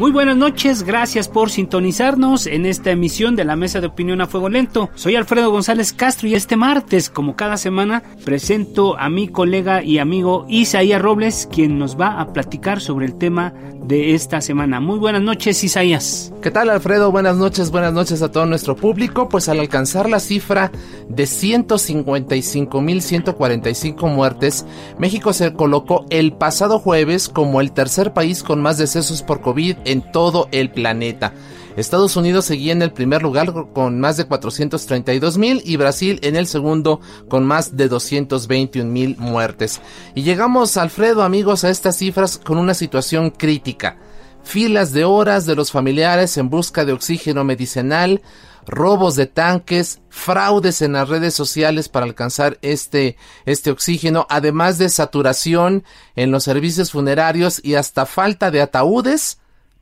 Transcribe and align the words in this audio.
Muy 0.00 0.12
buenas 0.12 0.38
noches, 0.38 0.84
gracias 0.84 1.28
por 1.28 1.50
sintonizarnos 1.50 2.46
en 2.46 2.64
esta 2.64 2.90
emisión 2.90 3.36
de 3.36 3.44
la 3.44 3.54
Mesa 3.54 3.82
de 3.82 3.88
Opinión 3.88 4.22
a 4.22 4.26
Fuego 4.26 4.48
Lento. 4.48 4.88
Soy 4.94 5.14
Alfredo 5.14 5.50
González 5.50 5.92
Castro 5.92 6.26
y 6.26 6.34
este 6.34 6.56
martes, 6.56 7.10
como 7.10 7.36
cada 7.36 7.58
semana, 7.58 8.02
presento 8.24 8.98
a 8.98 9.10
mi 9.10 9.28
colega 9.28 9.82
y 9.82 9.98
amigo 9.98 10.46
Isaías 10.48 11.02
Robles, 11.02 11.46
quien 11.52 11.78
nos 11.78 12.00
va 12.00 12.18
a 12.18 12.32
platicar 12.32 12.80
sobre 12.80 13.04
el 13.04 13.18
tema 13.18 13.52
de 13.90 14.14
esta 14.14 14.40
semana. 14.40 14.80
Muy 14.80 14.98
buenas 14.98 15.20
noches, 15.20 15.62
Isaías. 15.64 16.32
¿Qué 16.40 16.50
tal 16.50 16.70
Alfredo? 16.70 17.10
Buenas 17.10 17.36
noches, 17.36 17.70
buenas 17.70 17.92
noches 17.92 18.22
a 18.22 18.30
todo 18.30 18.46
nuestro 18.46 18.74
público. 18.76 19.28
Pues 19.28 19.50
al 19.50 19.60
alcanzar 19.60 20.08
la 20.08 20.20
cifra 20.20 20.72
de 21.08 21.24
155.145 21.24 24.14
muertes, 24.14 24.64
México 24.98 25.34
se 25.34 25.52
colocó 25.52 26.06
el 26.08 26.32
pasado 26.32 26.78
jueves 26.78 27.28
como 27.28 27.60
el 27.60 27.72
tercer 27.72 28.12
país 28.12 28.42
con 28.42 28.62
más 28.62 28.78
decesos 28.78 29.22
por 29.22 29.40
COVID 29.40 29.76
en 29.90 30.12
todo 30.12 30.48
el 30.52 30.70
planeta. 30.70 31.32
Estados 31.76 32.16
Unidos 32.16 32.44
seguía 32.44 32.72
en 32.72 32.82
el 32.82 32.92
primer 32.92 33.22
lugar 33.22 33.52
con 33.72 34.00
más 34.00 34.16
de 34.16 34.24
432 34.24 35.38
mil 35.38 35.62
y 35.64 35.76
Brasil 35.76 36.18
en 36.22 36.36
el 36.36 36.46
segundo 36.46 37.00
con 37.28 37.44
más 37.44 37.76
de 37.76 37.88
221 37.88 38.90
mil 38.90 39.16
muertes. 39.18 39.80
Y 40.14 40.22
llegamos, 40.22 40.76
Alfredo, 40.76 41.22
amigos, 41.22 41.64
a 41.64 41.70
estas 41.70 41.96
cifras 41.96 42.38
con 42.38 42.58
una 42.58 42.74
situación 42.74 43.30
crítica. 43.30 43.98
Filas 44.42 44.92
de 44.92 45.04
horas 45.04 45.46
de 45.46 45.54
los 45.54 45.70
familiares 45.70 46.36
en 46.36 46.50
busca 46.50 46.84
de 46.84 46.92
oxígeno 46.92 47.44
medicinal, 47.44 48.20
robos 48.66 49.16
de 49.16 49.26
tanques, 49.26 50.00
fraudes 50.08 50.82
en 50.82 50.94
las 50.94 51.08
redes 51.08 51.34
sociales 51.34 51.88
para 51.88 52.06
alcanzar 52.06 52.58
este, 52.62 53.16
este 53.44 53.70
oxígeno, 53.70 54.26
además 54.28 54.78
de 54.78 54.88
saturación 54.88 55.84
en 56.16 56.30
los 56.30 56.44
servicios 56.44 56.90
funerarios 56.90 57.60
y 57.62 57.74
hasta 57.74 58.06
falta 58.06 58.50
de 58.50 58.62
ataúdes 58.62 59.39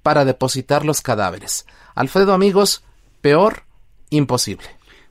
para 0.09 0.25
depositar 0.25 0.87
los 0.87 1.03
cadáveres. 1.03 1.67
Alfredo, 1.95 2.33
amigos, 2.33 2.83
peor, 3.21 3.65
imposible. 4.09 4.65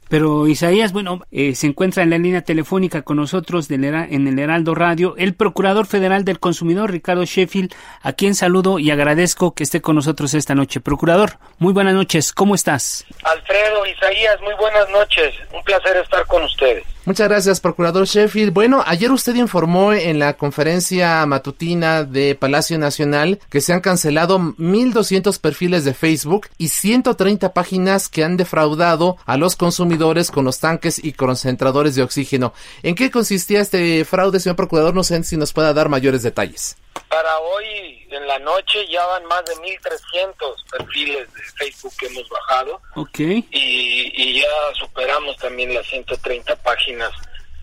Pero 0.09 0.47
Isaías, 0.47 0.91
bueno, 0.91 1.21
eh, 1.29 1.53
se 1.53 1.67
encuentra 1.67 2.01
en 2.01 2.09
la 2.09 2.17
línea 2.17 2.41
telefónica 2.41 3.03
con 3.03 3.17
nosotros 3.17 3.67
del 3.67 3.83
Hera- 3.83 4.07
en 4.09 4.27
el 4.27 4.39
Heraldo 4.39 4.73
Radio 4.73 5.13
el 5.17 5.35
Procurador 5.35 5.85
Federal 5.85 6.25
del 6.25 6.39
Consumidor, 6.39 6.89
Ricardo 6.89 7.25
Sheffield, 7.25 7.75
a 8.01 8.13
quien 8.13 8.33
saludo 8.33 8.79
y 8.79 8.89
agradezco 8.89 9.53
que 9.53 9.61
esté 9.61 9.81
con 9.81 9.97
nosotros 9.97 10.33
esta 10.33 10.55
noche. 10.55 10.79
Procurador, 10.81 11.37
muy 11.59 11.73
buenas 11.73 11.93
noches, 11.93 12.33
¿cómo 12.33 12.55
estás? 12.55 13.05
Alfredo, 13.23 13.85
Isaías, 13.85 14.41
muy 14.41 14.55
buenas 14.59 14.89
noches. 14.89 15.31
Un 15.53 15.61
placer 15.63 15.95
estar 15.97 16.25
con 16.25 16.43
ustedes. 16.43 16.85
Muchas 17.07 17.29
gracias, 17.29 17.61
Procurador 17.61 18.05
Sheffield. 18.05 18.51
Bueno, 18.51 18.83
ayer 18.85 19.13
usted 19.13 19.33
informó 19.35 19.93
en 19.93 20.19
la 20.19 20.33
conferencia 20.33 21.25
matutina 21.25 22.03
de 22.03 22.35
Palacio 22.35 22.77
Nacional 22.77 23.39
que 23.49 23.61
se 23.61 23.71
han 23.71 23.79
cancelado 23.79 24.37
1.200 24.37 25.39
perfiles 25.39 25.85
de 25.85 25.93
Facebook 25.93 26.49
y 26.57 26.67
130 26.67 27.53
páginas 27.53 28.09
que 28.09 28.25
han 28.25 28.35
defraudado 28.35 29.15
a 29.25 29.37
los 29.37 29.55
consumidores 29.55 30.31
con 30.31 30.43
los 30.43 30.59
tanques 30.59 31.01
y 31.01 31.13
concentradores 31.13 31.95
de 31.95 32.03
oxígeno. 32.03 32.51
¿En 32.83 32.93
qué 32.93 33.09
consistía 33.09 33.61
este 33.61 34.03
fraude, 34.03 34.41
señor 34.41 34.57
Procurador? 34.57 34.93
No 34.93 35.05
sé 35.05 35.23
si 35.23 35.37
nos 35.37 35.53
pueda 35.53 35.73
dar 35.73 35.87
mayores 35.87 36.23
detalles. 36.23 36.75
Para 37.07 37.39
hoy 37.39 37.96
en 38.17 38.27
la 38.27 38.39
noche 38.39 38.85
ya 38.87 39.05
van 39.05 39.25
más 39.25 39.43
de 39.45 39.53
1.300 39.55 40.35
perfiles 40.71 41.33
de 41.33 41.41
Facebook 41.55 41.93
que 41.97 42.07
hemos 42.07 42.27
bajado 42.29 42.81
Ok. 42.95 43.19
y, 43.19 43.43
y 43.51 44.41
ya 44.41 44.47
superamos 44.73 45.37
también 45.37 45.73
las 45.73 45.85
130 45.87 46.55
páginas 46.57 47.11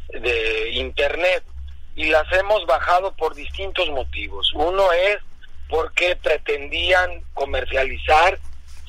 de 0.08 0.70
Internet. 0.70 1.44
Y 1.96 2.06
las 2.06 2.30
hemos 2.32 2.66
bajado 2.66 3.12
por 3.14 3.34
distintos 3.34 3.88
motivos. 3.90 4.50
Uno 4.54 4.90
es 4.92 5.18
porque 5.68 6.16
pretendían 6.16 7.22
comercializar 7.34 8.38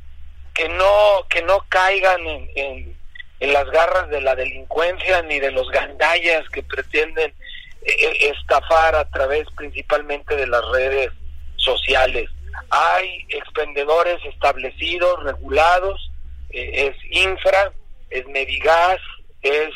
que 0.53 0.69
no 0.69 1.25
que 1.29 1.41
no 1.41 1.65
caigan 1.67 2.25
en, 2.25 2.49
en, 2.55 2.97
en 3.39 3.53
las 3.53 3.69
garras 3.71 4.07
de 4.09 4.21
la 4.21 4.35
delincuencia 4.35 5.23
ni 5.23 5.39
de 5.39 5.51
los 5.51 5.69
gandallas 5.71 6.47
que 6.49 6.63
pretenden 6.63 7.33
estafar 7.81 8.95
a 8.95 9.09
través 9.09 9.47
principalmente 9.55 10.35
de 10.35 10.47
las 10.47 10.65
redes 10.69 11.11
sociales 11.55 12.29
hay 12.69 13.25
expendedores 13.29 14.17
establecidos 14.25 15.23
regulados 15.23 16.11
eh, 16.49 16.91
es 16.93 16.95
infra 17.25 17.71
es 18.09 18.27
medigas 18.27 18.99
es 19.41 19.69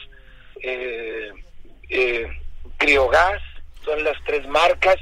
eh, 0.61 1.31
eh, 1.89 2.27
criogas 2.77 3.41
son 3.83 4.03
las 4.03 4.17
tres 4.25 4.47
marcas 4.47 4.97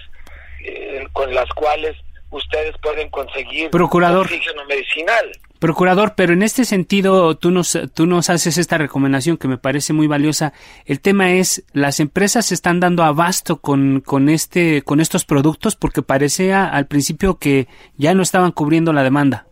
eh, 0.64 1.08
con 1.14 1.34
las 1.34 1.50
cuales 1.50 1.98
ustedes 2.30 2.76
pueden 2.82 3.10
conseguir 3.10 3.72
Procurador. 3.72 4.26
oxígeno 4.26 4.66
medicinal. 4.66 5.32
Procurador, 5.62 6.16
pero 6.18 6.34
en 6.34 6.42
este 6.42 6.66
sentido 6.66 7.38
tú 7.38 7.52
nos, 7.52 7.78
tú 7.94 8.08
nos 8.08 8.32
haces 8.32 8.58
esta 8.58 8.80
recomendación 8.80 9.38
que 9.38 9.48
me 9.48 9.60
parece 9.60 9.94
muy 9.94 10.08
valiosa. 10.08 10.54
El 10.86 11.02
tema 11.02 11.34
es, 11.34 11.64
las 11.72 12.00
empresas 12.00 12.48
se 12.48 12.56
están 12.56 12.80
dando 12.80 13.04
abasto 13.04 13.62
con, 13.62 14.02
con, 14.02 14.28
este, 14.30 14.82
con 14.82 15.00
estos 15.00 15.24
productos 15.24 15.76
porque 15.76 16.02
parecía 16.02 16.66
al 16.66 16.88
principio 16.88 17.38
que 17.38 17.68
ya 17.96 18.16
no 18.16 18.24
estaban 18.24 18.54
cubriendo 18.54 18.92
la 18.92 19.04
demanda. 19.04 19.46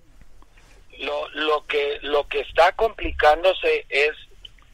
Lo, 0.97 1.29
lo, 1.29 1.67
que, 1.67 1.99
lo 2.01 2.27
que 2.27 2.39
está 2.39 2.71
complicándose 2.71 3.85
es 3.87 4.13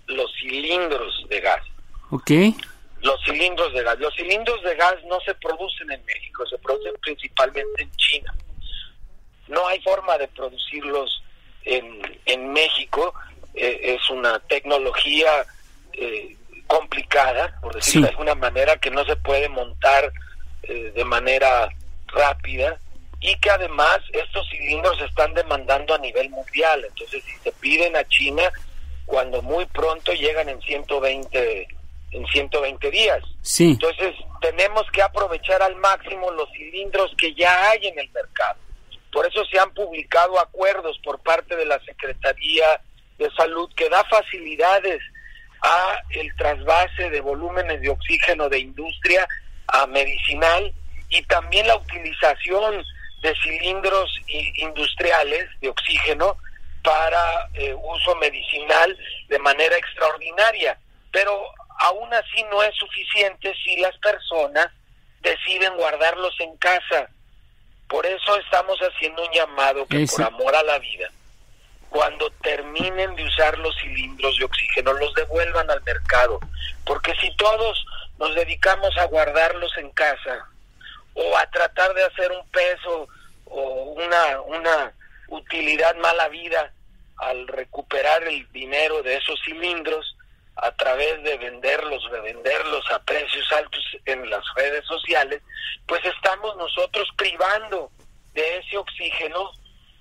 los 0.07 0.31
cilindros 0.39 1.25
de 1.27 1.41
gas. 1.41 1.63
Ok. 2.11 2.31
Los 3.01 3.21
cilindros 3.25 3.73
de 3.73 3.83
gas. 3.83 3.99
Los 3.99 4.15
cilindros 4.15 4.63
de 4.63 4.73
gas 4.75 4.95
no 5.09 5.19
se 5.19 5.35
producen 5.35 5.91
en 5.91 6.05
México, 6.05 6.45
se 6.47 6.57
producen 6.59 6.93
principalmente 7.01 7.83
en 7.83 7.91
China. 7.97 8.33
No 9.49 9.67
hay 9.67 9.81
forma 9.81 10.17
de 10.17 10.29
producirlos 10.29 11.23
en, 11.65 12.01
en 12.25 12.53
México. 12.53 13.13
Eh, 13.53 13.95
es 13.95 14.09
una 14.09 14.39
tecnología 14.39 15.45
eh, 15.93 16.35
complicada, 16.67 17.57
por 17.61 17.73
decirlo 17.75 18.01
Sí. 18.01 18.03
de 18.03 18.09
alguna 18.09 18.35
manera, 18.35 18.77
que 18.77 18.91
no 18.91 19.05
se 19.05 19.15
puede 19.15 19.47
montar 19.49 20.11
eh, 20.63 20.91
de 20.95 21.05
manera 21.05 21.69
rápida 22.07 22.79
y 23.21 23.35
que 23.37 23.49
además 23.49 23.99
estos 24.11 24.47
cilindros 24.49 24.97
se 24.97 25.05
están 25.05 25.33
demandando 25.33 25.93
a 25.95 25.97
nivel 25.99 26.29
mundial. 26.29 26.85
Entonces, 26.87 27.23
si 27.23 27.35
se 27.43 27.51
piden 27.53 27.95
a 27.95 28.03
China, 28.07 28.43
cuando 29.05 29.41
muy 29.41 29.65
pronto 29.67 30.11
llegan 30.13 30.49
en 30.49 30.59
120 30.61 31.67
en 32.11 32.25
120 32.27 32.91
días. 32.91 33.21
Sí. 33.41 33.71
Entonces, 33.71 34.15
tenemos 34.41 34.89
que 34.91 35.01
aprovechar 35.01 35.61
al 35.61 35.75
máximo 35.75 36.31
los 36.31 36.49
cilindros 36.51 37.13
que 37.17 37.33
ya 37.33 37.69
hay 37.69 37.87
en 37.87 37.99
el 37.99 38.09
mercado. 38.11 38.57
Por 39.15 39.25
eso 39.25 39.45
se 39.45 39.57
han 39.57 39.73
publicado 39.73 40.37
acuerdos 40.37 40.99
por 41.01 41.19
parte 41.19 41.55
de 41.55 41.65
la 41.65 41.79
Secretaría 41.85 42.81
de 43.17 43.31
Salud 43.31 43.71
que 43.73 43.87
da 43.87 44.03
facilidades 44.03 45.01
a 45.61 46.01
el 46.09 46.35
trasvase 46.35 47.09
de 47.09 47.21
volúmenes 47.21 47.79
de 47.79 47.91
oxígeno 47.91 48.49
de 48.49 48.59
industria 48.59 49.25
a 49.67 49.87
medicinal 49.87 50.69
y 51.07 51.21
también 51.27 51.65
la 51.65 51.77
utilización 51.77 52.83
de 53.21 53.33
cilindros 53.41 54.19
industriales 54.57 55.47
de 55.61 55.69
oxígeno 55.69 56.35
para 56.83 57.47
eh, 57.53 57.73
uso 57.73 58.15
medicinal 58.17 58.97
de 59.29 59.39
manera 59.39 59.77
extraordinaria. 59.77 60.77
Pero 61.13 61.41
aún 61.79 62.13
así 62.13 62.43
no 62.51 62.61
es 62.63 62.75
suficiente 62.75 63.53
si 63.63 63.77
las 63.77 63.97
personas 63.99 64.67
deciden 65.21 65.73
guardarlos 65.77 66.35
en 66.41 66.57
casa. 66.57 67.09
Por 67.87 68.05
eso 68.05 68.37
estamos 68.37 68.77
haciendo 68.79 69.23
un 69.23 69.31
llamado 69.31 69.85
que 69.87 70.03
Ese- 70.03 70.15
por 70.17 70.25
amor 70.25 70.55
a 70.55 70.63
la 70.63 70.79
vida, 70.79 71.09
cuando 71.89 72.29
terminen 72.41 73.15
de 73.15 73.23
usar 73.25 73.57
los 73.59 73.75
cilindros 73.77 74.37
de 74.37 74.45
oxígeno, 74.45 74.93
los 74.93 75.13
devuelvan 75.13 75.69
al 75.69 75.81
mercado. 75.83 76.39
Porque 76.85 77.13
si 77.21 77.33
todos 77.37 77.85
nos 78.19 78.33
dedicamos 78.35 78.95
a 78.97 79.05
guardarlos 79.05 79.75
en 79.77 79.89
casa 79.91 80.47
o 81.13 81.37
a 81.37 81.45
tratar 81.51 81.93
de 81.93 82.03
hacer 82.03 82.31
un 82.31 82.47
peso 82.49 83.07
o 83.45 83.93
una, 83.95 84.41
una 84.41 84.91
utilidad 85.29 85.95
mala 85.97 86.27
vida 86.29 86.71
al 87.17 87.47
recuperar 87.47 88.23
el 88.23 88.51
dinero 88.51 89.01
de 89.03 89.15
esos 89.15 89.39
cilindros 89.45 90.17
a 90.57 90.71
través 90.71 91.21
de 91.23 91.37
venderlos, 91.37 92.03
revenderlos 92.09 92.83
a 92.91 92.99
precios 93.03 93.45
altos 93.51 93.83
en 94.05 94.29
las 94.29 94.43
redes 94.55 94.85
sociales, 94.85 95.41
pues 95.87 96.01
estamos 96.05 96.55
nosotros 96.57 97.07
privando 97.17 97.89
de 98.33 98.57
ese 98.57 98.77
oxígeno 98.77 99.51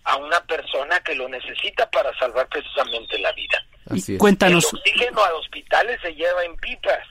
a 0.04 0.16
una 0.16 0.40
persona 0.46 1.00
que 1.00 1.14
lo 1.14 1.28
necesita 1.28 1.88
para 1.90 2.16
salvar 2.18 2.46
precisamente 2.48 3.18
la 3.18 3.32
vida. 3.32 3.64
Así 3.90 4.12
Y 4.12 4.14
es. 4.14 4.20
cuéntanos, 4.20 4.64
El 4.72 4.78
oxígeno 4.78 5.24
a 5.24 5.34
hospitales 5.34 6.00
se 6.02 6.14
lleva 6.14 6.44
en 6.44 6.56
pipas, 6.56 7.06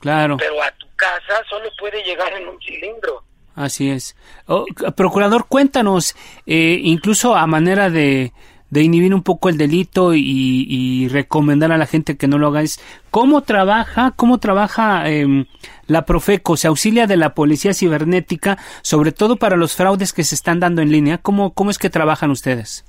claro. 0.00 0.36
pero 0.38 0.62
a 0.62 0.70
tu 0.72 0.86
casa 0.96 1.42
solo 1.48 1.68
puede 1.78 2.02
llegar 2.02 2.32
en 2.32 2.48
un 2.48 2.60
cilindro. 2.60 3.22
Así 3.54 3.90
es. 3.90 4.16
Oh, 4.46 4.66
procurador, 4.94 5.46
cuéntanos, 5.48 6.14
eh, 6.46 6.78
incluso 6.82 7.34
a 7.34 7.46
manera 7.46 7.88
de, 7.88 8.32
de 8.70 8.82
inhibir 8.82 9.14
un 9.14 9.22
poco 9.22 9.48
el 9.48 9.56
delito 9.58 10.12
y, 10.14 10.20
y 10.68 11.08
recomendar 11.08 11.70
a 11.72 11.78
la 11.78 11.86
gente 11.86 12.16
que 12.16 12.26
no 12.26 12.36
lo 12.38 12.48
hagáis, 12.48 12.80
¿cómo 13.10 13.42
trabaja, 13.42 14.12
cómo 14.16 14.38
trabaja 14.38 15.08
em, 15.08 15.46
la 15.86 16.04
Profeco? 16.04 16.56
¿Se 16.56 16.66
auxilia 16.66 17.06
de 17.06 17.16
la 17.16 17.34
policía 17.34 17.74
cibernética, 17.74 18.58
sobre 18.82 19.12
todo 19.12 19.36
para 19.36 19.56
los 19.56 19.74
fraudes 19.76 20.12
que 20.12 20.24
se 20.24 20.34
están 20.34 20.58
dando 20.60 20.82
en 20.82 20.90
línea? 20.90 21.18
¿Cómo, 21.18 21.52
cómo 21.54 21.70
es 21.70 21.78
que 21.78 21.90
trabajan 21.90 22.30
ustedes? 22.30 22.84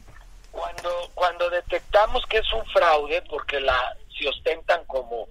Cuando 0.51 0.89
cuando 1.13 1.50
detectamos 1.50 2.24
que 2.27 2.38
es 2.39 2.53
un 2.53 2.65
fraude, 2.71 3.21
porque 3.29 3.59
la 3.59 3.77
se 4.19 4.27
ostentan 4.27 4.81
como 4.88 5.27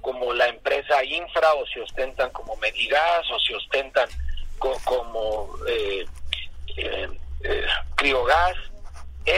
como 0.00 0.32
la 0.32 0.48
empresa 0.48 1.04
Infra 1.04 1.52
o 1.54 1.66
se 1.66 1.80
ostentan 1.80 2.30
como 2.30 2.56
Medigas 2.56 3.22
o 3.30 3.38
se 3.38 3.54
ostentan 3.54 4.08
co- 4.58 4.78
como 4.84 5.50
eh, 5.68 6.06
eh, 6.78 7.08
eh, 7.44 7.64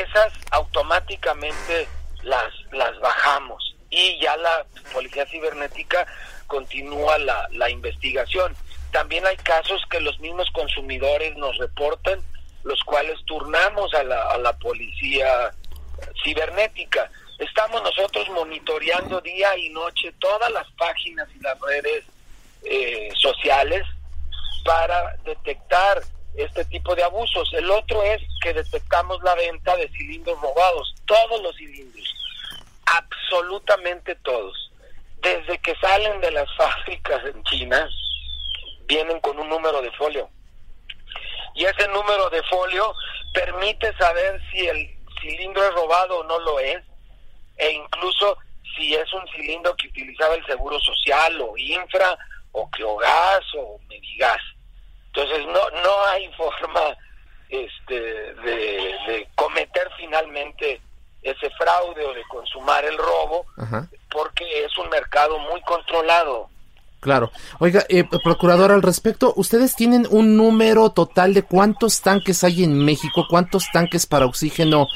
esas 0.00 0.32
automáticamente 0.50 1.88
las 2.22 2.52
las 2.72 2.98
bajamos 3.00 3.74
y 3.90 4.18
ya 4.20 4.36
la 4.36 4.64
policía 4.92 5.26
cibernética 5.26 6.06
continúa 6.46 7.18
la, 7.18 7.48
la 7.52 7.68
investigación. 7.70 8.54
También 8.90 9.26
hay 9.26 9.36
casos 9.38 9.82
que 9.90 10.00
los 10.00 10.18
mismos 10.20 10.50
consumidores 10.52 11.36
nos 11.36 11.56
reportan, 11.58 12.20
los 12.62 12.82
cuales 12.84 13.18
turnamos 13.26 13.92
a 13.94 14.02
la, 14.04 14.30
a 14.30 14.38
la 14.38 14.52
policía 14.58 15.52
cibernética. 16.22 17.10
Estamos 17.38 17.82
nosotros 17.82 18.28
monitoreando 18.30 19.20
día 19.20 19.56
y 19.56 19.70
noche 19.70 20.12
todas 20.20 20.50
las 20.52 20.70
páginas 20.72 21.28
y 21.34 21.42
las 21.42 21.58
redes 21.60 22.04
eh, 22.64 23.10
sociales 23.16 23.82
para 24.64 25.16
detectar 25.24 26.02
este 26.34 26.64
tipo 26.66 26.94
de 26.94 27.04
abusos. 27.04 27.50
El 27.54 27.70
otro 27.70 28.02
es 28.02 28.20
que 28.42 28.54
detectamos 28.54 29.22
la 29.22 29.34
venta 29.34 29.76
de 29.76 29.88
cilindros 29.88 30.40
robados, 30.40 30.94
todos 31.06 31.42
los 31.42 31.54
cilindros, 31.56 32.14
absolutamente 32.86 34.14
todos. 34.16 34.70
Desde 35.20 35.58
que 35.58 35.74
salen 35.76 36.20
de 36.20 36.30
las 36.32 36.48
fábricas 36.56 37.24
en 37.26 37.42
China, 37.44 37.88
vienen 38.86 39.20
con 39.20 39.38
un 39.38 39.48
número 39.48 39.80
de 39.82 39.90
folio. 39.92 40.28
Y 41.54 41.64
ese 41.64 41.86
número 41.88 42.30
de 42.30 42.42
folio 42.44 42.94
permite 43.34 43.94
saber 43.96 44.40
si 44.50 44.66
el 44.66 44.98
cilindro 45.20 45.64
es 45.64 45.74
robado 45.74 46.20
o 46.20 46.24
no 46.24 46.38
lo 46.40 46.58
es, 46.58 46.82
e 47.58 47.70
incluso 47.72 48.38
si 48.76 48.94
es 48.94 49.12
un 49.12 49.26
cilindro 49.28 49.76
que 49.76 49.88
utilizaba 49.88 50.34
el 50.34 50.44
Seguro 50.46 50.80
Social 50.80 51.40
o 51.40 51.56
Infra 51.56 52.16
o 52.52 52.68
Criogas 52.70 53.42
o 53.56 53.78
Medigas. 53.88 54.40
Entonces 55.14 55.46
no 55.46 55.82
no 55.82 56.04
hay 56.10 56.30
forma 56.36 56.96
este 57.48 57.94
de, 57.94 58.94
de 59.06 59.28
cometer 59.34 59.88
finalmente 59.98 60.80
ese 61.22 61.50
fraude 61.50 62.04
o 62.04 62.14
de 62.14 62.22
consumar 62.28 62.84
el 62.84 62.96
robo 62.98 63.46
Ajá. 63.56 63.88
porque 64.10 64.64
es 64.64 64.76
un 64.78 64.88
mercado 64.88 65.38
muy 65.38 65.60
controlado. 65.62 66.48
Claro. 67.00 67.32
Oiga, 67.58 67.84
eh, 67.88 68.04
procurador, 68.04 68.70
al 68.70 68.82
respecto, 68.82 69.32
¿ustedes 69.36 69.74
tienen 69.74 70.06
un 70.08 70.36
número 70.36 70.90
total 70.90 71.34
de 71.34 71.42
cuántos 71.42 72.00
tanques 72.00 72.44
hay 72.44 72.62
en 72.62 72.78
México? 72.84 73.26
¿Cuántos 73.28 73.66
tanques 73.72 74.06
para 74.06 74.26
oxígeno 74.26 74.86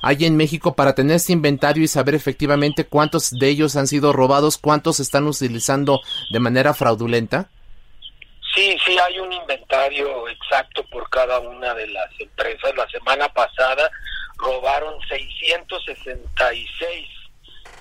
hay 0.00 0.26
en 0.26 0.36
México 0.36 0.74
para 0.74 0.94
tener 0.94 1.16
ese 1.16 1.32
inventario 1.32 1.82
y 1.82 1.88
saber 1.88 2.14
efectivamente 2.14 2.84
cuántos 2.84 3.30
de 3.32 3.48
ellos 3.48 3.74
han 3.74 3.88
sido 3.88 4.12
robados, 4.12 4.58
cuántos 4.58 5.00
están 5.00 5.26
utilizando 5.26 6.00
de 6.30 6.38
manera 6.38 6.72
fraudulenta? 6.72 7.48
Sí, 8.56 8.76
sí, 8.86 8.98
hay 8.98 9.18
un 9.18 9.30
inventario 9.30 10.28
exacto 10.28 10.82
por 10.84 11.10
cada 11.10 11.38
una 11.40 11.74
de 11.74 11.88
las 11.88 12.08
empresas. 12.18 12.74
La 12.74 12.88
semana 12.88 13.28
pasada 13.28 13.90
robaron 14.38 14.98
666 15.08 17.06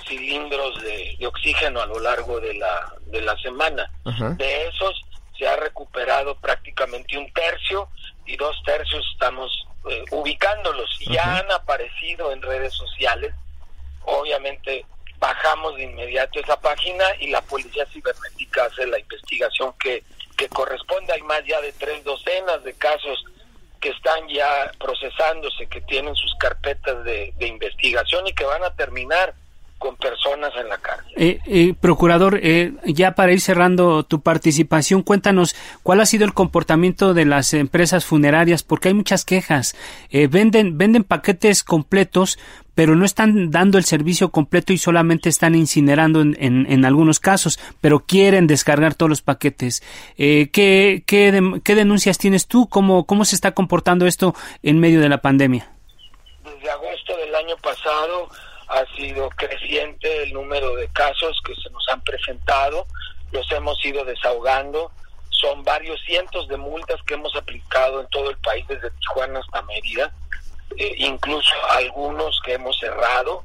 cilindros 0.06 0.84
de, 0.84 1.16
de 1.18 1.28
oxígeno 1.28 1.82
a 1.82 1.86
lo 1.86 2.00
largo 2.00 2.42
de 2.42 2.56
la, 2.56 2.94
de 3.06 3.22
la 3.22 3.38
semana. 3.38 3.90
De 4.38 4.68
esos 4.68 5.02
se 5.38 5.48
ha 5.48 5.56
recuperado 5.56 6.36
prácticamente 6.36 7.18
un 7.18 7.32
tercio 7.32 7.88
y 8.26 8.36
dos 8.36 8.62
tercios 8.66 9.06
estamos 9.14 9.68
eh, 9.90 10.04
ubicándolos. 10.12 10.90
Y 11.00 11.14
ya 11.14 11.38
han 11.38 11.50
aparecido 11.54 12.34
en 12.34 12.42
redes 12.42 12.74
sociales. 12.74 13.34
Obviamente 14.04 14.86
bajamos 15.20 15.76
de 15.78 15.84
inmediato 15.84 16.40
esa 16.40 16.60
página 16.60 17.06
y 17.20 17.28
la 17.28 17.42
policía 17.42 17.86
cibernética 17.86 18.66
hace 18.66 18.86
la 18.88 19.00
investigación 19.00 19.74
que, 19.80 20.04
que 20.36 20.50
corresponde. 20.50 21.14
Hay 21.14 21.22
más 21.22 21.44
ya 21.46 21.60
de 21.62 21.72
tres 21.74 22.04
docenas 22.04 22.64
de 22.64 22.74
casos 22.74 23.24
que 23.80 23.90
están 23.90 24.28
ya 24.28 24.72
procesándose, 24.80 25.68
que 25.68 25.82
tienen 25.82 26.16
sus 26.16 26.34
carpetas 26.36 27.04
de, 27.04 27.34
de 27.38 27.48
investigación 27.48 28.26
y 28.28 28.34
que 28.34 28.46
van 28.46 28.64
a 28.64 28.76
terminar 28.76 29.34
con 29.86 29.96
personas 29.98 30.52
en 30.60 30.68
la 30.68 30.78
cárcel. 30.80 31.14
Eh, 31.16 31.40
eh, 31.46 31.76
procurador, 31.80 32.40
eh, 32.42 32.74
ya 32.86 33.14
para 33.14 33.34
ir 33.34 33.40
cerrando 33.40 34.04
tu 34.04 34.22
participación, 34.22 35.04
cuéntanos 35.04 35.56
cuál 35.84 36.02
ha 36.02 36.08
sido 36.08 36.26
el 36.26 36.34
comportamiento 36.34 37.14
de 37.14 37.26
las 37.26 37.54
empresas 37.54 38.04
funerarias, 38.04 38.64
porque 38.64 38.88
hay 38.88 38.96
muchas 38.96 39.26
quejas. 39.26 39.76
venden, 40.12 40.80
venden 40.80 41.04
paquetes 41.04 41.64
completos, 41.64 42.40
pero 42.74 42.96
no 42.96 43.06
están 43.06 43.52
dando 43.52 43.78
el 43.78 43.86
servicio 43.86 44.32
completo 44.32 44.74
y 44.74 44.80
solamente 44.80 45.30
están 45.30 45.54
incinerando 45.54 46.22
en, 46.22 46.36
en, 46.40 46.84
algunos 46.84 47.20
casos, 47.20 47.60
pero 47.80 48.00
quieren 48.00 48.48
descargar 48.48 48.96
todos 48.96 49.10
los 49.12 49.22
paquetes. 49.22 49.84
¿qué, 50.18 50.50
qué, 51.06 51.62
¿Qué 51.64 51.76
denuncias 51.76 52.18
tienes 52.18 52.48
tú? 52.48 52.68
¿Cómo, 52.68 53.06
¿Cómo 53.06 53.24
se 53.24 53.36
está 53.36 53.52
comportando 53.52 54.08
esto 54.08 54.34
en 54.64 54.80
medio 54.80 55.00
de 55.00 55.10
la 55.10 55.22
pandemia? 55.22 55.70
Desde 56.44 56.70
agosto 56.72 57.16
del 57.18 57.36
año 57.36 57.56
pasado 57.58 58.30
ha 58.76 58.86
sido 58.96 59.30
creciente 59.30 60.24
el 60.24 60.34
número 60.34 60.76
de 60.76 60.88
casos 60.90 61.42
que 61.46 61.56
se 61.56 61.70
nos 61.70 61.88
han 61.88 62.02
presentado, 62.02 62.86
los 63.32 63.50
hemos 63.52 63.84
ido 63.86 64.04
desahogando, 64.04 64.92
son 65.30 65.64
varios 65.64 66.00
cientos 66.06 66.48
de 66.48 66.58
multas 66.58 67.02
que 67.04 67.14
hemos 67.14 67.36
aplicado 67.36 68.02
en 68.02 68.08
todo 68.08 68.30
el 68.30 68.38
país, 68.38 68.66
desde 68.68 68.92
Tijuana 68.92 69.40
hasta 69.40 69.62
Mérida, 69.64 70.14
eh, 70.78 70.96
incluso 70.98 71.54
algunos 71.70 72.40
que 72.42 72.54
hemos 72.54 72.78
cerrado 72.78 73.44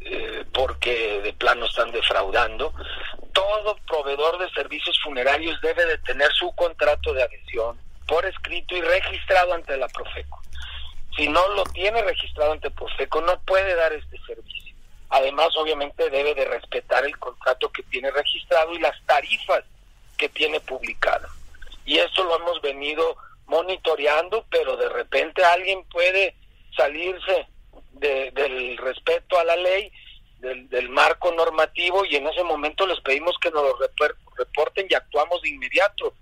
eh, 0.00 0.44
porque 0.52 1.20
de 1.22 1.32
plano 1.32 1.66
están 1.66 1.90
defraudando. 1.90 2.72
Todo 3.32 3.76
proveedor 3.88 4.38
de 4.38 4.50
servicios 4.50 4.98
funerarios 5.02 5.60
debe 5.60 5.84
de 5.86 5.98
tener 5.98 6.30
su 6.32 6.54
contrato 6.54 7.12
de 7.12 7.22
adhesión 7.22 7.78
por 8.06 8.24
escrito 8.24 8.76
y 8.76 8.82
registrado 8.82 9.54
ante 9.54 9.76
la 9.76 9.88
Profeco. 9.88 10.42
Si 11.16 11.28
no 11.28 11.48
lo 11.48 11.64
tiene 11.64 12.02
registrado 12.02 12.52
ante 12.52 12.70
Profeco, 12.70 13.22
no 13.22 13.40
puede 13.40 13.74
dar 13.74 13.92
este 13.92 14.18
servicio. 14.26 14.74
Además, 15.08 15.48
obviamente, 15.56 16.10
debe 16.10 16.34
de 16.34 16.44
respetar 16.44 17.04
el 17.06 17.16
contrato 17.18 17.70
que 17.70 17.82
tiene 17.84 18.10
registrado 18.10 18.74
y 18.74 18.78
las 18.78 19.00
tarifas 19.06 19.64
que 20.18 20.28
tiene 20.28 20.60
publicadas. 20.60 21.30
Y 21.86 21.98
esto 21.98 22.24
lo 22.24 22.36
hemos 22.36 22.60
venido 22.60 23.16
monitoreando, 23.46 24.44
pero 24.50 24.76
de 24.76 24.88
repente 24.90 25.44
alguien 25.44 25.84
puede 25.84 26.34
salirse 26.76 27.46
del 27.92 28.76
respeto 28.76 29.38
a 29.38 29.44
la 29.44 29.56
ley, 29.56 29.90
del, 30.40 30.68
del, 30.68 30.90
marco 30.90 31.32
normativo, 31.32 32.04
y 32.04 32.16
en 32.16 32.26
ese 32.26 32.42
momento 32.42 32.86
les 32.86 33.00
pedimos 33.00 33.38
que 33.38 33.50
nos 33.50 33.62
lo 33.62 33.78
reporten 34.36 34.86
y 34.90 34.94
actuamos 34.94 35.40
de 35.40 35.48
inmediato. 35.48 36.12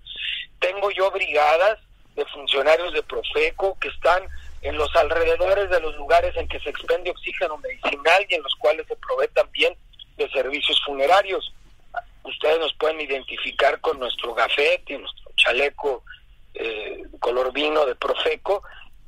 Tengo 0.59 0.89
yo 0.91 1.11
brigadas 1.11 1.79
de 2.15 2.25
funcionarios 2.27 2.93
de 2.93 3.03
Profeco 3.03 3.77
que 3.79 3.89
están 3.89 4.23
en 4.65 4.75
los 4.77 4.93
alrededores 4.95 5.69
de 5.69 5.79
los 5.79 5.95
lugares 5.95 6.35
en 6.35 6.47
que 6.47 6.59
se 6.59 6.71
expende 6.71 7.11
oxígeno 7.11 7.55
medicinal 7.57 8.25
y 8.27 8.33
en 8.33 8.41
los 8.41 8.55
cuales 8.55 8.87
se 8.87 8.95
provee 8.95 9.27
también 9.27 9.75
de 10.17 10.27
servicios 10.31 10.81
funerarios. 10.83 11.53
Ustedes 12.23 12.57
nos 12.59 12.73
pueden 12.73 12.99
identificar 12.99 13.79
con 13.79 13.99
nuestro 13.99 14.33
gafete, 14.33 14.97
nuestro 14.97 15.31
chaleco 15.35 16.03
eh, 16.55 17.03
color 17.19 17.53
vino 17.53 17.85
de 17.85 17.93
Profeco 17.93 18.63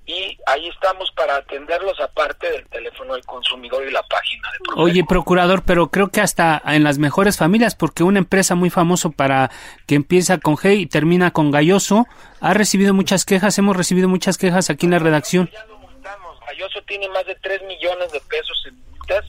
y 0.07 0.37
ahí 0.45 0.69
estamos 0.69 1.11
para 1.11 1.35
atenderlos 1.35 1.99
aparte 1.99 2.49
del 2.49 2.65
teléfono 2.67 3.13
del 3.13 3.25
consumidor 3.25 3.85
y 3.85 3.91
la 3.91 4.01
página 4.03 4.49
de 4.53 4.59
Profeco. 4.59 4.81
Oye, 4.81 5.03
procurador, 5.03 5.63
pero 5.65 5.91
creo 5.91 6.07
que 6.07 6.21
hasta 6.21 6.61
en 6.65 6.85
las 6.85 6.97
mejores 6.97 7.37
familias, 7.37 7.75
porque 7.75 8.03
una 8.03 8.19
empresa 8.19 8.55
muy 8.55 8.69
famosa 8.69 9.09
para 9.09 9.51
que 9.85 9.95
empieza 9.95 10.37
con 10.37 10.55
G 10.55 10.77
y 10.77 10.85
termina 10.85 11.31
con 11.31 11.51
Galloso, 11.51 12.07
ha 12.39 12.53
recibido 12.53 12.93
muchas 12.93 13.25
quejas, 13.25 13.57
hemos 13.57 13.75
recibido 13.75 14.07
muchas 14.07 14.37
quejas 14.37 14.69
aquí 14.69 14.85
en 14.85 14.93
la 14.93 14.99
redacción. 14.99 15.49
Ya 15.51 15.65
lo 15.65 15.77
multamos. 15.77 16.39
Galloso 16.39 16.81
tiene 16.87 17.09
más 17.09 17.25
de 17.25 17.35
3 17.35 17.63
millones 17.63 18.09
de 18.13 18.21
pesos 18.21 18.63
en 18.65 18.81
multas. 18.89 19.25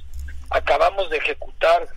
Acabamos 0.51 1.11
de 1.11 1.17
ejecutar 1.17 1.89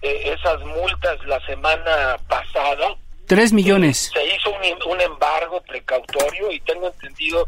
eh, 0.00 0.34
esas 0.34 0.64
multas 0.64 1.22
la 1.26 1.44
semana 1.44 2.16
pasada. 2.26 2.96
3 3.26 3.52
millones. 3.52 4.10
Se 4.14 4.34
hizo 4.34 4.50
un, 4.50 4.92
un 4.92 5.00
embargo 5.02 5.60
precautorio 5.60 6.50
y 6.50 6.58
tengo 6.60 6.86
entendido 6.86 7.46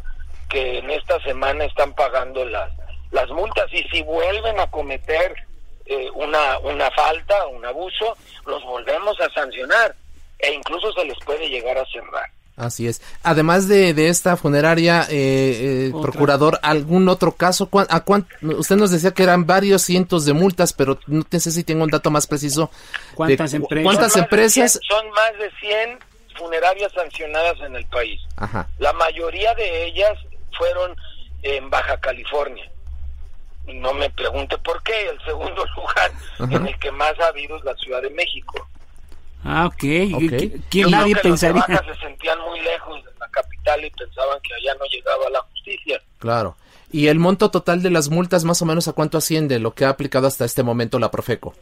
que 0.53 0.79
en 0.79 0.91
esta 0.91 1.19
semana 1.23 1.65
están 1.65 1.95
pagando 1.95 2.45
las, 2.45 2.71
las 3.11 3.29
multas 3.31 3.73
y 3.73 3.83
si 3.85 4.03
vuelven 4.03 4.61
a 4.61 4.71
cometer 4.71 5.35
eh, 5.87 6.11
una, 6.15 6.59
una 6.59 6.91
falta, 6.91 7.47
un 7.47 7.65
abuso, 7.65 8.17
los 8.47 8.63
volvemos 8.63 9.19
a 9.21 9.33
sancionar 9.33 9.97
e 10.39 10.53
incluso 10.53 10.93
se 10.93 11.07
les 11.07 11.19
puede 11.25 11.49
llegar 11.49 11.79
a 11.79 11.87
cerrar. 11.87 12.27
Así 12.55 12.87
es. 12.87 13.01
Además 13.23 13.67
de, 13.67 13.95
de 13.95 14.09
esta 14.09 14.37
funeraria, 14.37 15.07
eh, 15.09 15.89
eh 15.89 15.93
procurador, 16.03 16.59
¿algún 16.63 17.09
otro 17.09 17.33
caso? 17.33 17.71
¿A 17.73 18.05
Usted 18.43 18.77
nos 18.77 18.91
decía 18.91 19.13
que 19.13 19.23
eran 19.23 19.47
varios 19.47 19.81
cientos 19.83 20.27
de 20.27 20.35
multas, 20.35 20.75
pero 20.75 20.99
no 21.07 21.25
sé 21.31 21.51
si 21.51 21.65
tengo 21.65 21.85
un 21.85 21.91
dato 21.91 22.11
más 22.11 22.27
preciso. 22.27 22.71
¿Cuántas 23.15 23.55
empresas? 23.55 23.85
¿Cuántas 23.85 24.17
empresas? 24.19 24.81
son 24.87 25.11
más 25.11 25.33
de 25.39 25.51
100 25.61 25.99
funerarias 26.37 26.93
sancionadas 26.93 27.59
en 27.61 27.75
el 27.75 27.87
país. 27.87 28.21
Ajá. 28.37 28.69
La 28.79 28.93
mayoría 28.93 29.55
de 29.55 29.87
ellas 29.87 30.19
fueron 30.57 30.97
en 31.43 31.71
Baja 31.71 31.99
California. 32.01 32.71
No 33.67 33.95
me 33.95 34.11
pregunte 34.11 34.59
por 34.59 34.83
qué, 34.83 35.09
el 35.09 35.21
segundo 35.25 35.65
lugar 35.77 36.13
en 36.51 36.67
el 36.67 36.79
que 36.79 36.91
más 36.91 37.19
ha 37.21 37.29
habido 37.29 37.57
es 37.57 37.65
la 37.65 37.75
Ciudad 37.77 38.03
de 38.03 38.11
México. 38.11 38.67
Ah, 39.45 39.67
ok. 39.67 39.75
okay. 40.15 40.63
¿Quién 40.71 40.91
nadie 40.91 41.17
pensaría? 41.17 41.65
Los 41.69 41.97
se 41.97 42.03
sentían 42.03 42.39
muy 42.41 42.61
lejos 42.61 43.05
de 43.05 43.11
la 43.19 43.29
capital 43.29 43.85
y 43.85 43.91
pensaban 43.91 44.39
que 44.41 44.55
allá 44.55 44.75
no 44.79 44.85
llegaba 44.87 45.31
la 45.31 45.41
justicia. 45.41 46.01
Claro. 46.19 46.57
¿Y 46.93 47.09
el 47.09 47.19
monto 47.19 47.51
total 47.51 47.83
de 47.83 47.91
las 47.91 48.09
multas 48.09 48.45
más 48.45 48.61
o 48.63 48.67
menos 48.67 48.87
a 48.87 48.93
cuánto 48.93 49.19
asciende 49.19 49.59
lo 49.59 49.75
que 49.75 49.85
ha 49.85 49.89
aplicado 49.89 50.27
hasta 50.27 50.45
este 50.45 50.63
momento 50.63 50.99
la 50.99 51.11
Profeco? 51.11 51.55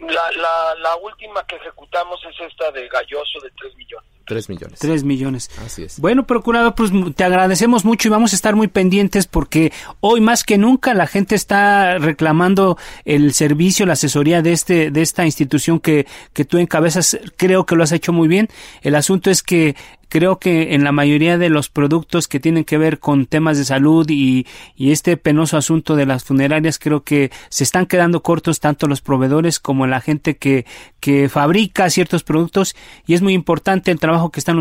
La, 0.00 0.30
la, 0.32 0.74
la 0.76 0.96
última 0.96 1.44
que 1.46 1.56
ejecutamos 1.56 2.20
es 2.24 2.40
esta 2.40 2.70
de 2.70 2.88
Galloso 2.88 3.40
de 3.42 3.50
3 3.58 3.76
millones. 3.76 4.10
3 4.30 4.48
millones. 4.48 4.78
3 4.78 5.02
millones. 5.02 5.50
Así 5.66 5.82
es. 5.82 5.98
Bueno, 5.98 6.24
procurador, 6.24 6.76
pues 6.76 6.92
te 7.16 7.24
agradecemos 7.24 7.84
mucho 7.84 8.06
y 8.06 8.12
vamos 8.12 8.32
a 8.32 8.36
estar 8.36 8.54
muy 8.54 8.68
pendientes 8.68 9.26
porque 9.26 9.72
hoy 9.98 10.20
más 10.20 10.44
que 10.44 10.56
nunca 10.56 10.94
la 10.94 11.08
gente 11.08 11.34
está 11.34 11.98
reclamando 11.98 12.78
el 13.04 13.34
servicio, 13.34 13.86
la 13.86 13.94
asesoría 13.94 14.40
de 14.40 14.52
este 14.52 14.92
de 14.92 15.02
esta 15.02 15.26
institución 15.26 15.80
que, 15.80 16.06
que 16.32 16.44
tú 16.44 16.58
encabezas. 16.58 17.18
Creo 17.36 17.66
que 17.66 17.74
lo 17.74 17.82
has 17.82 17.90
hecho 17.90 18.12
muy 18.12 18.28
bien. 18.28 18.46
El 18.82 18.94
asunto 18.94 19.32
es 19.32 19.42
que 19.42 19.74
creo 20.10 20.38
que 20.38 20.74
en 20.74 20.84
la 20.84 20.92
mayoría 20.92 21.38
de 21.38 21.48
los 21.48 21.70
productos 21.70 22.28
que 22.28 22.40
tienen 22.40 22.64
que 22.64 22.76
ver 22.76 22.98
con 22.98 23.26
temas 23.26 23.56
de 23.56 23.64
salud 23.64 24.06
y, 24.10 24.46
y, 24.76 24.90
este 24.90 25.16
penoso 25.16 25.56
asunto 25.56 25.94
de 25.94 26.04
las 26.04 26.24
funerarias, 26.24 26.78
creo 26.78 27.04
que 27.04 27.30
se 27.48 27.64
están 27.64 27.86
quedando 27.86 28.20
cortos 28.22 28.58
tanto 28.58 28.88
los 28.88 29.00
proveedores 29.00 29.60
como 29.60 29.86
la 29.86 30.00
gente 30.00 30.36
que, 30.36 30.66
que 30.98 31.28
fabrica 31.28 31.88
ciertos 31.88 32.24
productos 32.24 32.74
y 33.06 33.14
es 33.14 33.22
muy 33.22 33.34
importante 33.34 33.92
el 33.92 34.00
trabajo 34.00 34.19
que 34.28 34.40
están 34.40 34.60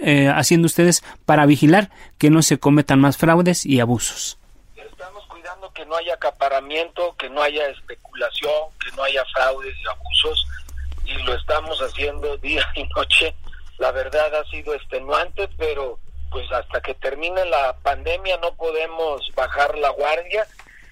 eh, 0.00 0.32
haciendo 0.34 0.64
ustedes 0.64 1.04
para 1.26 1.44
vigilar 1.44 1.90
que 2.16 2.30
no 2.30 2.40
se 2.40 2.58
cometan 2.58 2.98
más 2.98 3.18
fraudes 3.18 3.66
y 3.66 3.80
abusos. 3.80 4.38
Estamos 4.74 5.26
cuidando 5.26 5.70
que 5.74 5.84
no 5.84 5.96
haya 5.96 6.14
acaparamiento, 6.14 7.14
que 7.18 7.28
no 7.28 7.42
haya 7.42 7.68
especulación, 7.68 8.70
que 8.82 8.96
no 8.96 9.02
haya 9.02 9.22
fraudes 9.34 9.74
y 9.78 9.88
abusos 9.88 10.46
y 11.04 11.22
lo 11.24 11.34
estamos 11.34 11.78
haciendo 11.80 12.36
día 12.38 12.66
y 12.74 12.84
noche 12.96 13.34
la 13.78 13.90
verdad 13.90 14.34
ha 14.34 14.44
sido 14.50 14.74
extenuante, 14.74 15.48
pero 15.58 15.98
pues 16.30 16.50
hasta 16.52 16.80
que 16.80 16.94
termine 16.94 17.44
la 17.44 17.76
pandemia 17.82 18.38
no 18.38 18.54
podemos 18.54 19.30
bajar 19.34 19.76
la 19.78 19.90
guardia 19.90 20.46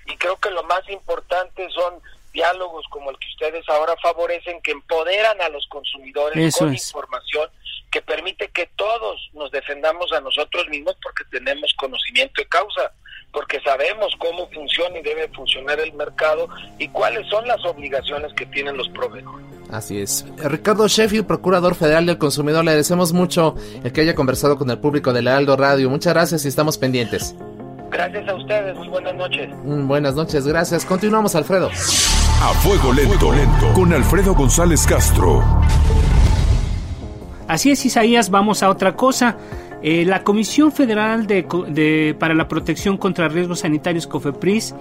y 0.06 0.16
creo 0.16 0.36
que 0.36 0.50
lo 0.50 0.62
más 0.64 0.88
importante 0.88 1.68
son 1.70 2.00
diálogos 2.32 2.84
como 2.90 3.10
el 3.10 3.18
que 3.18 3.28
ustedes 3.28 3.68
ahora 3.68 3.94
favorecen 4.02 4.60
que 4.62 4.72
empoderan 4.72 5.40
a 5.40 5.48
los 5.48 5.66
consumidores 5.68 6.56
con 6.56 6.72
información 6.72 7.50
que 7.92 8.00
permite 8.00 8.48
que 8.48 8.68
todos 8.74 9.30
nos 9.34 9.52
defendamos 9.52 10.10
a 10.12 10.20
nosotros 10.20 10.66
mismos 10.68 10.96
porque 11.02 11.24
tenemos 11.30 11.72
conocimiento 11.78 12.40
de 12.40 12.48
causa, 12.48 12.90
porque 13.32 13.60
sabemos 13.60 14.14
cómo 14.18 14.48
funciona 14.50 14.98
y 14.98 15.02
debe 15.02 15.28
funcionar 15.28 15.78
el 15.78 15.92
mercado 15.92 16.48
y 16.78 16.88
cuáles 16.88 17.28
son 17.28 17.46
las 17.46 17.62
obligaciones 17.64 18.32
que 18.34 18.46
tienen 18.46 18.76
los 18.76 18.88
proveedores. 18.88 19.46
Así 19.70 20.00
es. 20.00 20.24
Ricardo 20.38 20.88
Sheffield, 20.88 21.26
Procurador 21.26 21.74
Federal 21.74 22.06
del 22.06 22.18
Consumidor, 22.18 22.64
le 22.64 22.70
agradecemos 22.70 23.12
mucho 23.12 23.54
el 23.84 23.92
que 23.92 24.00
haya 24.00 24.14
conversado 24.14 24.56
con 24.56 24.70
el 24.70 24.78
público 24.78 25.12
de 25.12 25.22
la 25.22 25.36
Aldo 25.36 25.56
Radio. 25.56 25.90
Muchas 25.90 26.14
gracias 26.14 26.44
y 26.46 26.48
estamos 26.48 26.78
pendientes. 26.78 27.34
Gracias 27.90 28.26
a 28.26 28.34
ustedes, 28.34 28.74
muy 28.74 28.88
buenas 28.88 29.14
noches. 29.14 29.50
Mm, 29.64 29.86
buenas 29.86 30.14
noches, 30.14 30.46
gracias. 30.46 30.86
Continuamos, 30.86 31.34
Alfredo. 31.34 31.68
A 31.68 32.54
fuego 32.54 32.92
lento, 32.92 33.32
lento, 33.32 33.72
con 33.74 33.92
Alfredo 33.92 34.34
González 34.34 34.86
Castro. 34.86 35.42
Así 37.48 37.70
es, 37.70 37.84
Isaías, 37.84 38.30
vamos 38.30 38.62
a 38.62 38.70
otra 38.70 38.96
cosa. 38.96 39.36
Eh, 39.82 40.04
la 40.04 40.22
Comisión 40.22 40.70
Federal 40.70 41.26
de, 41.26 42.16
para 42.18 42.34
la 42.34 42.46
Protección 42.46 42.96
contra 42.96 43.28
Riesgos 43.28 43.60
Sanitarios, 43.60 44.06
COFEPRIS, 44.06 44.74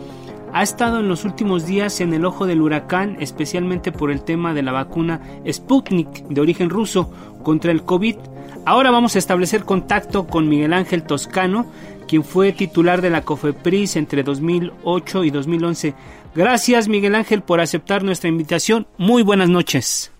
ha 0.53 0.63
estado 0.63 0.99
en 0.99 1.07
los 1.07 1.25
últimos 1.25 1.65
días 1.65 2.01
en 2.01 2.13
el 2.13 2.25
ojo 2.25 2.45
del 2.45 2.61
huracán, 2.61 3.17
especialmente 3.19 3.91
por 3.91 4.11
el 4.11 4.23
tema 4.23 4.53
de 4.53 4.61
la 4.61 4.71
vacuna 4.71 5.21
Sputnik 5.49 6.27
de 6.27 6.41
origen 6.41 6.69
ruso 6.69 7.11
contra 7.43 7.71
el 7.71 7.83
COVID. 7.83 8.17
Ahora 8.65 8.91
vamos 8.91 9.15
a 9.15 9.19
establecer 9.19 9.63
contacto 9.63 10.27
con 10.27 10.47
Miguel 10.47 10.73
Ángel 10.73 11.03
Toscano, 11.03 11.71
quien 12.07 12.23
fue 12.23 12.51
titular 12.51 13.01
de 13.01 13.09
la 13.09 13.23
COFEPRIS 13.23 13.95
entre 13.95 14.21
2008 14.23 15.23
y 15.23 15.31
2011. 15.31 15.93
Gracias 16.35 16.87
Miguel 16.87 17.15
Ángel 17.15 17.41
por 17.41 17.59
aceptar 17.59 18.03
nuestra 18.03 18.29
invitación. 18.29 18.85
Muy 18.97 19.23
buenas 19.23 19.49
noches. 19.49 20.11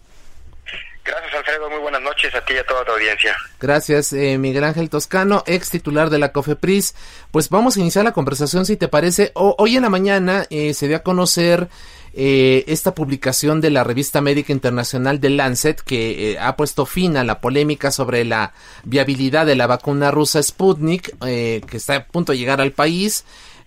Gracias 1.03 1.33
Alfredo, 1.35 1.69
muy 1.69 1.79
noches 2.11 2.35
a 2.35 2.43
ti 2.43 2.53
y 2.53 2.57
a 2.57 2.65
toda 2.65 2.83
tu 2.83 2.91
audiencia. 2.91 3.35
Gracias 3.59 4.13
eh, 4.13 4.37
Miguel 4.37 4.65
Ángel 4.65 4.89
Toscano, 4.89 5.43
ex 5.45 5.69
titular 5.69 6.09
de 6.09 6.19
la 6.19 6.31
COFEPRIS. 6.31 6.95
Pues 7.31 7.49
vamos 7.49 7.77
a 7.77 7.79
iniciar 7.79 8.03
la 8.03 8.11
conversación 8.11 8.65
si 8.65 8.75
te 8.75 8.87
parece. 8.87 9.31
hoy 9.35 9.77
en 9.77 9.83
la 9.83 9.89
mañana 9.89 10.45
eh, 10.49 10.73
se 10.73 10.87
dio 10.87 10.97
a 10.97 11.03
conocer 11.03 11.69
eh, 12.13 12.65
esta 12.67 12.93
publicación 12.93 13.61
de 13.61 13.69
la 13.69 13.85
revista 13.85 14.19
médica 14.19 14.51
internacional 14.51 15.21
de 15.21 15.29
Lancet 15.29 15.79
que 15.79 16.31
eh, 16.31 16.39
ha 16.39 16.57
puesto 16.57 16.85
fin 16.85 17.15
a 17.15 17.23
la 17.23 17.39
polémica 17.39 17.89
sobre 17.89 18.25
la 18.25 18.51
viabilidad 18.83 19.45
de 19.45 19.55
la 19.55 19.65
vacuna 19.65 20.11
rusa 20.11 20.43
Sputnik 20.43 21.15
eh, 21.25 21.61
que 21.65 21.77
está 21.77 21.95
a 21.95 22.05
punto 22.05 22.33
de 22.33 22.37
llegar 22.37 22.59
al 22.59 22.73
país 22.73 23.23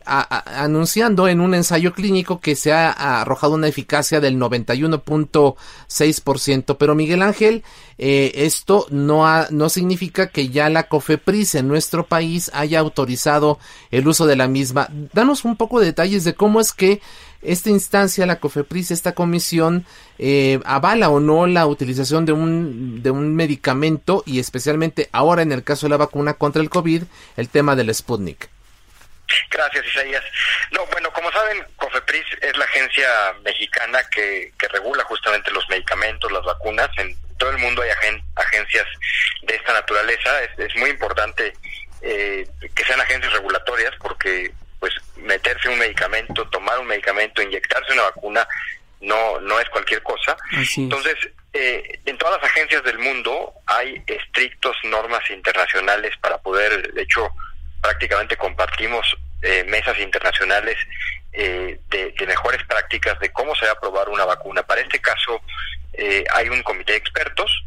anunciando 0.07 1.29
en 1.29 1.41
un 1.41 1.55
ensayo 1.55 1.93
clínico 1.93 2.41
que 2.41 2.57
se 2.57 2.73
ha 2.73 3.21
arrojado 3.21 3.55
una 3.55 3.69
eficacia 3.69 4.21
del 4.21 4.39
91.6%. 4.39 6.77
Pero 6.79 6.95
Miguel 6.95 7.21
Ángel, 7.23 7.63
esto 7.99 8.87
no, 8.91 9.27
ha, 9.27 9.49
no 9.51 9.69
significa 9.69 10.29
que 10.29 10.49
ya 10.49 10.71
la 10.71 10.89
COFEPRIS 10.89 11.57
en 11.57 11.69
nuestro 11.69 12.07
país 12.07 12.51
haya 12.55 12.81
autorizado 12.81 13.59
el 13.91 14.09
uso 14.09 14.27
de 14.27 14.37
la 14.37 14.49
misma. 14.49 14.89
Danos 15.13 15.45
un 15.45 15.57
poco 15.57 15.81
de 15.81 15.87
detalles 15.87 16.25
de 16.25 16.35
cómo 16.35 16.61
es 16.61 16.73
que 16.73 17.03
esta 17.45 17.71
instancia, 17.71 18.27
la 18.27 18.41
COFEPRIS, 18.41 18.91
esta 18.91 19.13
comisión, 19.13 19.85
eh, 20.19 20.61
avala 20.65 21.11
o 21.11 21.21
no 21.21 21.47
la 21.47 21.67
utilización 21.67 22.25
de 22.25 22.33
un, 22.33 23.03
de 23.03 23.11
un 23.11 23.35
medicamento 23.35 24.23
y 24.27 24.39
especialmente 24.39 25.09
ahora 25.13 25.43
en 25.43 25.53
el 25.53 25.63
caso 25.63 25.87
de 25.87 25.91
la 25.91 25.99
vacuna 25.99 26.35
contra 26.35 26.63
el 26.63 26.71
COVID, 26.71 27.05
el 27.37 27.49
tema 27.49 27.77
del 27.77 27.95
Sputnik. 27.95 28.54
Gracias, 29.51 29.87
Isaías. 29.87 30.25
No, 30.71 30.87
bueno, 30.87 31.13
como 31.13 31.31
saben, 31.33 31.65
COFEPRIS 31.77 32.27
es 32.41 32.57
la 32.57 32.65
agencia 32.65 33.09
mexicana 33.45 34.03
que, 34.11 34.53
que 34.59 34.69
regula 34.69 35.05
justamente 35.05 35.51
los 35.51 35.69
medicamentos, 35.69 36.31
las 36.33 36.45
vacunas. 36.45 36.89
En 36.99 37.17
todo 37.39 37.51
el 37.51 37.59
mundo 37.59 37.83
hay 37.83 37.91
agencias 38.37 38.87
de 39.43 39.55
esta 39.55 39.73
naturaleza. 39.73 40.31
Es, 40.59 40.75
muy 40.77 40.91
importante 40.91 41.53
eh, 42.03 42.47
que 42.75 42.85
sean 42.85 43.01
agencias 43.01 43.33
regulatorias 43.33 43.93
porque 44.01 44.53
pues 44.81 44.93
meterse 45.17 45.69
un 45.69 45.79
medicamento, 45.79 46.47
tomar 46.49 46.79
un 46.79 46.87
medicamento, 46.87 47.41
inyectarse 47.41 47.93
una 47.93 48.03
vacuna, 48.03 48.47
no, 49.01 49.41
no 49.41 49.61
es 49.61 49.69
cualquier 49.71 50.03
cosa. 50.03 50.37
Entonces, 50.77 51.17
eh, 51.53 52.01
en 52.05 52.19
todas 52.19 52.41
las 52.41 52.51
agencias 52.51 52.83
del 52.83 52.99
mundo 52.99 53.53
hay 53.67 54.03
estrictos 54.07 54.77
normas 54.85 55.23
internacionales 55.31 56.15
para 56.21 56.39
poder, 56.39 56.93
de 56.93 57.03
hecho, 57.03 57.29
prácticamente 57.81 58.37
compartimos 58.37 59.17
eh, 59.45 59.65
mesas 59.65 59.99
internacionales 59.99 60.77
eh, 61.33 61.79
de, 61.89 62.27
mejores 62.27 62.65
prácticas 62.65 63.19
de 63.21 63.31
cómo 63.31 63.55
se 63.55 63.67
va 63.67 63.73
a 63.73 63.75
aprobar 63.75 64.09
una 64.09 64.25
vacuna. 64.25 64.63
Para 64.63 64.81
este 64.81 65.01
caso, 65.01 65.41
hay 66.35 66.49
un 66.49 66.63
comité 66.63 66.93
de 66.93 66.99
expertos. 66.99 67.65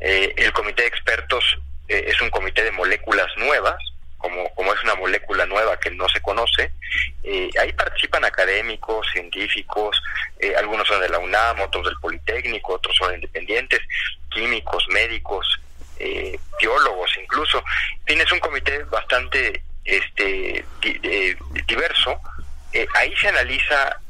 el 0.00 0.52
comité 0.52 0.82
de 0.82 0.88
expertos 0.88 1.58
es 1.88 2.20
un 2.20 2.30
comité 2.30 2.62
de 2.62 2.72
moléculas 2.72 3.28
nuevas 3.36 3.78
como, 4.20 4.54
como 4.54 4.72
es 4.72 4.82
una 4.84 4.94
molécula 4.94 5.46
nueva 5.46 5.78
que 5.80 5.90
no 5.90 6.08
se 6.08 6.20
conoce. 6.20 6.70
Eh, 7.24 7.50
ahí 7.60 7.72
participan 7.72 8.24
académicos, 8.24 9.06
científicos, 9.12 10.00
eh, 10.38 10.54
algunos 10.56 10.86
son 10.86 11.00
de 11.00 11.08
la 11.08 11.18
UNAM, 11.18 11.60
otros 11.60 11.86
del 11.86 11.96
Politécnico, 12.00 12.74
otros 12.74 12.94
son 12.96 13.14
independientes, 13.14 13.80
químicos, 14.30 14.86
médicos, 14.90 15.60
eh, 15.98 16.38
biólogos 16.60 17.10
incluso. 17.20 17.64
Tienes 18.04 18.30
un 18.30 18.40
comité 18.40 18.84
bastante 18.84 19.62
este, 19.84 20.64
diverso. 21.66 22.20
ahí 22.94 23.14
se 23.16 23.28
analiza 23.28 24.00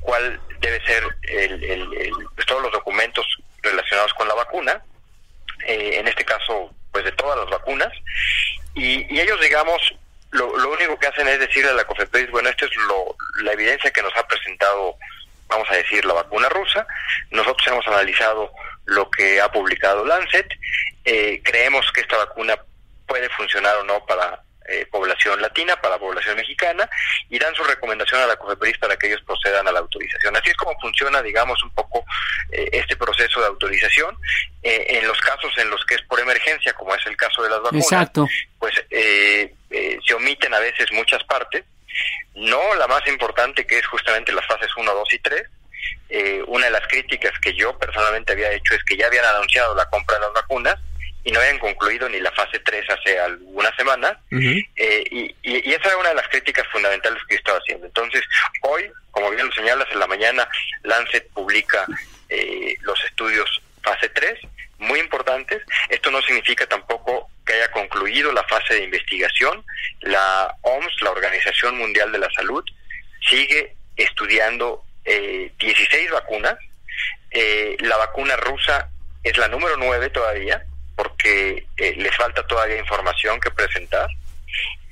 cuál 0.00 0.40
debe 0.60 0.84
ser 0.84 1.04
el, 1.22 2.12
pues, 2.34 2.46
todos 2.46 2.62
los 2.62 2.72
documentos 2.72 3.26
relacionados 3.62 4.12
con 4.14 4.28
la 4.28 4.34
vacuna. 4.34 4.82
en 5.66 6.06
este 6.08 6.24
caso, 6.24 6.70
pues 6.92 7.04
de 7.04 7.12
todas 7.12 7.38
las 7.38 7.50
vacunas 7.50 7.92
y, 8.78 9.18
ellos, 9.18 9.40
digamos, 9.40 9.94
lo, 10.30 10.70
único 10.70 10.98
que 10.98 11.08
hacen 11.08 11.26
es 11.26 11.40
decirle 11.40 11.70
a 11.70 11.74
la 11.74 11.84
COFEPRIS, 11.84 12.30
bueno, 12.30 12.48
esta 12.48 12.66
es 12.66 12.76
lo, 12.76 13.16
la 13.42 13.52
evidencia 13.52 13.90
que 13.90 14.02
nos 14.02 14.16
ha 14.16 14.26
presentado, 14.26 14.96
vamos 15.48 15.68
a 15.70 15.74
decir, 15.74 16.04
la 16.04 16.14
vacuna 16.14 16.48
rusa. 16.48 16.86
Nosotros 17.30 17.66
hemos 17.66 17.86
analizado 17.88 18.52
lo 18.84 19.10
que 19.10 19.40
ha 19.40 19.50
publicado 19.50 20.04
Lancet. 20.04 20.46
Eh, 21.04 21.40
creemos 21.42 21.90
que 21.92 22.02
esta 22.02 22.18
vacuna 22.18 22.56
puede 23.06 23.28
funcionar 23.30 23.76
o 23.78 23.84
no 23.84 24.04
para 24.06 24.42
eh, 24.68 24.86
población 24.90 25.40
latina, 25.40 25.76
para 25.80 25.98
población 25.98 26.36
mexicana, 26.36 26.88
y 27.30 27.38
dan 27.38 27.54
su 27.54 27.64
recomendación 27.64 28.20
a 28.20 28.26
la 28.26 28.36
COFEPRIS 28.36 28.76
para 28.76 28.98
que 28.98 29.06
ellos 29.06 29.22
procedan 29.26 29.66
a 29.66 29.72
la 29.72 29.78
autorización. 29.78 30.36
Así 30.36 30.50
es 30.50 30.56
como 30.56 30.78
funciona, 30.78 31.22
digamos, 31.22 31.62
un 31.62 31.70
poco 31.70 32.04
eh, 32.52 32.68
este 32.72 32.94
proceso 32.96 33.40
de 33.40 33.46
autorización. 33.46 34.14
Eh, 34.62 34.98
en 34.98 35.06
los 35.06 35.18
casos 35.20 35.56
en 35.56 35.70
los 35.70 35.82
que 35.86 35.94
es 35.94 36.02
por 36.02 36.20
emergencia, 36.20 36.74
como 36.74 36.94
es 36.94 37.06
el 37.06 37.16
caso 37.16 37.42
de 37.42 37.48
las 37.48 37.62
vacunas, 37.62 38.10
pues 38.58 38.74
se 38.90 40.14
omiten 40.14 40.52
a 40.52 40.58
veces 40.58 40.92
muchas 40.92 41.24
partes, 41.24 41.64
no 42.34 42.74
la 42.74 42.86
más 42.86 43.06
importante 43.08 43.66
que 43.66 43.78
es 43.78 43.86
justamente 43.86 44.32
las 44.32 44.46
fases 44.46 44.70
1, 44.76 44.92
2 44.92 45.12
y 45.14 45.18
3, 45.20 45.42
una 46.46 46.66
de 46.66 46.72
las 46.72 46.86
críticas 46.88 47.32
que 47.40 47.54
yo 47.54 47.78
personalmente 47.78 48.32
había 48.32 48.52
hecho 48.52 48.74
es 48.74 48.84
que 48.84 48.96
ya 48.96 49.06
habían 49.06 49.24
anunciado 49.24 49.74
la 49.74 49.88
compra 49.88 50.16
de 50.16 50.20
las 50.22 50.32
vacunas 50.34 50.78
y 51.24 51.32
no 51.32 51.40
habían 51.40 51.58
concluido 51.58 52.08
ni 52.08 52.20
la 52.20 52.30
fase 52.32 52.58
3 52.60 52.88
hace 52.90 53.18
algunas 53.18 53.74
semanas. 53.76 54.16
Eh, 54.30 55.04
y, 55.10 55.34
y, 55.42 55.72
esa 55.72 55.88
era 55.88 55.98
una 55.98 56.08
de 56.10 56.14
las 56.14 56.28
críticas 56.28 56.66
fundamentales 56.68 57.22
que 57.24 57.34
yo 57.34 57.38
estaba 57.38 57.58
haciendo. 57.58 57.86
Entonces, 57.86 58.24
hoy, 58.62 58.90
como 59.10 59.30
bien 59.30 59.46
lo 59.46 59.52
señalas, 59.52 59.88
en 59.92 59.98
la 59.98 60.06
mañana 60.06 60.48
Lancet 60.84 61.28
publica 61.32 61.86
eh, 62.28 62.76
los 62.82 63.02
estudios 63.04 63.60
fase 63.82 64.08
3, 64.08 64.38
muy 64.78 65.00
importantes. 65.00 65.62
Esto 65.88 66.10
no 66.10 66.22
significa 66.22 66.66
tampoco 66.66 67.28
que 67.44 67.54
haya 67.54 67.70
concluido 67.72 68.32
la 68.32 68.44
fase 68.44 68.74
de 68.74 68.84
investigación. 68.84 69.64
La 70.00 70.54
OMS, 70.62 71.02
la 71.02 71.10
Organización 71.10 71.76
Mundial 71.76 72.12
de 72.12 72.18
la 72.18 72.30
Salud, 72.30 72.64
sigue 73.28 73.74
estudiando 73.96 74.84
eh, 75.04 75.52
16 75.58 76.10
vacunas. 76.10 76.56
Eh, 77.30 77.76
la 77.80 77.96
vacuna 77.96 78.36
rusa 78.36 78.88
es 79.22 79.36
la 79.36 79.48
número 79.48 79.76
9 79.76 80.08
todavía 80.10 80.64
porque 80.98 81.64
eh, 81.76 81.94
les 81.96 82.16
falta 82.16 82.44
todavía 82.44 82.76
información 82.76 83.38
que 83.38 83.52
presentar 83.52 84.10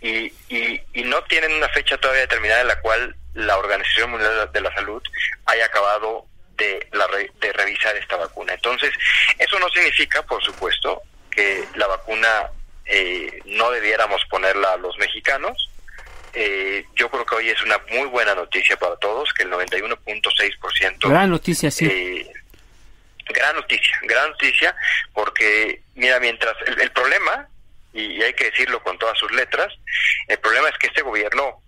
y, 0.00 0.32
y, 0.48 1.02
no 1.02 1.20
tienen 1.24 1.52
una 1.52 1.68
fecha 1.70 1.98
todavía 1.98 2.22
determinada 2.22 2.60
en 2.60 2.68
la 2.68 2.80
cual 2.80 3.16
la 3.34 3.58
Organización 3.58 4.12
Mundial 4.12 4.48
de 4.52 4.60
la 4.60 4.72
Salud 4.72 5.02
haya 5.46 5.64
acabado 5.64 6.26
de, 6.56 6.86
la, 6.92 7.08
de 7.40 7.52
revisar 7.52 7.96
esta 7.96 8.16
vacuna. 8.16 8.54
Entonces, 8.54 8.92
eso 9.36 9.58
no 9.58 9.68
significa, 9.70 10.22
por 10.22 10.40
supuesto, 10.44 11.02
que 11.28 11.64
la 11.74 11.88
vacuna 11.88 12.50
eh, 12.84 13.40
no 13.46 13.72
debiéramos 13.72 14.22
ponerla 14.30 14.74
a 14.74 14.76
los 14.76 14.96
mexicanos. 14.98 15.70
Eh, 16.34 16.84
yo 16.94 17.10
creo 17.10 17.26
que 17.26 17.34
hoy 17.34 17.50
es 17.50 17.60
una 17.62 17.80
muy 17.90 18.06
buena 18.08 18.34
noticia 18.34 18.76
para 18.76 18.94
todos, 18.96 19.32
que 19.32 19.42
el 19.42 19.50
91.6%... 19.50 21.08
Gran 21.08 21.30
noticia, 21.30 21.70
sí 21.72 22.30
gran 23.28 23.56
noticia, 23.56 23.98
gran 24.02 24.30
noticia, 24.30 24.74
porque 25.12 25.82
mira, 25.94 26.20
mientras 26.20 26.54
el, 26.66 26.90
problema, 26.92 27.48
y, 27.92 28.22
hay 28.22 28.34
que 28.34 28.50
decirlo 28.50 28.82
con 28.82 28.98
todas 28.98 29.18
sus 29.18 29.30
letras, 29.32 29.72
el 30.28 30.38
problema 30.38 30.68
es 30.68 30.78
que 30.78 30.88
este 30.88 31.02
gobierno 31.02 31.60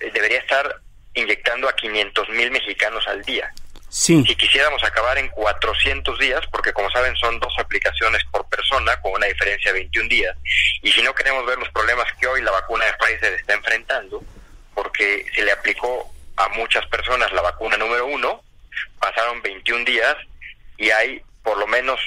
eh, 0.00 0.10
debería 0.12 0.38
estar 0.38 0.80
inyectando 1.14 1.68
a 1.68 1.74
500 1.74 2.28
mil 2.30 2.50
mexicanos 2.50 3.06
al 3.08 3.22
día. 3.22 3.52
Sí. 3.88 4.22
Si 4.24 4.36
quisiéramos 4.36 4.84
acabar 4.84 5.18
en 5.18 5.28
400 5.28 6.16
días, 6.20 6.46
porque 6.52 6.72
como 6.72 6.88
saben 6.90 7.16
son 7.16 7.40
dos 7.40 7.52
aplicaciones 7.58 8.22
por 8.30 8.48
persona 8.48 9.00
con 9.00 9.12
una 9.12 9.26
diferencia 9.26 9.72
de 9.72 9.80
21 9.80 10.08
días, 10.08 10.36
y 10.82 10.92
si 10.92 11.02
no 11.02 11.12
queremos 11.12 11.44
ver 11.44 11.58
los 11.58 11.68
problemas 11.70 12.06
que 12.20 12.28
hoy 12.28 12.40
la 12.42 12.52
vacuna 12.52 12.84
de 12.84 12.94
Pfizer 12.94 13.32
está 13.32 13.54
enfrentando, 13.54 14.22
porque 14.74 15.26
se 15.34 15.42
le 15.42 15.50
aplicó 15.50 16.08
a 16.36 16.48
muchas 16.50 16.86
personas 16.86 17.32
la 17.32 17.42
vacuna 17.42 17.76
número 17.76 18.06
uno, 18.06 18.44
pasaron 19.00 19.42
21 19.42 19.84
días 19.84 20.16
y 20.80 20.90
hay 20.90 21.22
por 21.42 21.58
lo 21.58 21.66
menos, 21.66 22.00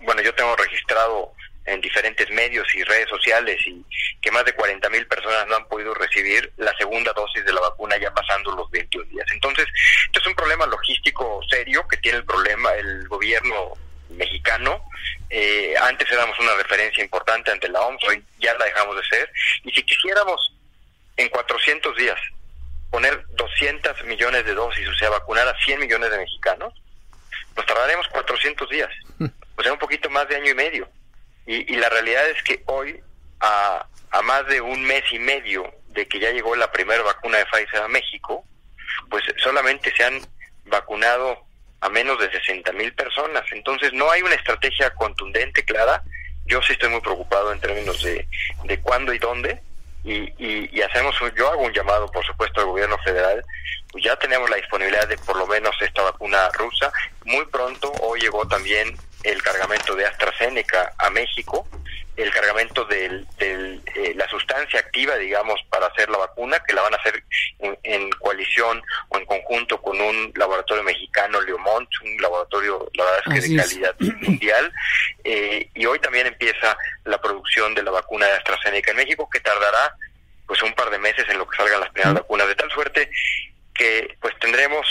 bueno, 0.00 0.22
yo 0.22 0.34
tengo 0.34 0.56
registrado 0.56 1.32
en 1.66 1.80
diferentes 1.80 2.28
medios 2.30 2.66
y 2.74 2.82
redes 2.84 3.08
sociales 3.08 3.60
y 3.66 3.84
que 4.20 4.30
más 4.30 4.44
de 4.44 4.54
40 4.54 4.88
mil 4.88 5.06
personas 5.06 5.46
no 5.46 5.56
han 5.56 5.68
podido 5.68 5.92
recibir 5.94 6.52
la 6.56 6.74
segunda 6.76 7.12
dosis 7.12 7.44
de 7.44 7.52
la 7.52 7.60
vacuna 7.60 7.96
ya 7.98 8.12
pasando 8.12 8.52
los 8.52 8.70
21 8.70 9.10
días. 9.10 9.26
Entonces, 9.32 9.66
esto 10.06 10.20
es 10.20 10.26
un 10.26 10.34
problema 10.34 10.66
logístico 10.66 11.40
serio 11.48 11.86
que 11.88 11.98
tiene 11.98 12.18
el 12.18 12.24
problema 12.24 12.72
el 12.74 13.06
gobierno 13.08 13.72
mexicano. 14.10 14.82
Eh, 15.28 15.74
antes 15.82 16.10
éramos 16.10 16.38
una 16.40 16.54
referencia 16.54 17.04
importante 17.04 17.50
ante 17.50 17.68
la 17.68 17.80
OMS, 17.82 18.02
hoy 18.08 18.24
ya 18.38 18.54
la 18.54 18.64
dejamos 18.64 18.96
de 18.96 19.04
ser. 19.04 19.30
Y 19.64 19.72
si 19.72 19.82
quisiéramos 19.82 20.54
en 21.16 21.28
400 21.28 21.96
días 21.96 22.18
poner 22.90 23.24
200 23.30 24.04
millones 24.04 24.44
de 24.44 24.54
dosis, 24.54 24.88
o 24.88 24.94
sea, 24.94 25.10
vacunar 25.10 25.46
a 25.46 25.56
100 25.64 25.78
millones 25.78 26.10
de 26.10 26.18
mexicanos, 26.18 26.74
nos 27.56 27.66
tardaremos 27.66 28.08
400 28.08 28.68
días, 28.68 28.90
o 29.56 29.62
sea, 29.62 29.72
un 29.72 29.78
poquito 29.78 30.08
más 30.10 30.28
de 30.28 30.36
año 30.36 30.50
y 30.50 30.54
medio. 30.54 30.88
Y, 31.46 31.74
la 31.76 31.88
realidad 31.88 32.28
es 32.30 32.40
que 32.44 32.62
hoy, 32.66 33.00
a, 33.40 33.84
a 34.10 34.22
más 34.22 34.46
de 34.46 34.60
un 34.60 34.84
mes 34.84 35.02
y 35.10 35.18
medio 35.18 35.72
de 35.88 36.06
que 36.06 36.20
ya 36.20 36.30
llegó 36.30 36.54
la 36.54 36.70
primera 36.70 37.02
vacuna 37.02 37.38
de 37.38 37.46
Pfizer 37.46 37.82
a 37.82 37.88
México, 37.88 38.44
pues 39.08 39.24
solamente 39.38 39.92
se 39.96 40.04
han 40.04 40.20
vacunado 40.66 41.44
a 41.80 41.88
menos 41.88 42.18
de 42.20 42.30
60 42.30 42.72
mil 42.72 42.92
personas. 42.94 43.44
Entonces 43.50 43.92
no 43.92 44.10
hay 44.10 44.22
una 44.22 44.34
estrategia 44.34 44.90
contundente, 44.94 45.64
clara. 45.64 46.02
Yo 46.46 46.62
sí 46.62 46.72
estoy 46.72 46.90
muy 46.90 47.00
preocupado 47.00 47.52
en 47.52 47.60
términos 47.60 48.02
de, 48.02 48.28
de 48.64 48.80
cuándo 48.80 49.12
y 49.12 49.18
dónde. 49.18 49.60
Y, 50.02 50.32
y, 50.38 50.82
hacemos, 50.82 51.14
yo 51.36 51.50
hago 51.50 51.62
un 51.62 51.72
llamado, 51.72 52.06
por 52.10 52.24
supuesto, 52.24 52.60
al 52.60 52.66
gobierno 52.68 52.96
federal. 52.98 53.44
Pues 53.92 54.04
ya 54.04 54.16
tenemos 54.16 54.48
la 54.48 54.56
disponibilidad 54.56 55.06
de 55.08 55.18
por 55.18 55.36
lo 55.36 55.46
menos 55.46 55.74
esta 55.80 56.02
vacuna 56.02 56.48
rusa. 56.50 56.92
Muy 57.24 57.44
pronto, 57.46 57.92
hoy 58.00 58.20
llegó 58.20 58.46
también 58.46 58.96
el 59.24 59.42
cargamento 59.42 59.94
de 59.94 60.06
AstraZeneca 60.06 60.92
a 60.98 61.10
México 61.10 61.66
el 62.16 62.30
cargamento 62.32 62.84
de 62.84 63.24
eh, 63.38 64.12
la 64.14 64.28
sustancia 64.28 64.80
activa, 64.80 65.16
digamos, 65.16 65.60
para 65.70 65.86
hacer 65.86 66.10
la 66.10 66.18
vacuna, 66.18 66.62
que 66.66 66.74
la 66.74 66.82
van 66.82 66.94
a 66.94 66.96
hacer 66.98 67.22
en, 67.82 68.10
coalición 68.10 68.82
o 69.08 69.18
en 69.18 69.24
conjunto 69.24 69.80
con 69.80 70.00
un 70.00 70.32
laboratorio 70.36 70.82
mexicano, 70.82 71.40
Leomont, 71.40 71.88
un 72.04 72.20
laboratorio, 72.20 72.90
la 72.94 73.04
verdad 73.04 73.20
es 73.26 73.44
que 73.44 73.48
de 73.48 73.56
calidad 73.56 73.94
mundial. 74.20 74.72
Eh, 75.24 75.68
y 75.74 75.86
hoy 75.86 75.98
también 76.00 76.26
empieza 76.26 76.76
la 77.04 77.20
producción 77.20 77.74
de 77.74 77.82
la 77.82 77.90
vacuna 77.90 78.26
de 78.26 78.32
AstraZeneca 78.32 78.90
en 78.90 78.98
México, 78.98 79.28
que 79.30 79.40
tardará 79.40 79.94
pues 80.46 80.62
un 80.62 80.74
par 80.74 80.90
de 80.90 80.98
meses 80.98 81.24
en 81.28 81.38
lo 81.38 81.48
que 81.48 81.56
salgan 81.56 81.80
las 81.80 81.90
primeras 81.90 82.14
vacunas, 82.14 82.48
de 82.48 82.56
tal 82.56 82.70
suerte 82.70 83.08
que 83.72 84.16
pues 84.20 84.36
tendremos 84.40 84.86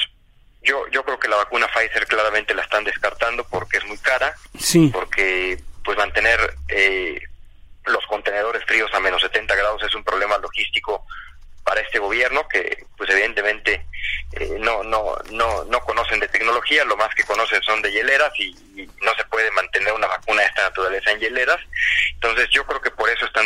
yo 0.62 0.88
yo 0.90 1.04
creo 1.04 1.20
que 1.20 1.28
la 1.28 1.38
vacuna 1.38 1.68
Pfizer 1.68 2.06
claramente 2.08 2.54
la 2.54 2.64
están 2.64 2.84
descartando 2.84 3.46
porque 3.46 3.78
es 3.78 3.86
muy 3.86 3.98
cara, 3.98 4.36
sí. 4.58 4.90
porque 4.94 5.60
pues 5.84 5.98
mantener 5.98 6.40
eh, 6.68 7.20
los 7.86 8.06
contenedores 8.08 8.64
fríos 8.66 8.90
a 8.94 9.00
menos 9.00 9.22
70 9.22 9.56
grados 9.56 9.84
es 9.84 9.94
un 9.96 10.04
problema 10.04 10.38
logístico 10.38 11.06
para 11.64 11.82
este 11.82 12.00
gobierno 12.00 12.48
que 12.48 12.86
pues 12.98 13.10
evidentemente 13.12 13.86
eh, 14.34 14.58
no 14.60 14.84
no 14.84 15.16
no 15.32 15.64
no 15.66 15.80
conocen 15.82 16.20
de 16.20 16.28
tecnología 16.28 16.84
lo 16.86 16.98
más 16.98 17.14
que 17.14 17.24
conocen 17.24 17.62
son 17.62 17.82
de 17.82 17.92
hieleras 17.92 18.32
y, 18.40 18.56
no 19.02 19.14
se 19.16 19.26
puede 19.26 19.52
mantener 19.52 19.92
una 19.92 20.08
vacuna 20.08 20.42
de 20.42 20.48
esta 20.48 20.62
naturaleza 20.64 21.12
en 21.12 21.20
hieleras. 21.20 21.60
Entonces 22.14 22.48
yo 22.50 22.66
creo 22.66 22.82
que 22.82 22.92
por 22.92 23.10
eso 23.10 23.26
están 23.26 23.46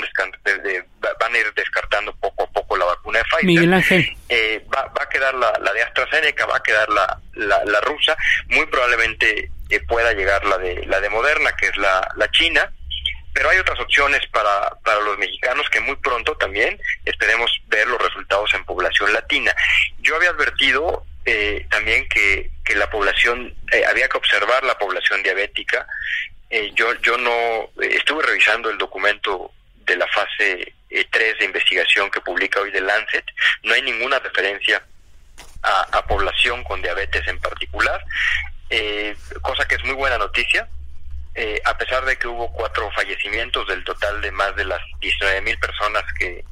van 1.20 1.34
a 1.34 1.38
ir 1.38 1.52
descartando 1.56 2.16
poco 2.18 2.44
a 2.44 2.52
poco 2.52 2.78
la 2.78 2.86
vacuna 2.86 3.18
de 3.18 3.26
Pfizer. 3.26 3.46
Miguel 3.46 3.74
Ángel. 3.74 4.18
Eh, 4.30 4.64
va, 4.72 4.84
va 4.86 5.04
a 5.04 5.10
quedar 5.10 5.34
la, 5.34 5.52
la, 5.60 5.74
de 5.74 5.82
AstraZeneca 5.82 6.46
va 6.46 6.58
a 6.58 6.64
quedar 6.64 6.88
la, 6.90 7.20
la, 7.34 7.66
la 7.66 7.82
rusa. 7.82 8.16
Muy 8.50 8.68
probablemente 8.68 9.50
pueda 9.88 10.14
llegar 10.14 10.46
la 10.46 10.58
de 10.58 10.86
la 10.86 11.02
de 11.02 11.10
Moderna, 11.10 11.52
que 11.56 11.68
es 11.68 11.78
la, 11.78 12.08
la 12.16 12.30
China, 12.32 12.72
pero 13.34 13.50
hay 13.50 13.58
otras 13.58 13.80
opciones 13.80 14.22
para, 14.28 14.70
para 14.84 15.02
los 15.02 15.18
mexicanos 15.18 15.68
que 15.70 15.80
muy 15.80 15.96
pronto 15.96 16.36
también 16.38 16.80
esperemos 17.04 17.52
ver 17.68 17.88
los 17.88 18.02
resultados 18.02 18.54
en 18.54 18.64
población 18.64 19.12
latina. 19.12 19.54
Yo 20.00 20.16
había 20.16 20.30
advertido 20.30 21.04
eh, 21.26 21.66
también 21.70 22.08
que, 22.08 22.52
que 22.64 22.76
la 22.76 22.90
población, 22.90 23.56
eh, 23.72 23.84
había 23.86 24.08
que 24.08 24.18
observar 24.18 24.64
la 24.64 24.78
población 24.78 25.24
diabética. 25.24 25.88
Eh, 26.50 26.72
yo, 26.76 26.94
yo 27.02 27.18
no 27.18 27.72
estuve 27.82 28.24
revisando 28.24 28.70
el 28.70 28.78
documento 28.78 29.52
de 29.78 29.98
la 29.98 30.08
fase 30.08 30.74
3 31.10 31.40
de 31.40 31.46
investigación 31.46 32.12
que 32.12 32.22
publica 32.22 32.62
hoy 32.62 32.70
de 32.70 32.82
Lancet. 32.82 33.26
No 33.64 33.74
hay 33.74 33.82
ninguna 33.82 34.20
referencia 34.20 34.84
a 35.64 36.06
población 36.06 36.62
con 36.66 36.82
diabetes 36.82 37.26
en 37.26 37.40
particular 37.40 38.04
eh, 38.76 39.16
cosa 39.42 39.66
que 39.68 39.76
es 39.76 39.84
muy 39.84 39.94
buena 39.94 40.18
noticia, 40.18 40.68
eh, 41.36 41.62
a 41.64 41.78
pesar 41.78 42.04
de 42.06 42.18
que 42.18 42.28
hubo 42.28 42.52
cuatro 42.52 42.90
fallecimientos 42.96 43.68
del 43.68 43.84
total 43.84 44.20
de 44.20 44.32
más 44.32 44.56
de 44.56 44.66
las 44.66 44.82
19 45.00 45.42
mil 45.42 45.60
personas 45.60 46.04
que, 46.18 46.44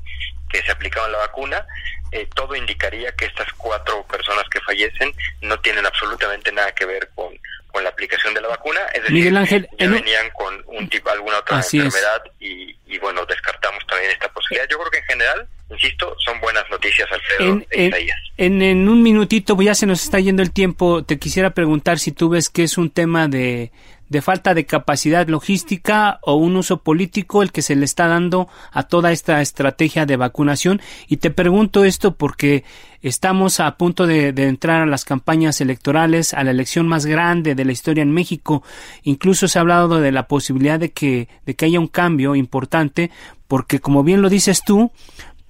que 0.48 0.62
se 0.62 0.72
aplicaban 0.72 1.12
la 1.12 1.18
vacuna, 1.18 1.66
eh, 2.12 2.28
todo 2.36 2.56
indicaría 2.56 3.12
que 3.14 3.26
estas 3.26 3.52
cuatro 3.54 4.06
personas 4.06 4.44
que 4.52 4.62
fallecen 4.62 5.12
no 5.42 5.60
tienen 5.62 5.84
absolutamente 5.84 6.52
nada 6.52 6.72
que 6.74 6.86
ver 6.86 7.10
con, 7.16 7.34
con 7.72 7.84
la 7.84 7.90
aplicación 7.90 8.36
de 8.36 8.42
la 8.42 8.50
vacuna, 8.50 8.82
es 8.94 9.02
decir, 9.02 9.16
Miguel 9.16 9.38
Ángel, 9.38 9.68
ya 9.80 9.90
venían 9.90 10.30
con 10.30 10.64
un 10.68 10.88
tipo, 10.90 11.10
alguna 11.10 11.40
otra 11.40 11.58
enfermedad 11.58 12.22
y, 12.40 12.78
y, 12.86 13.00
bueno, 13.00 13.26
descartamos 13.26 13.84
también 13.88 14.12
esta 14.12 14.30
posibilidad. 14.30 14.70
Yo 14.70 14.78
creo 14.78 14.92
que 14.92 15.00
en 15.00 15.06
general, 15.06 15.48
insisto, 15.72 16.16
son 16.20 16.40
buenas 16.42 16.64
noticias, 16.70 17.08
Alfredo 17.12 17.54
en, 17.54 17.68
e 17.72 17.92
en, 18.38 18.62
en, 18.62 18.90
un 18.90 19.02
minutito, 19.02 19.60
ya 19.62 19.76
se 19.76 19.86
nos 19.86 20.04
está 20.04 20.20
yendo 20.20 20.42
el 20.42 20.52
tiempo, 20.52 21.04
te 21.04 21.20
quisiera 21.20 21.52
preguntar 21.52 22.00
si 22.00 22.12
tú 22.12 22.30
ves 22.30 22.50
que 22.50 22.64
es 22.64 22.78
un 22.78 22.90
tema 22.90 23.28
de, 23.28 23.72
de 24.12 24.22
falta 24.22 24.54
de 24.54 24.66
capacidad 24.66 25.26
logística 25.30 26.20
o 26.24 26.36
un 26.36 26.58
uso 26.58 26.84
político 26.84 27.42
el 27.42 27.54
que 27.54 27.62
se 27.62 27.78
le 27.78 27.86
está 27.86 28.08
dando 28.08 28.50
a 28.74 28.84
toda 28.84 29.14
esta 29.14 29.42
estrategia 29.42 30.06
de 30.06 30.18
vacunación. 30.18 30.82
Y 31.08 31.18
te 31.18 31.32
pregunto 31.32 31.86
esto 31.86 32.16
porque 32.16 32.66
estamos 33.02 33.62
a 33.62 33.78
punto 33.78 34.08
de, 34.08 34.34
entrar 34.36 34.82
a 34.82 34.86
las 34.86 35.06
campañas 35.06 35.62
electorales, 35.62 36.34
a 36.34 36.44
la 36.44 36.52
elección 36.52 36.90
más 36.90 37.06
grande 37.06 37.56
de 37.56 37.64
la 37.64 37.72
historia 37.72 38.04
en 38.04 38.12
México. 38.12 38.64
Incluso 39.04 39.48
se 39.48 39.58
ha 39.58 39.62
hablado 39.62 40.02
de 40.02 40.12
la 40.12 40.28
posibilidad 40.28 40.78
de 40.78 40.92
que, 40.92 41.30
de 41.46 41.56
que 41.56 41.64
haya 41.64 41.80
un 41.80 41.88
cambio 41.88 42.36
importante 42.36 43.12
porque 43.48 43.80
como 43.80 44.04
bien 44.04 44.22
lo 44.22 44.30
dices 44.30 44.62
tú, 44.66 44.92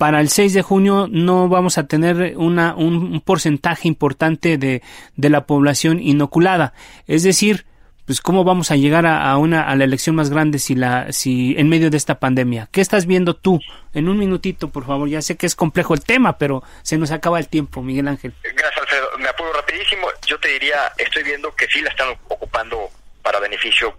para 0.02 0.20
el 0.20 0.30
6 0.30 0.56
de 0.56 0.64
junio 0.64 1.08
no 1.12 1.48
vamos 1.48 1.78
a 1.78 1.86
tener 1.86 2.34
una, 2.36 2.74
un, 2.74 3.22
porcentaje 3.22 3.88
importante 3.88 4.58
de, 4.58 4.82
de 5.16 5.30
la 5.30 5.46
población 5.46 6.00
inoculada. 6.02 6.74
Es 7.06 7.22
decir, 7.22 7.68
pues 8.08 8.20
cómo 8.20 8.44
vamos 8.44 8.72
a 8.72 8.78
llegar 8.78 9.06
a, 9.06 9.38
una 9.38 9.62
a 9.62 9.76
la 9.76 9.84
elección 9.84 10.16
más 10.16 10.32
grande 10.32 10.58
si 10.58 10.74
la 10.74 11.12
si 11.12 11.54
en 11.56 11.70
medio 11.70 11.92
de 11.92 11.98
esta 11.98 12.16
pandemia. 12.16 12.68
¿Qué 12.72 12.82
estás 12.82 13.06
viendo 13.06 13.36
tú? 13.36 13.60
En 13.94 14.10
un 14.10 14.18
minutito, 14.18 14.70
por 14.70 14.88
favor. 14.88 15.08
Ya 15.08 15.22
sé 15.22 15.38
que 15.38 15.46
es 15.46 15.54
complejo 15.54 15.94
el 15.94 16.04
tema, 16.04 16.40
pero 16.40 16.64
se 16.82 16.98
nos 16.98 17.12
acaba 17.12 17.38
el 17.38 17.48
tiempo, 17.48 17.84
Miguel 17.84 18.08
Ángel. 18.08 18.34
Gracias, 18.42 18.82
Alfredo. 18.82 19.08
Me 19.20 19.30
apuro 19.30 19.54
rapidísimo. 19.54 20.08
Yo 20.26 20.40
te 20.40 20.48
diría, 20.48 20.78
estoy 20.98 21.22
viendo 21.22 21.54
que 21.54 21.68
sí 21.68 21.80
la 21.80 21.92
están 21.92 22.10
ocupando 22.28 22.90
para 23.22 23.40
beneficio 23.40 23.90
eh, 23.90 23.94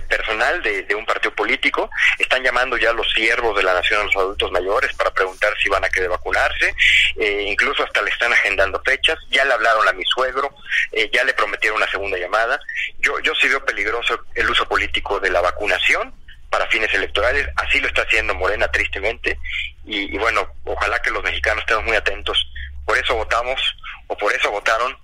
personal 0.00 0.62
de, 0.62 0.94
un 0.94 1.04
partido 1.04 1.34
político. 1.34 1.90
Están 2.18 2.42
llamando 2.42 2.76
ya 2.76 2.92
los 2.92 3.10
siervos 3.12 3.56
de 3.56 3.64
la 3.64 3.74
nación 3.74 4.00
a 4.00 4.04
los 4.04 4.16
adultos 4.16 4.52
mayores 4.52 4.94
para 4.94 5.10
preguntar 5.10 5.52
si 5.60 5.68
van 5.68 5.84
a 5.84 5.88
querer 5.88 6.08
vacunarse. 6.08 6.74
Eh, 7.16 7.44
incluso 7.48 7.82
hasta 7.82 8.02
le 8.02 8.10
están 8.10 8.32
agendando 8.32 8.80
fechas. 8.84 9.18
Ya 9.30 9.44
le 9.44 9.52
hablaron 9.52 9.86
a 9.88 9.92
mi 9.92 10.04
suegro. 10.04 10.54
Eh, 10.92 11.10
ya 11.12 11.24
le 11.24 11.34
prometieron 11.34 11.78
una 11.78 11.90
segunda 11.90 12.16
llamada. 12.16 12.60
Yo, 13.00 13.18
yo 13.20 13.34
sí 13.34 13.48
veo 13.48 13.64
peligroso 13.64 14.24
el 14.34 14.48
uso 14.48 14.66
político 14.66 15.18
de 15.18 15.30
la 15.30 15.40
vacunación 15.40 16.14
para 16.48 16.66
fines 16.68 16.92
electorales. 16.94 17.48
Así 17.56 17.80
lo 17.80 17.88
está 17.88 18.02
haciendo 18.02 18.34
Morena, 18.34 18.68
tristemente. 18.68 19.38
Y, 19.84 20.16
bueno, 20.18 20.54
ojalá 20.64 21.02
que 21.02 21.10
los 21.10 21.24
mexicanos 21.24 21.62
estemos 21.62 21.84
muy 21.84 21.96
atentos. 21.96 22.46
Por 22.84 22.96
eso 22.96 23.16
votamos, 23.16 23.60
o 24.06 24.16
por 24.16 24.32
eso 24.32 24.50
votaron. 24.50 24.96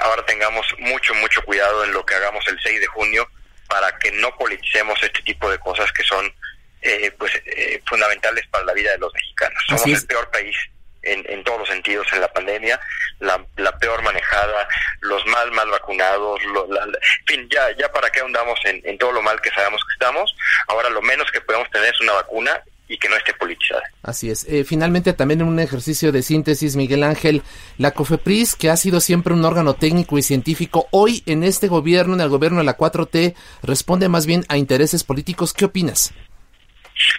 ahora 0.00 0.24
tengamos 0.26 0.66
mucho, 0.78 1.14
mucho 1.14 1.42
cuidado 1.42 1.84
en 1.84 1.92
lo 1.92 2.04
que 2.04 2.14
hagamos 2.14 2.46
el 2.48 2.60
6 2.62 2.80
de 2.80 2.86
junio 2.88 3.28
para 3.74 3.90
que 3.98 4.12
no 4.12 4.30
politicemos 4.36 5.02
este 5.02 5.20
tipo 5.22 5.50
de 5.50 5.58
cosas 5.58 5.90
que 5.90 6.04
son 6.04 6.32
eh, 6.80 7.10
pues 7.18 7.32
eh, 7.44 7.82
fundamentales 7.84 8.46
para 8.46 8.64
la 8.64 8.72
vida 8.72 8.92
de 8.92 8.98
los 8.98 9.12
mexicanos. 9.12 9.60
Somos 9.66 9.84
el 9.84 10.06
peor 10.06 10.30
país 10.30 10.56
en, 11.02 11.24
en, 11.28 11.42
todos 11.42 11.58
los 11.58 11.68
sentidos 11.68 12.06
en 12.12 12.20
la 12.20 12.32
pandemia, 12.32 12.80
la, 13.18 13.44
la 13.56 13.76
peor 13.76 14.00
manejada, 14.02 14.68
los 15.00 15.26
mal 15.26 15.50
mal 15.50 15.68
vacunados, 15.70 16.40
en 16.40 17.26
fin, 17.26 17.48
ya, 17.50 17.76
ya 17.76 17.90
para 17.90 18.10
qué 18.10 18.20
andamos 18.20 18.60
en, 18.64 18.80
en 18.84 18.96
todo 18.96 19.10
lo 19.10 19.22
mal 19.22 19.40
que 19.40 19.50
sabemos 19.50 19.82
que 19.84 19.94
estamos. 19.94 20.32
Ahora 20.68 20.88
lo 20.88 21.02
menos 21.02 21.28
que 21.32 21.40
podemos 21.40 21.68
tener 21.70 21.92
es 21.92 22.00
una 22.00 22.12
vacuna 22.12 22.62
y 22.94 22.98
que 22.98 23.08
no 23.08 23.16
esté 23.16 23.34
politizada. 23.34 23.82
Así 24.04 24.30
es. 24.30 24.46
Eh, 24.48 24.64
finalmente, 24.64 25.12
también 25.12 25.40
en 25.40 25.48
un 25.48 25.58
ejercicio 25.58 26.12
de 26.12 26.22
síntesis, 26.22 26.76
Miguel 26.76 27.02
Ángel, 27.02 27.42
la 27.76 27.90
COFEPRIS, 27.90 28.54
que 28.54 28.70
ha 28.70 28.76
sido 28.76 29.00
siempre 29.00 29.34
un 29.34 29.44
órgano 29.44 29.74
técnico 29.74 30.16
y 30.16 30.22
científico, 30.22 30.86
hoy 30.92 31.24
en 31.26 31.42
este 31.42 31.66
gobierno, 31.66 32.14
en 32.14 32.20
el 32.20 32.28
gobierno 32.28 32.58
de 32.58 32.64
la 32.64 32.76
4T, 32.76 33.34
responde 33.64 34.08
más 34.08 34.26
bien 34.26 34.44
a 34.48 34.56
intereses 34.56 35.02
políticos. 35.02 35.52
¿Qué 35.52 35.64
opinas? 35.64 36.14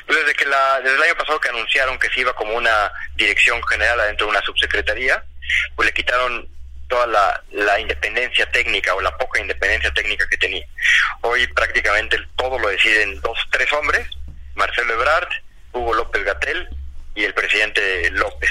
Pues 0.07 0.17
desde 0.17 0.33
que 0.33 0.45
la, 0.45 0.79
desde 0.79 0.95
el 0.95 1.03
año 1.03 1.15
pasado 1.15 1.39
que 1.41 1.49
anunciaron 1.49 1.99
que 1.99 2.09
se 2.09 2.21
iba 2.21 2.33
como 2.33 2.53
una 2.53 2.89
dirección 3.17 3.61
general 3.63 3.99
adentro 3.99 4.27
de 4.27 4.31
una 4.31 4.41
subsecretaría, 4.41 5.25
pues 5.75 5.87
le 5.87 5.93
quitaron 5.93 6.47
toda 6.87 7.05
la, 7.07 7.43
la, 7.51 7.79
independencia 7.81 8.49
técnica 8.51 8.93
o 8.95 9.01
la 9.01 9.17
poca 9.17 9.41
independencia 9.41 9.91
técnica 9.91 10.25
que 10.29 10.37
tenía. 10.37 10.65
Hoy 11.21 11.45
prácticamente 11.47 12.17
todo 12.37 12.57
lo 12.59 12.69
deciden 12.69 13.19
dos, 13.21 13.37
tres 13.51 13.73
hombres, 13.73 14.07
Marcelo 14.53 14.93
Ebrard, 14.93 15.27
Hugo 15.75 15.93
López 15.93 16.23
Gatel 16.23 16.67
y 17.13 17.23
el 17.23 17.33
presidente 17.33 18.09
López. 18.11 18.49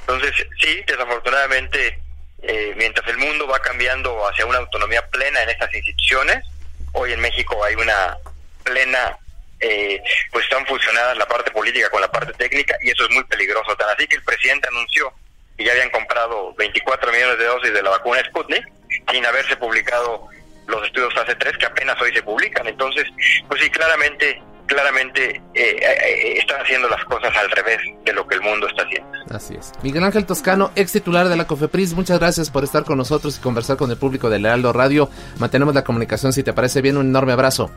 Entonces, 0.00 0.32
sí, 0.60 0.82
desafortunadamente, 0.86 1.98
eh, 2.42 2.74
mientras 2.76 3.06
el 3.08 3.18
mundo 3.18 3.46
va 3.46 3.58
cambiando 3.60 4.26
hacia 4.26 4.46
una 4.46 4.58
autonomía 4.58 5.06
plena 5.08 5.42
en 5.42 5.50
estas 5.50 5.72
instituciones, 5.74 6.44
hoy 6.92 7.12
en 7.12 7.20
México 7.20 7.62
hay 7.64 7.74
una 7.74 8.16
plena, 8.64 9.16
eh, 9.60 10.02
pues 10.30 10.44
están 10.44 10.66
fusionadas 10.66 11.16
la 11.16 11.26
parte 11.26 11.50
política 11.50 11.90
con 11.90 12.00
la 12.00 12.10
parte 12.10 12.32
técnica 12.34 12.76
y 12.80 12.90
eso 12.90 13.04
es 13.04 13.10
muy 13.10 13.24
peligroso. 13.24 13.76
Tan 13.76 13.90
así 13.90 14.06
que 14.06 14.16
el 14.16 14.22
presidente 14.22 14.68
anunció 14.68 15.12
que 15.56 15.64
ya 15.64 15.72
habían 15.72 15.90
comprado 15.90 16.54
24 16.54 17.12
millones 17.12 17.38
de 17.38 17.44
dosis 17.44 17.72
de 17.72 17.82
la 17.82 17.90
vacuna 17.90 18.24
Sputnik 18.24 18.66
sin 19.10 19.24
haberse 19.26 19.56
publicado 19.56 20.28
los 20.66 20.84
estudios 20.84 21.14
fase 21.14 21.34
3 21.34 21.58
que 21.58 21.66
apenas 21.66 22.00
hoy 22.00 22.12
se 22.12 22.22
publican. 22.22 22.66
Entonces, 22.66 23.06
pues 23.48 23.60
sí, 23.60 23.70
claramente 23.70 24.40
claramente 24.66 25.42
eh, 25.54 25.76
eh, 25.80 26.38
están 26.38 26.60
haciendo 26.60 26.88
las 26.88 27.04
cosas 27.04 27.34
al 27.36 27.50
revés 27.50 27.78
de 28.04 28.12
lo 28.12 28.26
que 28.26 28.36
el 28.36 28.42
mundo 28.42 28.66
está 28.68 28.82
haciendo. 28.82 29.10
Así 29.30 29.54
es. 29.54 29.72
Miguel 29.82 30.04
Ángel 30.04 30.26
Toscano, 30.26 30.70
ex 30.76 30.92
titular 30.92 31.28
de 31.28 31.36
la 31.36 31.46
COFEPRIS, 31.46 31.94
muchas 31.94 32.18
gracias 32.18 32.50
por 32.50 32.64
estar 32.64 32.84
con 32.84 32.98
nosotros 32.98 33.38
y 33.38 33.40
conversar 33.40 33.76
con 33.76 33.90
el 33.90 33.96
público 33.96 34.30
de 34.30 34.38
Lealdo 34.38 34.72
Radio. 34.72 35.08
Mantenemos 35.38 35.74
la 35.74 35.84
comunicación, 35.84 36.32
si 36.32 36.42
te 36.42 36.52
parece 36.52 36.80
bien, 36.80 36.96
un 36.96 37.06
enorme 37.06 37.32
abrazo. 37.32 37.70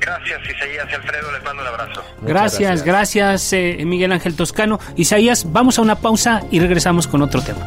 Gracias, 0.00 0.40
Isaías 0.48 0.86
Alfredo, 0.94 1.32
les 1.32 1.42
mando 1.42 1.62
un 1.62 1.68
abrazo. 1.68 2.04
Gracias, 2.22 2.82
gracias, 2.84 3.52
eh, 3.52 3.78
Miguel 3.84 4.12
Ángel 4.12 4.36
Toscano. 4.36 4.78
Isaías, 4.94 5.50
vamos 5.52 5.78
a 5.78 5.82
una 5.82 5.96
pausa 5.96 6.42
y 6.50 6.60
regresamos 6.60 7.08
con 7.08 7.22
otro 7.22 7.42
tema. 7.42 7.66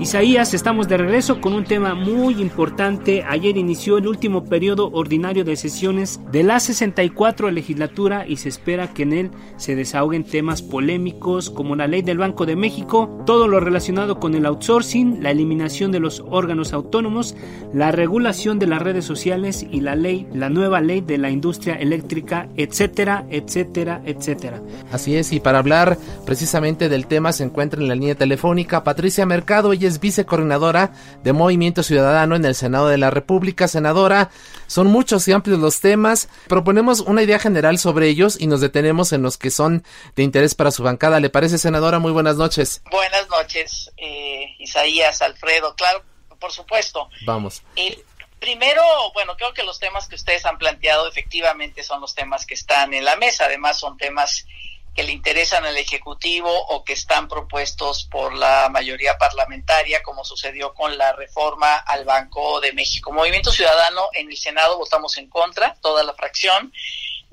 Isaías, 0.00 0.54
estamos 0.54 0.88
de 0.88 0.96
regreso 0.96 1.40
con 1.40 1.52
un 1.52 1.62
tema 1.62 1.94
muy 1.94 2.42
importante. 2.42 3.22
Ayer 3.28 3.56
inició 3.56 3.96
el 3.96 4.08
último 4.08 4.44
periodo 4.44 4.90
ordinario 4.92 5.44
de 5.44 5.54
sesiones 5.54 6.18
de 6.32 6.42
la 6.42 6.58
64 6.58 7.52
legislatura 7.52 8.26
y 8.26 8.38
se 8.38 8.48
espera 8.48 8.92
que 8.92 9.04
en 9.04 9.12
él 9.12 9.30
se 9.56 9.76
desahoguen 9.76 10.24
temas 10.24 10.62
polémicos 10.62 11.48
como 11.48 11.76
la 11.76 11.86
ley 11.86 12.02
del 12.02 12.18
Banco 12.18 12.44
de 12.44 12.56
México, 12.56 13.22
todo 13.24 13.46
lo 13.46 13.60
relacionado 13.60 14.18
con 14.18 14.34
el 14.34 14.46
outsourcing, 14.46 15.22
la 15.22 15.30
eliminación 15.30 15.92
de 15.92 16.00
los 16.00 16.24
órganos 16.28 16.72
autónomos, 16.72 17.36
la 17.72 17.92
regulación 17.92 18.58
de 18.58 18.66
las 18.66 18.82
redes 18.82 19.04
sociales 19.04 19.64
y 19.70 19.80
la 19.80 19.94
ley, 19.94 20.26
la 20.34 20.50
nueva 20.50 20.80
ley 20.80 21.02
de 21.02 21.18
la 21.18 21.30
industria 21.30 21.76
eléctrica, 21.76 22.48
etcétera, 22.56 23.26
etcétera, 23.30 24.02
etcétera. 24.04 24.60
Así 24.90 25.14
es, 25.14 25.32
y 25.32 25.38
para 25.38 25.60
hablar 25.60 25.98
precisamente 26.26 26.88
del 26.88 27.06
tema 27.06 27.32
se 27.32 27.44
encuentra 27.44 27.80
en 27.80 27.86
la 27.86 27.94
línea 27.94 28.16
telefónica 28.16 28.82
Patricia 28.82 29.24
Mercado, 29.24 29.72
es 29.86 30.00
vicecoordinadora 30.00 30.92
de 31.22 31.32
Movimiento 31.32 31.82
Ciudadano 31.82 32.36
en 32.36 32.44
el 32.44 32.54
Senado 32.54 32.88
de 32.88 32.98
la 32.98 33.10
República. 33.10 33.68
Senadora, 33.68 34.30
son 34.66 34.86
muchos 34.88 35.26
y 35.28 35.32
amplios 35.32 35.58
los 35.58 35.80
temas. 35.80 36.28
Proponemos 36.48 37.00
una 37.00 37.22
idea 37.22 37.38
general 37.38 37.78
sobre 37.78 38.08
ellos 38.08 38.36
y 38.40 38.46
nos 38.46 38.60
detenemos 38.60 39.12
en 39.12 39.22
los 39.22 39.38
que 39.38 39.50
son 39.50 39.84
de 40.16 40.22
interés 40.22 40.54
para 40.54 40.70
su 40.70 40.82
bancada. 40.82 41.20
¿Le 41.20 41.30
parece, 41.30 41.58
senadora? 41.58 41.98
Muy 41.98 42.12
buenas 42.12 42.36
noches. 42.36 42.82
Buenas 42.90 43.28
noches, 43.28 43.90
eh, 43.96 44.54
Isaías, 44.58 45.22
Alfredo. 45.22 45.74
Claro, 45.76 46.02
por 46.38 46.52
supuesto. 46.52 47.08
Vamos. 47.26 47.62
Eh, 47.76 48.02
primero, 48.40 48.82
bueno, 49.14 49.36
creo 49.36 49.54
que 49.54 49.62
los 49.62 49.78
temas 49.78 50.08
que 50.08 50.16
ustedes 50.16 50.44
han 50.44 50.58
planteado 50.58 51.08
efectivamente 51.08 51.82
son 51.82 52.00
los 52.00 52.14
temas 52.14 52.46
que 52.46 52.54
están 52.54 52.92
en 52.94 53.04
la 53.04 53.16
mesa. 53.16 53.46
Además, 53.46 53.78
son 53.78 53.96
temas 53.96 54.46
que 54.94 55.02
le 55.02 55.12
interesan 55.12 55.64
al 55.64 55.76
Ejecutivo 55.76 56.50
o 56.50 56.84
que 56.84 56.92
están 56.92 57.28
propuestos 57.28 58.04
por 58.04 58.32
la 58.34 58.68
mayoría 58.70 59.18
parlamentaria, 59.18 60.02
como 60.02 60.24
sucedió 60.24 60.72
con 60.72 60.96
la 60.96 61.12
reforma 61.12 61.74
al 61.76 62.04
Banco 62.04 62.60
de 62.60 62.72
México. 62.72 63.12
Movimiento 63.12 63.50
Ciudadano 63.50 64.08
en 64.12 64.30
el 64.30 64.36
Senado 64.36 64.78
votamos 64.78 65.18
en 65.18 65.28
contra, 65.28 65.76
toda 65.80 66.04
la 66.04 66.14
fracción 66.14 66.72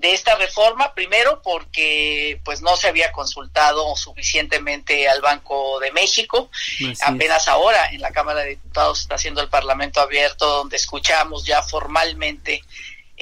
de 0.01 0.13
esta 0.13 0.35
reforma, 0.35 0.95
primero 0.95 1.43
porque 1.43 2.41
pues 2.43 2.61
no 2.61 2.75
se 2.75 2.87
había 2.87 3.11
consultado 3.11 3.95
suficientemente 3.95 5.07
al 5.07 5.21
Banco 5.21 5.79
de 5.79 5.91
México, 5.91 6.49
apenas 7.01 7.47
ahora 7.47 7.87
en 7.91 8.01
la 8.01 8.11
Cámara 8.11 8.41
de 8.41 8.49
Diputados 8.49 9.01
está 9.01 9.15
haciendo 9.15 9.41
el 9.41 9.49
Parlamento 9.49 10.01
abierto 10.01 10.47
donde 10.47 10.77
escuchamos 10.77 11.45
ya 11.45 11.61
formalmente 11.61 12.63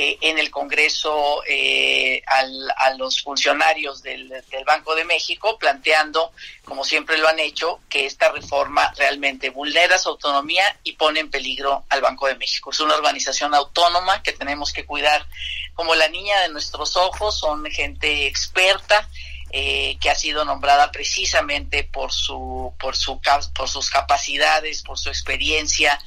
eh, 0.02 0.18
en 0.22 0.40
el 0.40 0.50
Congreso 0.50 1.44
eh, 1.46 2.24
a 2.26 2.94
los 2.94 3.22
funcionarios 3.22 4.02
del, 4.02 4.32
Banco 4.66 4.96
de 4.96 5.04
México, 5.04 5.58
planteando, 5.60 6.32
como 6.64 6.86
siempre 6.86 7.18
lo 7.18 7.28
han 7.28 7.38
hecho, 7.42 7.82
que 7.90 8.06
esta 8.06 8.32
reforma 8.32 8.94
realmente 8.96 9.50
vulnera 9.50 9.98
su 9.98 10.08
autonomía 10.08 10.64
y 10.86 10.94
pone 10.94 11.20
en 11.20 11.30
peligro 11.30 11.84
al 11.90 12.00
Banco 12.00 12.28
de 12.28 12.36
México. 12.36 12.72
Es 12.72 12.80
una 12.80 12.96
organización 12.96 13.54
autónoma 13.54 14.24
que 14.24 14.32
tenemos 14.32 14.72
que 14.72 14.86
cuidar 14.86 15.28
como 15.74 15.94
la 15.96 16.08
niña 16.08 16.40
de 16.44 16.50
nuestros 16.50 16.96
ojos, 16.96 17.38
son 17.38 17.66
gente 17.66 18.26
experta. 18.26 19.10
Eh, 19.52 19.98
que 20.00 20.12
ha 20.12 20.16
sido 20.16 20.46
nombrada 20.46 20.92
precisamente 20.92 21.84
por 21.84 22.14
su 22.14 22.72
por 22.80 22.96
su 22.96 23.20
por 23.56 23.68
sus 23.68 23.90
capacidades, 23.90 24.84
por 24.84 25.00
su 25.00 25.10
experiencia 25.10 26.00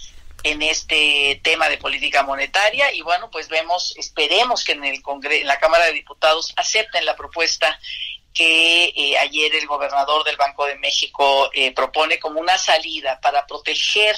en 0.45 0.63
este 0.63 1.41
tema 1.43 1.69
de 1.69 1.79
política 1.79 2.23
monetaria 2.23 2.93
y 2.93 3.03
bueno, 3.03 3.31
pues 3.31 3.49
vemos, 3.49 3.95
esperemos 3.97 4.65
que 4.65 4.73
en 4.73 4.85
el 4.85 5.03
Congreso, 5.03 5.43
en 5.43 5.47
la 5.47 5.59
Cámara 5.59 5.87
de 5.87 5.93
Diputados 5.93 6.53
acepten 6.57 7.05
la 7.05 7.17
propuesta 7.17 7.79
que 8.35 8.93
eh, 8.97 9.19
ayer 9.19 9.55
el 9.55 9.67
gobernador 9.67 10.25
del 10.25 10.37
Banco 10.37 10.67
de 10.67 10.77
México 10.77 11.51
eh, 11.53 11.73
propone 11.73 12.19
como 12.19 12.41
una 12.41 12.59
salida 12.59 13.21
para 13.21 13.47
proteger 13.47 14.17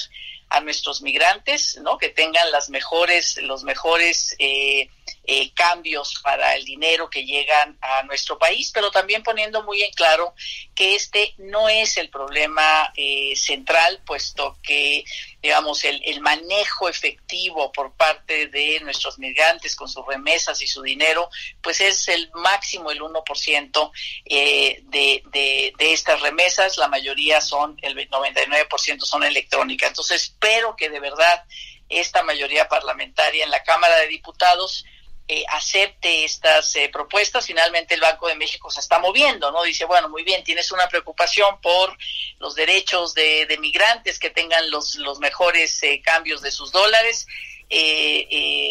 a 0.50 0.60
nuestros 0.60 1.02
migrantes, 1.02 1.78
¿no? 1.82 1.98
Que 1.98 2.10
tengan 2.10 2.50
las 2.52 2.70
mejores, 2.70 3.38
los 3.42 3.64
mejores 3.64 4.36
eh, 4.38 4.88
eh, 5.26 5.52
cambios 5.54 6.20
para 6.22 6.54
el 6.54 6.64
dinero 6.64 7.08
que 7.08 7.24
llegan 7.24 7.78
a 7.80 8.02
nuestro 8.02 8.38
país, 8.38 8.70
pero 8.74 8.90
también 8.90 9.22
poniendo 9.22 9.62
muy 9.62 9.82
en 9.82 9.92
claro 9.92 10.34
que 10.74 10.94
este 10.94 11.34
no 11.38 11.68
es 11.68 11.96
el 11.96 12.10
problema 12.10 12.92
eh, 12.96 13.34
central, 13.34 14.02
puesto 14.04 14.58
que, 14.62 15.04
digamos, 15.40 15.84
el, 15.84 16.02
el, 16.04 16.20
manejo 16.20 16.88
efectivo 16.88 17.72
por 17.72 17.94
parte 17.94 18.48
de 18.48 18.80
nuestros 18.80 19.18
migrantes 19.18 19.76
con 19.76 19.88
sus 19.88 20.06
remesas 20.06 20.60
y 20.60 20.66
su 20.66 20.82
dinero, 20.82 21.30
pues 21.62 21.80
es 21.80 22.08
el 22.08 22.30
máximo, 22.34 22.90
el 22.90 23.00
1% 23.00 23.90
eh, 24.26 24.80
de, 24.84 25.22
de, 25.26 25.72
de 25.78 25.92
estas 25.92 26.20
remesas, 26.20 26.76
la 26.76 26.88
mayoría 26.88 27.40
son, 27.40 27.78
el 27.82 27.96
99% 28.10 29.00
son 29.00 29.24
electrónicas. 29.24 29.88
Entonces, 29.88 30.22
espero 30.22 30.76
que 30.76 30.90
de 30.90 31.00
verdad 31.00 31.44
esta 31.88 32.22
mayoría 32.22 32.68
parlamentaria 32.68 33.44
en 33.44 33.50
la 33.50 33.62
Cámara 33.62 33.96
de 33.98 34.08
Diputados 34.08 34.84
eh, 35.26 35.42
acepte 35.48 36.24
estas 36.24 36.76
eh, 36.76 36.90
propuestas. 36.92 37.46
Finalmente 37.46 37.94
el 37.94 38.00
Banco 38.00 38.28
de 38.28 38.34
México 38.34 38.70
se 38.70 38.80
está 38.80 38.98
moviendo, 38.98 39.50
¿no? 39.50 39.62
Dice, 39.62 39.86
bueno, 39.86 40.10
muy 40.10 40.22
bien, 40.22 40.44
tienes 40.44 40.70
una 40.70 40.86
preocupación 40.86 41.62
por 41.62 41.96
los 42.38 42.54
derechos 42.54 43.14
de, 43.14 43.56
migrantes 43.58 44.18
que 44.18 44.28
tengan 44.28 44.70
los, 44.70 44.96
los 44.96 45.20
mejores 45.20 45.82
eh, 45.82 46.02
cambios 46.04 46.42
de 46.42 46.50
sus 46.50 46.72
dólares. 46.72 47.26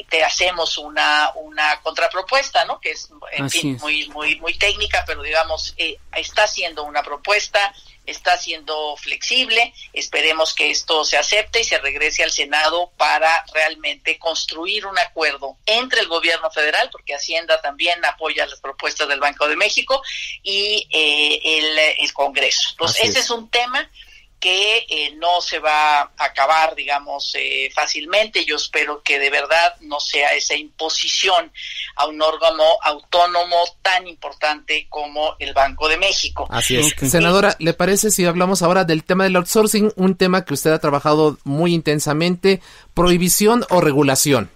Te 0.09 0.23
hacemos 0.23 0.77
una, 0.77 1.31
una 1.35 1.81
contrapropuesta, 1.81 2.65
¿no? 2.65 2.79
Que 2.79 2.91
es, 2.91 3.09
en 3.31 3.49
fin, 3.49 3.77
muy, 3.81 4.07
muy, 4.09 4.39
muy 4.39 4.57
técnica, 4.57 5.03
pero 5.05 5.21
digamos, 5.21 5.75
está 6.11 6.43
haciendo 6.43 6.83
una 6.83 7.03
propuesta 7.03 7.73
está 8.05 8.37
siendo 8.37 8.95
flexible. 8.97 9.73
Esperemos 9.93 10.53
que 10.53 10.71
esto 10.71 11.05
se 11.05 11.17
acepte 11.17 11.61
y 11.61 11.63
se 11.63 11.77
regrese 11.79 12.23
al 12.23 12.31
Senado 12.31 12.91
para 12.97 13.45
realmente 13.53 14.17
construir 14.19 14.85
un 14.85 14.97
acuerdo 14.99 15.57
entre 15.65 16.01
el 16.01 16.07
gobierno 16.07 16.51
federal, 16.51 16.89
porque 16.91 17.15
Hacienda 17.15 17.61
también 17.61 18.03
apoya 18.05 18.45
las 18.45 18.59
propuestas 18.59 19.07
del 19.07 19.19
Banco 19.19 19.47
de 19.47 19.55
México, 19.55 20.01
y 20.41 20.87
eh, 20.91 21.95
el, 21.99 22.13
Congreso. 22.13 22.69
Entonces, 22.71 23.09
ese 23.09 23.19
es 23.19 23.29
un 23.31 23.49
tema 23.49 23.89
que 24.43 24.85
eh, 24.89 25.15
no 25.15 25.39
se 25.39 25.59
va 25.59 26.01
a 26.01 26.11
acabar, 26.17 26.75
digamos, 26.75 27.33
eh, 27.39 27.71
fácilmente. 27.73 28.43
Yo 28.43 28.57
espero 28.57 29.01
que 29.01 29.17
de 29.17 29.29
verdad 29.29 29.73
no 29.79 30.01
sea 30.01 30.33
esa 30.33 30.53
imposición 30.53 31.49
a 31.95 32.07
un 32.07 32.21
órgano 32.21 32.61
autónomo 32.81 33.55
tan 33.81 34.05
importante 34.05 34.87
como 34.89 35.37
el 35.39 35.53
Banco 35.53 35.87
de 35.87 35.95
México. 35.95 36.45
Así 36.49 36.75
es. 36.75 36.93
Senadora, 37.09 37.55
¿le 37.59 37.73
parece 37.73 38.11
si 38.11 38.25
hablamos 38.25 38.61
ahora 38.63 38.83
del 38.83 39.05
tema 39.05 39.23
del 39.23 39.37
outsourcing, 39.37 39.93
un 39.95 40.17
tema 40.17 40.43
que 40.43 40.55
usted 40.55 40.73
ha 40.73 40.79
trabajado 40.79 41.37
muy 41.45 41.73
intensamente, 41.73 42.59
prohibición 42.93 43.65
o 43.69 43.79
regulación? 43.79 44.51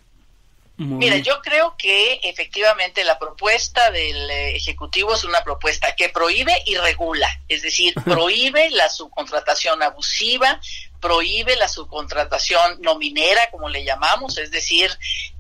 Mira, 0.80 1.18
yo 1.18 1.42
creo 1.42 1.76
que 1.76 2.20
efectivamente 2.22 3.04
la 3.04 3.18
propuesta 3.18 3.90
del 3.90 4.30
eh, 4.30 4.56
Ejecutivo 4.56 5.16
es 5.16 5.24
una 5.24 5.44
propuesta 5.44 5.96
que 5.96 6.10
prohíbe 6.10 6.54
y 6.68 6.76
regula, 6.76 7.28
es 7.48 7.63
decir, 7.63 7.96
prohíbe 8.06 8.70
la 8.70 8.88
subcontratación 8.88 9.82
abusiva, 9.82 10.62
prohíbe 11.00 11.56
la 11.56 11.68
subcontratación 11.68 12.80
nominera, 12.82 13.50
como 13.50 13.70
le 13.70 13.84
llamamos, 13.84 14.38
es 14.38 14.52
decir, 14.52 14.92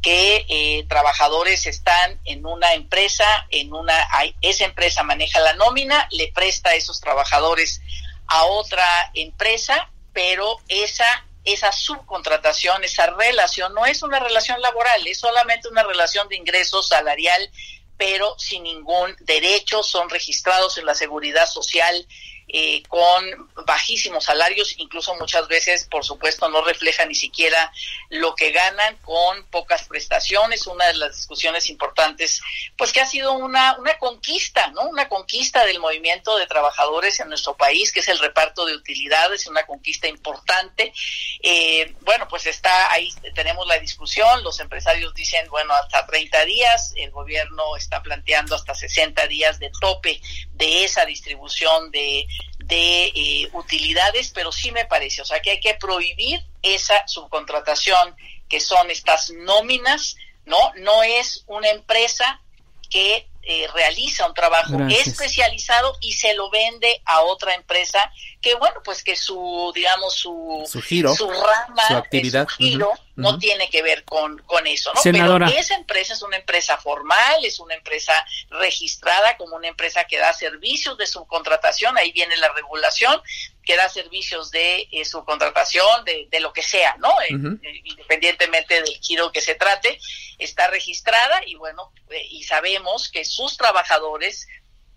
que 0.01 0.45
eh, 0.49 0.85
trabajadores 0.89 1.67
están 1.67 2.19
en 2.25 2.43
una 2.43 2.73
empresa, 2.73 3.45
en 3.51 3.73
una, 3.73 3.93
esa 4.41 4.65
empresa 4.65 5.03
maneja 5.03 5.39
la 5.39 5.53
nómina, 5.53 6.07
le 6.11 6.31
presta 6.31 6.71
a 6.71 6.75
esos 6.75 6.99
trabajadores 6.99 7.81
a 8.25 8.43
otra 8.45 9.11
empresa, 9.13 9.91
pero 10.13 10.57
esa 10.67 11.26
esa 11.47 11.71
subcontratación, 11.71 12.83
esa 12.83 13.07
relación, 13.07 13.73
no 13.73 13.85
es 13.85 14.03
una 14.03 14.19
relación 14.19 14.61
laboral, 14.61 15.07
es 15.07 15.19
solamente 15.19 15.69
una 15.69 15.83
relación 15.83 16.27
de 16.27 16.35
ingresos 16.35 16.89
salarial, 16.89 17.49
pero 17.97 18.37
sin 18.37 18.63
ningún 18.63 19.15
derecho, 19.21 19.81
son 19.81 20.09
registrados 20.09 20.77
en 20.77 20.85
la 20.85 20.93
seguridad 20.93 21.47
social 21.47 22.05
eh, 22.49 22.81
con 22.87 23.51
bajísimos 23.65 24.23
salarios, 24.23 24.75
incluso 24.77 25.13
muchas 25.15 25.47
veces, 25.49 25.85
por 25.91 26.05
supuesto, 26.05 26.47
no 26.49 26.63
refleja 26.63 27.05
ni 27.05 27.15
siquiera 27.15 27.71
lo 28.09 28.35
que 28.35 28.51
ganan 28.51 28.95
con 28.97 29.43
pocas 29.47 29.87
prestaciones. 29.87 30.65
Una 30.67 30.85
de 30.87 30.93
las 30.93 31.15
discusiones 31.17 31.69
importantes, 31.69 32.41
pues 32.77 32.93
que 32.93 33.01
ha 33.01 33.05
sido 33.05 33.33
una, 33.33 33.75
una 33.77 33.97
conquista, 33.97 34.67
¿no? 34.67 34.83
Una 34.83 35.09
conquista 35.09 35.65
del 35.65 35.79
movimiento 35.79 36.37
de 36.37 36.47
trabajadores 36.47 37.19
en 37.19 37.29
nuestro 37.29 37.57
país, 37.57 37.91
que 37.91 37.99
es 37.99 38.07
el 38.07 38.19
reparto 38.19 38.65
de 38.65 38.75
utilidades, 38.75 39.47
una 39.47 39.65
conquista 39.65 40.07
importante. 40.07 40.93
Eh, 41.41 41.93
bueno, 42.01 42.27
pues 42.29 42.45
está 42.45 42.91
ahí, 42.93 43.13
tenemos 43.35 43.67
la 43.67 43.79
discusión, 43.79 44.43
los 44.43 44.59
empresarios 44.59 45.13
dicen, 45.13 45.49
bueno, 45.49 45.73
hasta 45.73 46.05
30 46.05 46.45
días, 46.45 46.93
el 46.95 47.11
gobierno 47.11 47.75
está 47.75 48.01
planteando 48.01 48.55
hasta 48.55 48.73
60 48.73 49.27
días 49.27 49.59
de 49.59 49.69
tope 49.81 50.21
de 50.53 50.85
esa 50.85 51.05
distribución 51.05 51.91
de 51.91 52.27
de 52.67 53.05
eh, 53.15 53.49
utilidades, 53.53 54.31
pero 54.33 54.51
sí 54.51 54.71
me 54.71 54.85
parece, 54.85 55.21
o 55.21 55.25
sea, 55.25 55.41
que 55.41 55.51
hay 55.51 55.59
que 55.59 55.75
prohibir 55.75 56.43
esa 56.61 57.07
subcontratación, 57.07 58.15
que 58.49 58.59
son 58.59 58.91
estas 58.91 59.31
nóminas, 59.31 60.17
¿no? 60.45 60.57
No 60.75 61.03
es 61.03 61.43
una 61.47 61.69
empresa 61.69 62.41
que 62.89 63.27
eh, 63.43 63.67
realiza 63.73 64.27
un 64.27 64.33
trabajo 64.33 64.77
especializado 64.89 65.97
y 66.01 66.13
se 66.13 66.33
lo 66.33 66.49
vende 66.49 67.01
a 67.05 67.21
otra 67.21 67.53
empresa 67.53 68.11
que 68.41 68.55
bueno 68.55 68.81
pues 68.83 69.03
que 69.03 69.15
su 69.15 69.71
digamos 69.73 70.15
su 70.15 70.67
su 70.69 70.81
giro 70.81 71.15
su 71.15 71.29
rama 71.29 71.87
su 71.87 71.95
actividad 71.95 72.47
su 72.49 72.57
giro 72.57 72.91
no 73.17 73.37
tiene 73.37 73.69
que 73.69 73.81
ver 73.81 74.03
con, 74.03 74.37
con 74.39 74.65
eso 74.67 74.93
no 74.93 75.01
Senadora. 75.01 75.47
pero 75.47 75.59
esa 75.59 75.75
empresa 75.75 76.13
es 76.13 76.21
una 76.21 76.37
empresa 76.37 76.77
formal 76.77 77.43
es 77.43 77.59
una 77.59 77.75
empresa 77.75 78.13
registrada 78.49 79.37
como 79.37 79.55
una 79.55 79.67
empresa 79.67 80.05
que 80.05 80.17
da 80.17 80.31
servicios 80.33 80.97
de 80.97 81.07
subcontratación 81.07 81.97
ahí 81.97 82.11
viene 82.11 82.37
la 82.37 82.49
regulación 82.53 83.21
que 83.67 83.75
da 83.75 83.89
servicios 83.89 84.49
de 84.49 84.87
eh, 84.91 85.03
subcontratación, 85.03 86.05
de, 86.05 86.27
de, 86.31 86.39
lo 86.39 86.53
que 86.53 86.63
sea, 86.63 86.95
¿no? 86.99 87.09
Eh, 87.27 87.35
eh, 87.63 87.81
independientemente 87.83 88.75
del 88.75 88.97
giro 89.01 89.29
que 89.33 89.41
se 89.41 89.55
trate, 89.55 89.99
está 90.39 90.67
registrada 90.67 91.41
y 91.45 91.55
bueno, 91.55 91.91
eh, 92.09 92.25
y 92.31 92.43
sabemos 92.43 93.09
que 93.09 93.25
sus 93.25 93.57
trabajadores 93.57 94.47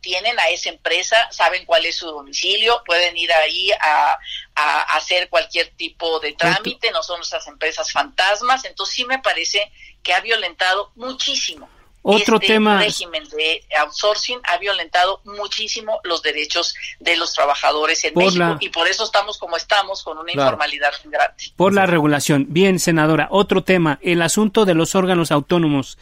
tienen 0.00 0.38
a 0.40 0.48
esa 0.48 0.68
empresa, 0.70 1.28
saben 1.30 1.64
cuál 1.66 1.84
es 1.86 1.96
su 1.96 2.06
domicilio, 2.06 2.82
pueden 2.86 3.16
ir 3.16 3.32
ahí 3.32 3.70
a, 3.72 4.16
a 4.54 4.80
hacer 4.96 5.28
cualquier 5.28 5.68
tipo 5.76 6.20
de 6.20 6.32
trámite, 6.32 6.90
no 6.90 7.02
son 7.02 7.18
nuestras 7.18 7.46
empresas 7.48 7.92
fantasmas, 7.92 8.64
entonces 8.64 8.94
sí 8.94 9.04
me 9.04 9.18
parece 9.18 9.70
que 10.02 10.14
ha 10.14 10.20
violentado 10.20 10.90
muchísimo 10.96 11.68
otro 12.02 12.36
este 12.36 12.46
tema. 12.54 12.78
régimen 12.78 13.28
de 13.28 13.62
outsourcing 13.78 14.40
ha 14.44 14.56
violentado 14.56 15.20
muchísimo 15.24 16.00
los 16.02 16.22
derechos 16.22 16.74
de 16.98 17.14
los 17.16 17.34
trabajadores 17.34 18.02
en 18.04 18.14
Por 18.14 18.24
México 18.24 18.38
la- 18.42 18.56
y 18.58 18.70
por 18.70 18.88
eso 18.88 19.04
estamos 19.04 19.36
como 19.36 19.58
estamos 19.58 20.02
con 20.02 20.16
una 20.16 20.32
Claro. 20.32 20.48
informalidad 20.48 20.92
grande. 21.04 21.44
Por 21.56 21.74
la 21.74 21.84
regulación. 21.84 22.46
Bien, 22.48 22.78
senadora. 22.78 23.28
Otro 23.30 23.64
tema, 23.64 23.98
el 24.02 24.22
asunto 24.22 24.64
de 24.64 24.72
los 24.72 24.94
órganos 24.94 25.30
autónomos. 25.30 25.98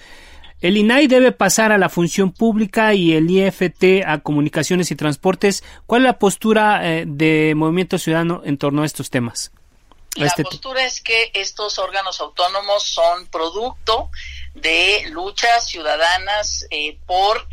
El 0.60 0.76
INAI 0.76 1.06
debe 1.06 1.30
pasar 1.32 1.70
a 1.70 1.78
la 1.78 1.88
función 1.88 2.32
pública 2.32 2.92
y 2.94 3.12
el 3.12 3.30
IFT 3.30 4.04
a 4.06 4.18
comunicaciones 4.18 4.90
y 4.90 4.96
transportes. 4.96 5.62
¿Cuál 5.86 6.02
es 6.02 6.06
la 6.06 6.18
postura 6.18 6.80
eh, 6.82 7.04
de 7.06 7.54
Movimiento 7.54 7.96
Ciudadano 7.98 8.42
en 8.44 8.58
torno 8.58 8.82
a 8.82 8.86
estos 8.86 9.08
temas? 9.10 9.52
La 10.16 10.26
este 10.26 10.42
te- 10.42 10.50
postura 10.50 10.84
es 10.84 11.00
que 11.00 11.30
estos 11.34 11.78
órganos 11.78 12.20
autónomos 12.20 12.82
son 12.82 13.26
producto 13.28 14.10
de 14.54 15.04
luchas 15.10 15.68
ciudadanas 15.68 16.66
eh, 16.70 16.98
por 17.06 17.46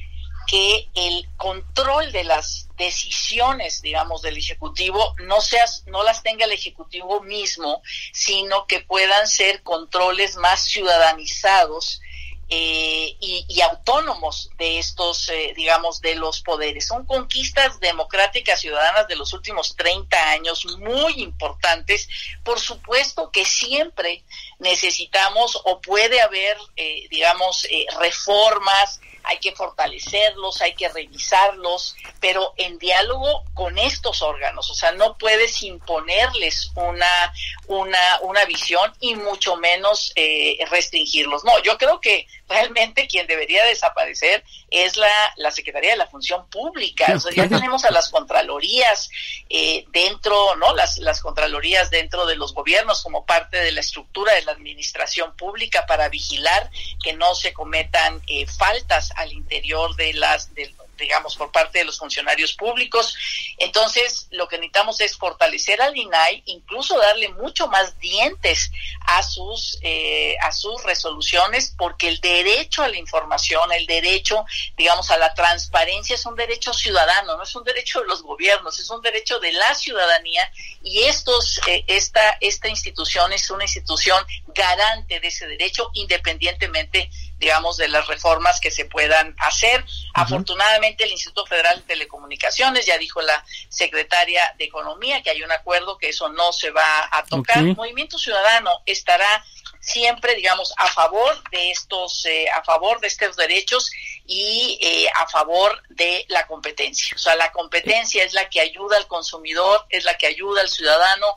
que 0.48 0.90
el 0.96 1.28
control 1.38 2.12
de 2.12 2.24
las 2.24 2.70
decisiones, 2.78 3.82
digamos, 3.82 4.22
del 4.22 4.38
ejecutivo 4.38 5.16
no 5.24 5.42
seas, 5.42 5.84
no 5.88 6.04
las 6.04 6.22
tenga 6.24 6.46
el 6.46 6.52
ejecutivo 6.52 7.22
mismo, 7.22 7.82
sino 8.14 8.66
que 8.68 8.80
puedan 8.82 9.28
ser 9.28 9.64
controles 9.64 10.38
más 10.38 10.62
ciudadanizados 10.62 12.00
eh, 12.48 13.18
y, 13.20 13.62
autónomos 13.62 14.52
de 14.58 14.78
estos, 14.78 15.30
eh, 15.30 15.54
digamos, 15.56 16.00
de 16.02 16.14
los 16.16 16.42
poderes. 16.42 16.88
Son 16.88 17.06
conquistas 17.06 17.80
democráticas 17.80 18.60
ciudadanas 18.62 19.08
de 19.08 19.16
los 19.16 19.34
últimos 19.34 19.76
30 19.76 20.32
años 20.32 20.66
muy 20.78 21.24
importantes. 21.24 22.08
Por 22.44 22.60
supuesto 22.60 23.32
que 23.32 23.46
siempre 23.46 24.24
necesitamos 24.60 25.60
o 25.64 25.82
puede 25.82 26.22
haber, 26.22 26.58
eh, 26.76 27.08
digamos, 27.10 27.66
eh, 27.66 27.86
reformas, 28.00 29.00
hay 29.28 29.40
que 29.40 29.54
fortalecerlos, 29.54 30.62
hay 30.62 30.76
que 30.76 30.88
revisarlos, 30.88 31.96
pero 32.20 32.54
en 32.58 32.78
diálogo 32.78 33.44
con 33.54 33.78
estos 33.80 34.22
órganos, 34.22 34.70
o 34.70 34.76
sea, 34.76 34.92
no 34.92 35.18
puedes 35.18 35.64
imponerles 35.64 36.72
una, 36.76 37.34
una, 37.68 38.20
una 38.22 38.46
visión 38.46 38.94
y 39.00 39.16
mucho 39.16 39.56
menos 39.58 40.12
eh, 40.16 40.58
restringirlos. 40.70 41.44
No, 41.44 41.58
yo 41.64 41.78
creo 41.78 42.00
que 42.00 42.28
realmente 42.48 43.08
quien 43.08 43.26
debería 43.26 43.66
desaparecer 43.66 44.44
es 44.70 44.96
la, 44.96 45.34
la 45.38 45.50
Secretaría 45.50 45.92
de 45.92 45.98
la 45.98 46.08
Función 46.08 46.48
Pública. 46.50 47.12
O 47.16 47.20
sea, 47.20 47.32
ya 47.34 47.50
tenemos 47.50 47.84
a 47.86 47.92
las 47.92 48.10
contralorías 48.10 49.10
eh, 49.50 49.86
dentro, 49.90 50.56
¿no? 50.58 50.76
Las, 50.76 51.00
las 51.00 51.22
contralorías 51.22 51.90
dentro 51.90 52.28
de 52.28 52.36
los 52.36 52.54
gobiernos 52.54 53.02
como 53.02 53.26
parte 53.26 53.58
de 53.58 53.72
la 53.72 53.80
estructura 53.80 54.34
de 54.34 54.44
la 54.46 54.54
administración 54.54 55.36
pública 55.36 55.86
para 55.86 56.10
vigilar 56.10 56.70
que 57.04 57.14
no 57.14 57.36
se 57.36 57.54
cometan 57.54 58.22
eh, 58.28 58.46
faltas 58.46 59.12
al 59.16 59.32
interior 59.34 59.96
de 59.96 60.14
las, 60.14 60.52
digamos, 60.98 61.36
por 61.36 61.52
parte 61.52 61.80
de 61.80 61.86
los 61.86 61.98
funcionarios 61.98 62.54
públicos. 62.54 63.16
Entonces, 63.58 64.28
lo 64.32 64.48
que 64.48 64.58
necesitamos 64.58 65.00
es 65.02 65.18
fortalecer 65.18 65.82
al 65.82 65.96
INAI, 65.96 66.44
incluso 66.46 66.98
darle 66.98 67.30
mucho 67.30 67.68
más 67.68 67.98
dientes 68.00 68.72
a 69.02 69.24
sus, 69.24 69.78
eh, 69.82 70.36
a 70.42 70.52
sus 70.52 70.84
resoluciones, 70.84 71.74
porque 71.78 72.08
el 72.08 72.20
derecho 72.20 72.84
a 72.84 72.88
la 72.88 72.98
información, 72.98 73.72
el 73.72 73.86
derecho, 73.86 74.46
digamos, 74.78 75.12
a 75.12 75.18
la 75.18 75.34
transparencia 75.34 76.16
es 76.16 76.26
un 76.26 76.36
derecho 76.36 76.74
ciudadano, 76.74 77.38
no 77.38 77.44
es 77.44 77.56
un 77.56 77.64
derecho 77.64 78.02
de 78.02 78.08
los 78.08 78.24
gobiernos, 78.24 78.80
es 78.80 78.90
un 78.90 79.02
derecho 79.02 79.40
de 79.40 79.52
la 79.54 79.76
ciudadanía 79.76 80.52
y 80.84 81.04
estos, 81.04 81.60
eh, 81.68 81.84
esta, 81.88 82.38
esta 82.42 82.68
institución 82.68 83.34
es 83.34 83.50
una 83.50 83.64
institución 83.64 84.24
garante 84.48 85.20
de 85.20 85.28
ese 85.28 85.48
derecho 85.48 85.90
independientemente 85.94 87.10
digamos, 87.38 87.78
de 87.78 87.90
las 87.90 88.08
reformas 88.08 88.60
que 88.60 88.72
se 88.72 88.86
puedan 88.86 89.36
hacer. 89.40 89.82
Uh 89.82 89.86
-huh. 89.86 90.12
Afortunadamente, 90.14 91.04
el 91.04 91.12
Instituto 91.12 91.46
Federal 91.46 91.78
de 91.78 91.84
Telecomunicaciones, 91.84 92.86
ya 92.86 92.98
dijo 92.98 93.22
la 93.22 93.44
secretaria 93.70 94.54
de 94.58 94.66
Economía, 94.66 95.22
que 95.22 95.32
hay 95.32 95.42
un 95.44 95.52
acuerdo 95.52 95.98
que 95.98 96.10
eso 96.10 96.30
no 96.30 96.54
se 96.54 96.72
va 96.72 97.10
a 97.12 97.24
tocar. 97.24 97.60
Okay. 97.60 97.76
Movimiento 97.76 98.18
Ciudadano 98.18 98.72
estará 98.86 99.46
siempre, 99.86 100.36
digamos, 100.36 100.74
a 100.78 100.88
favor 100.88 101.44
de 101.52 101.72
estos, 101.72 102.26
eh, 102.26 102.48
a 102.50 102.64
favor 102.64 103.00
de 103.00 103.08
estos 103.08 103.36
derechos 103.36 103.92
y 104.26 104.80
eh, 104.82 105.08
a 105.16 105.28
favor 105.28 105.84
de 105.90 106.26
la 106.30 106.48
competencia. 106.48 107.16
O 107.16 107.20
sea, 107.20 107.36
la 107.36 107.52
competencia 107.52 108.24
es 108.24 108.34
la 108.34 108.50
que 108.50 108.62
ayuda 108.62 108.98
al 108.98 109.08
consumidor, 109.08 109.86
es 109.90 110.04
la 110.04 110.18
que 110.18 110.26
ayuda 110.26 110.62
al 110.62 110.70
ciudadano 110.70 111.28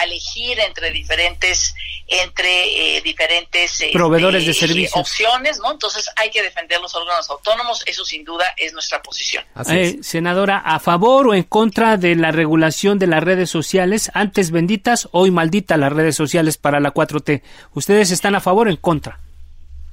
a 0.00 0.04
elegir 0.04 0.58
entre 0.60 0.90
diferentes 0.90 1.74
entre 2.06 2.96
eh, 2.96 3.00
diferentes 3.02 3.80
eh, 3.80 3.90
proveedores 3.92 4.42
de, 4.42 4.48
de 4.48 4.54
servicios. 4.54 4.96
opciones 4.96 5.58
no 5.60 5.70
entonces 5.70 6.10
hay 6.16 6.30
que 6.30 6.42
defender 6.42 6.80
los 6.80 6.92
órganos 6.94 7.30
autónomos 7.30 7.84
eso 7.86 8.04
sin 8.04 8.24
duda 8.24 8.52
es 8.56 8.72
nuestra 8.72 9.00
posición. 9.00 9.44
Eh, 9.68 9.98
senadora 10.02 10.58
a 10.58 10.80
favor 10.80 11.28
o 11.28 11.34
en 11.34 11.44
contra 11.44 11.96
de 11.96 12.16
la 12.16 12.32
regulación 12.32 12.98
de 12.98 13.06
las 13.06 13.22
redes 13.22 13.48
sociales 13.48 14.10
antes 14.12 14.50
benditas 14.50 15.08
hoy 15.12 15.30
malditas 15.30 15.78
las 15.78 15.92
redes 15.92 16.16
sociales 16.16 16.56
para 16.56 16.80
la 16.80 16.92
4T 16.92 17.42
ustedes 17.74 18.10
están 18.10 18.34
a 18.34 18.40
favor 18.40 18.66
o 18.66 18.70
en 18.70 18.76
contra 18.76 19.20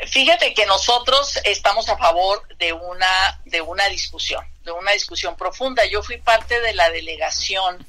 Fíjate 0.06 0.54
que 0.54 0.66
nosotros 0.68 1.40
estamos 1.44 1.90
a 1.90 1.98
favor 1.98 2.44
de 2.60 2.72
una 2.72 3.42
de 3.46 3.62
una 3.62 3.88
discusión, 3.90 4.46
de 4.64 4.72
una 4.72 4.92
discusión 4.92 5.36
profunda. 5.36 5.86
Yo 5.86 6.04
fui 6.04 6.18
parte 6.18 6.62
de 6.62 6.74
la 6.76 6.90
delegación 6.92 7.84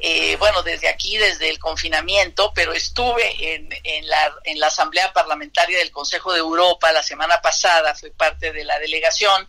eh, 0.00 0.36
bueno, 0.36 0.62
desde 0.62 0.88
aquí, 0.88 1.18
desde 1.18 1.50
el 1.50 1.58
confinamiento, 1.58 2.52
pero 2.54 2.72
estuve 2.72 3.54
en, 3.54 3.68
en, 3.84 4.08
la, 4.08 4.34
en 4.44 4.58
la 4.58 4.68
Asamblea 4.68 5.12
Parlamentaria 5.12 5.78
del 5.78 5.90
Consejo 5.90 6.32
de 6.32 6.38
Europa 6.38 6.90
la 6.92 7.02
semana 7.02 7.40
pasada, 7.42 7.94
fui 7.94 8.10
parte 8.10 8.52
de 8.52 8.64
la 8.64 8.78
delegación, 8.78 9.48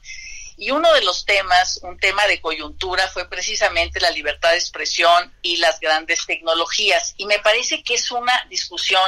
y 0.58 0.72
uno 0.72 0.94
de 0.94 1.02
los 1.02 1.26
temas, 1.26 1.80
un 1.84 1.98
tema 1.98 2.28
de 2.28 2.40
coyuntura, 2.40 3.08
fue 3.08 3.28
precisamente 3.28 4.00
la 4.00 4.12
libertad 4.12 4.52
de 4.52 4.58
expresión 4.58 5.34
y 5.42 5.58
las 5.58 5.80
grandes 5.80 6.26
tecnologías. 6.26 7.16
Y 7.18 7.26
me 7.26 7.40
parece 7.40 7.82
que 7.82 7.96
es 7.96 8.12
una 8.12 8.46
discusión 8.50 9.02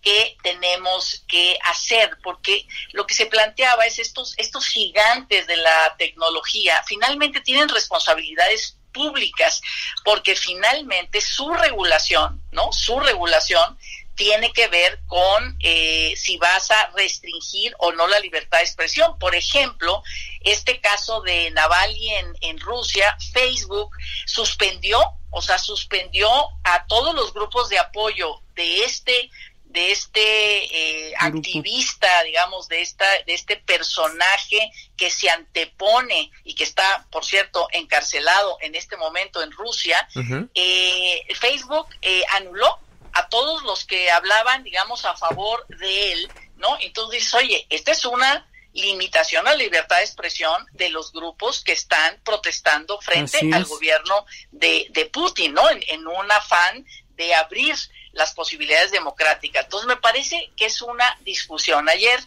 que 0.00 0.36
tenemos 0.42 1.24
que 1.26 1.58
hacer, 1.64 2.18
porque 2.22 2.66
lo 2.92 3.06
que 3.06 3.14
se 3.14 3.26
planteaba 3.26 3.86
es 3.86 3.98
estos, 3.98 4.34
estos 4.36 4.66
gigantes 4.66 5.46
de 5.46 5.56
la 5.56 5.96
tecnología 5.98 6.84
finalmente 6.86 7.40
tienen 7.40 7.70
responsabilidades 7.70 8.76
públicas, 8.94 9.60
porque 10.04 10.34
finalmente 10.34 11.20
su 11.20 11.52
regulación, 11.52 12.42
¿no? 12.52 12.72
Su 12.72 12.98
regulación 13.00 13.76
tiene 14.14 14.52
que 14.52 14.68
ver 14.68 15.00
con 15.06 15.56
eh, 15.60 16.14
si 16.16 16.38
vas 16.38 16.70
a 16.70 16.90
restringir 16.96 17.74
o 17.78 17.92
no 17.92 18.06
la 18.06 18.20
libertad 18.20 18.58
de 18.58 18.64
expresión. 18.64 19.18
Por 19.18 19.34
ejemplo, 19.34 20.02
este 20.40 20.80
caso 20.80 21.20
de 21.22 21.50
Navalny 21.50 22.14
en, 22.14 22.36
en 22.40 22.60
Rusia, 22.60 23.16
Facebook 23.32 23.90
suspendió, 24.24 25.00
o 25.30 25.42
sea, 25.42 25.58
suspendió 25.58 26.30
a 26.62 26.86
todos 26.86 27.14
los 27.14 27.34
grupos 27.34 27.68
de 27.68 27.78
apoyo 27.78 28.40
de 28.54 28.84
este 28.84 29.30
de 29.74 29.90
este 29.90 31.08
eh, 31.10 31.14
activista, 31.18 32.22
digamos, 32.22 32.68
de 32.68 32.80
esta, 32.80 33.04
de 33.26 33.34
este 33.34 33.56
personaje 33.56 34.70
que 34.96 35.10
se 35.10 35.28
antepone 35.28 36.30
y 36.44 36.54
que 36.54 36.62
está, 36.62 37.08
por 37.10 37.24
cierto, 37.24 37.66
encarcelado 37.72 38.56
en 38.60 38.76
este 38.76 38.96
momento 38.96 39.42
en 39.42 39.50
Rusia, 39.50 40.08
eh, 40.54 41.26
Facebook 41.40 41.88
eh, 42.02 42.22
anuló 42.34 42.78
a 43.14 43.28
todos 43.28 43.64
los 43.64 43.84
que 43.84 44.12
hablaban, 44.12 44.62
digamos, 44.62 45.04
a 45.04 45.16
favor 45.16 45.66
de 45.66 46.12
él, 46.12 46.30
¿no? 46.56 46.78
Entonces, 46.80 47.34
oye, 47.34 47.66
esta 47.68 47.90
es 47.90 48.04
una 48.04 48.48
limitación 48.74 49.44
a 49.48 49.50
la 49.50 49.56
libertad 49.56 49.96
de 49.96 50.04
expresión 50.04 50.66
de 50.70 50.90
los 50.90 51.10
grupos 51.10 51.64
que 51.64 51.72
están 51.72 52.20
protestando 52.24 53.00
frente 53.00 53.40
al 53.52 53.64
gobierno 53.64 54.24
de, 54.52 54.86
de, 54.90 55.06
Putin, 55.06 55.52
¿no? 55.52 55.68
En, 55.68 55.82
en, 55.88 56.06
un 56.06 56.30
afán 56.30 56.86
de 57.16 57.34
abrir 57.34 57.74
las 58.14 58.32
posibilidades 58.34 58.90
democráticas. 58.90 59.64
Entonces, 59.64 59.86
me 59.86 59.96
parece 59.96 60.50
que 60.56 60.66
es 60.66 60.82
una 60.82 61.16
discusión. 61.20 61.88
Ayer, 61.88 62.18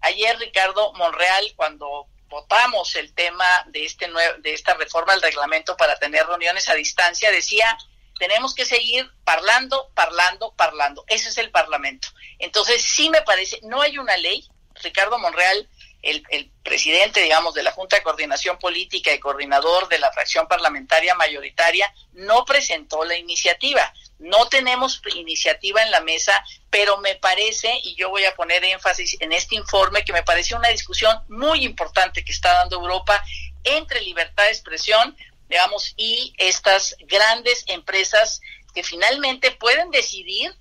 ayer 0.00 0.38
Ricardo 0.38 0.92
Monreal, 0.94 1.52
cuando 1.56 2.06
votamos 2.28 2.94
el 2.96 3.14
tema 3.14 3.46
de 3.68 3.84
este 3.84 4.06
de 4.40 4.52
esta 4.52 4.74
reforma 4.74 5.12
del 5.14 5.22
reglamento 5.22 5.76
para 5.76 5.96
tener 5.96 6.26
reuniones 6.26 6.68
a 6.68 6.74
distancia, 6.74 7.30
decía 7.30 7.78
tenemos 8.18 8.54
que 8.54 8.64
seguir 8.64 9.10
parlando, 9.24 9.90
parlando, 9.94 10.52
parlando. 10.56 11.04
Ese 11.06 11.28
es 11.30 11.38
el 11.38 11.50
Parlamento. 11.50 12.08
Entonces, 12.38 12.82
sí 12.82 13.08
me 13.10 13.22
parece, 13.22 13.60
no 13.62 13.80
hay 13.80 13.96
una 13.98 14.16
ley. 14.16 14.46
Ricardo 14.82 15.18
Monreal, 15.18 15.68
el, 16.02 16.22
el, 16.30 16.50
presidente, 16.62 17.22
digamos, 17.22 17.54
de 17.54 17.62
la 17.62 17.72
Junta 17.72 17.96
de 17.96 18.02
Coordinación 18.02 18.58
Política 18.58 19.12
y 19.12 19.18
coordinador 19.18 19.88
de 19.88 19.98
la 19.98 20.12
fracción 20.12 20.46
parlamentaria 20.46 21.14
mayoritaria, 21.14 21.92
no 22.12 22.44
presentó 22.44 23.04
la 23.04 23.16
iniciativa. 23.16 23.92
No 24.18 24.48
tenemos 24.48 25.00
iniciativa 25.14 25.82
en 25.82 25.90
la 25.90 26.00
mesa, 26.00 26.44
pero 26.68 26.98
me 26.98 27.14
parece, 27.14 27.72
y 27.84 27.94
yo 27.94 28.10
voy 28.10 28.24
a 28.26 28.34
poner 28.34 28.64
énfasis 28.64 29.16
en 29.20 29.32
este 29.32 29.54
informe, 29.54 30.04
que 30.04 30.12
me 30.12 30.22
parece 30.22 30.54
una 30.54 30.68
discusión 30.68 31.16
muy 31.28 31.64
importante 31.64 32.22
que 32.24 32.32
está 32.32 32.52
dando 32.52 32.76
Europa 32.76 33.24
entre 33.64 34.02
libertad 34.02 34.44
de 34.44 34.50
expresión, 34.50 35.16
digamos, 35.48 35.94
y 35.96 36.34
estas 36.36 36.96
grandes 37.00 37.64
empresas 37.68 38.40
que 38.74 38.82
finalmente 38.82 39.52
pueden 39.52 39.90
decidir 39.90 40.54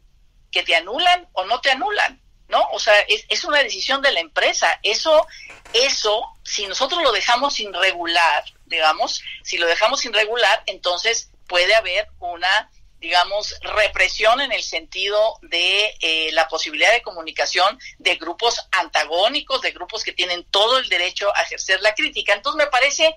que 0.51 0.63
te 0.63 0.75
anulan 0.75 1.27
o 1.33 1.45
no 1.45 1.59
te 1.59 1.71
anulan, 1.71 2.21
¿no? 2.47 2.67
O 2.71 2.79
sea, 2.79 2.97
es, 3.07 3.25
es 3.29 3.43
una 3.43 3.63
decisión 3.63 4.01
de 4.01 4.11
la 4.11 4.19
empresa. 4.19 4.79
Eso, 4.83 5.27
eso, 5.73 6.23
si 6.43 6.67
nosotros 6.67 7.01
lo 7.03 7.11
dejamos 7.11 7.55
sin 7.55 7.73
regular, 7.73 8.43
digamos, 8.65 9.21
si 9.43 9.57
lo 9.57 9.67
dejamos 9.67 10.01
sin 10.01 10.13
regular, 10.13 10.63
entonces 10.65 11.31
puede 11.47 11.75
haber 11.75 12.07
una 12.19 12.69
digamos, 12.99 13.55
represión 13.61 14.41
en 14.41 14.51
el 14.51 14.63
sentido 14.63 15.37
de 15.43 15.95
eh, 16.01 16.29
la 16.31 16.47
posibilidad 16.47 16.91
de 16.91 17.03
comunicación 17.03 17.79
de 17.99 18.15
grupos 18.15 18.67
antagónicos, 18.71 19.61
de 19.61 19.71
grupos 19.71 20.03
que 20.03 20.13
tienen 20.13 20.43
todo 20.45 20.79
el 20.79 20.89
derecho 20.89 21.31
a 21.35 21.43
ejercer 21.43 21.79
la 21.81 21.93
crítica. 21.93 22.33
Entonces 22.33 22.57
me 22.57 22.71
parece 22.71 23.15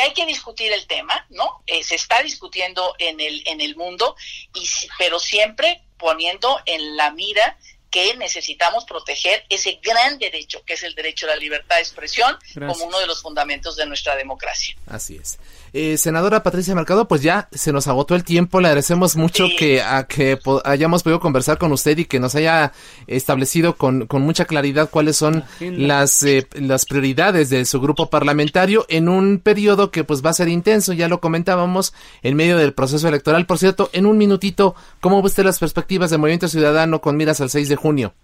hay 0.00 0.12
que 0.12 0.26
discutir 0.26 0.72
el 0.72 0.86
tema, 0.86 1.26
¿no? 1.30 1.62
Eh, 1.66 1.82
se 1.82 1.96
está 1.96 2.22
discutiendo 2.22 2.94
en 2.98 3.20
el, 3.20 3.42
en 3.46 3.60
el 3.60 3.76
mundo, 3.76 4.16
y, 4.54 4.68
pero 4.96 5.18
siempre 5.18 5.82
poniendo 5.98 6.60
en 6.66 6.96
la 6.96 7.10
mira 7.10 7.58
que 7.90 8.16
necesitamos 8.16 8.84
proteger 8.84 9.44
ese 9.48 9.80
gran 9.82 10.18
derecho, 10.18 10.62
que 10.64 10.74
es 10.74 10.82
el 10.82 10.94
derecho 10.94 11.26
a 11.26 11.30
la 11.30 11.36
libertad 11.36 11.76
de 11.76 11.82
expresión, 11.82 12.36
como 12.54 12.84
uno 12.84 12.98
de 12.98 13.06
los 13.06 13.22
fundamentos 13.22 13.76
de 13.76 13.86
nuestra 13.86 14.16
democracia. 14.16 14.76
Así 14.86 15.16
es. 15.16 15.38
Eh, 15.72 15.98
senadora 15.98 16.42
Patricia 16.42 16.74
Mercado, 16.74 17.08
pues 17.08 17.22
ya 17.22 17.48
se 17.52 17.72
nos 17.72 17.88
agotó 17.88 18.14
el 18.14 18.24
tiempo. 18.24 18.60
Le 18.60 18.68
agradecemos 18.68 19.16
mucho 19.16 19.46
que, 19.58 19.82
a, 19.82 20.06
que 20.06 20.38
hayamos 20.64 21.02
podido 21.02 21.20
conversar 21.20 21.58
con 21.58 21.72
usted 21.72 21.98
y 21.98 22.04
que 22.04 22.20
nos 22.20 22.34
haya 22.34 22.72
establecido 23.06 23.76
con, 23.76 24.06
con 24.06 24.22
mucha 24.22 24.44
claridad 24.44 24.88
cuáles 24.90 25.16
son 25.16 25.44
las, 25.60 26.22
eh, 26.22 26.46
las 26.54 26.86
prioridades 26.86 27.50
de 27.50 27.64
su 27.64 27.80
grupo 27.80 28.08
parlamentario 28.10 28.86
en 28.88 29.08
un 29.08 29.38
periodo 29.38 29.90
que 29.90 30.04
pues 30.04 30.24
va 30.24 30.30
a 30.30 30.34
ser 30.34 30.48
intenso, 30.48 30.92
ya 30.92 31.08
lo 31.08 31.20
comentábamos, 31.20 31.92
en 32.22 32.36
medio 32.36 32.56
del 32.56 32.74
proceso 32.74 33.08
electoral. 33.08 33.46
Por 33.46 33.58
cierto, 33.58 33.90
en 33.92 34.06
un 34.06 34.18
minutito, 34.18 34.74
¿cómo 35.00 35.22
ve 35.22 35.28
usted 35.28 35.44
las 35.44 35.58
perspectivas 35.58 36.10
del 36.10 36.20
Movimiento 36.20 36.48
Ciudadano 36.48 37.00
con 37.00 37.16
miras 37.16 37.40
al 37.40 37.50
6 37.50 37.68
de 37.68 37.76
junio? 37.78 38.14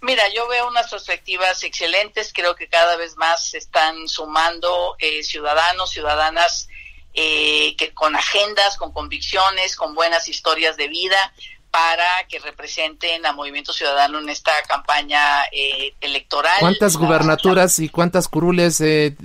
Mira, 0.00 0.22
yo 0.34 0.46
veo 0.48 0.68
unas 0.68 0.90
perspectivas 0.90 1.62
excelentes, 1.62 2.32
creo 2.34 2.54
que 2.54 2.68
cada 2.68 2.96
vez 2.96 3.16
más 3.16 3.48
se 3.48 3.58
están 3.58 4.06
sumando 4.06 4.96
eh, 4.98 5.22
ciudadanos, 5.22 5.90
ciudadanas 5.90 6.68
eh, 7.14 7.74
que 7.76 7.94
con 7.94 8.14
agendas, 8.14 8.76
con 8.76 8.92
convicciones, 8.92 9.76
con 9.76 9.94
buenas 9.94 10.28
historias 10.28 10.76
de 10.76 10.88
vida 10.88 11.32
para 11.70 12.06
que 12.28 12.38
representen 12.38 13.24
a 13.24 13.32
Movimiento 13.32 13.72
Ciudadano 13.72 14.18
en 14.18 14.28
esta 14.28 14.52
campaña 14.68 15.44
eh, 15.50 15.94
electoral. 16.00 16.56
¿Cuántas 16.60 16.96
gubernaturas 16.96 17.78
y 17.78 17.88
cuántas 17.88 18.28
curules 18.28 18.80
eh, 18.80 19.16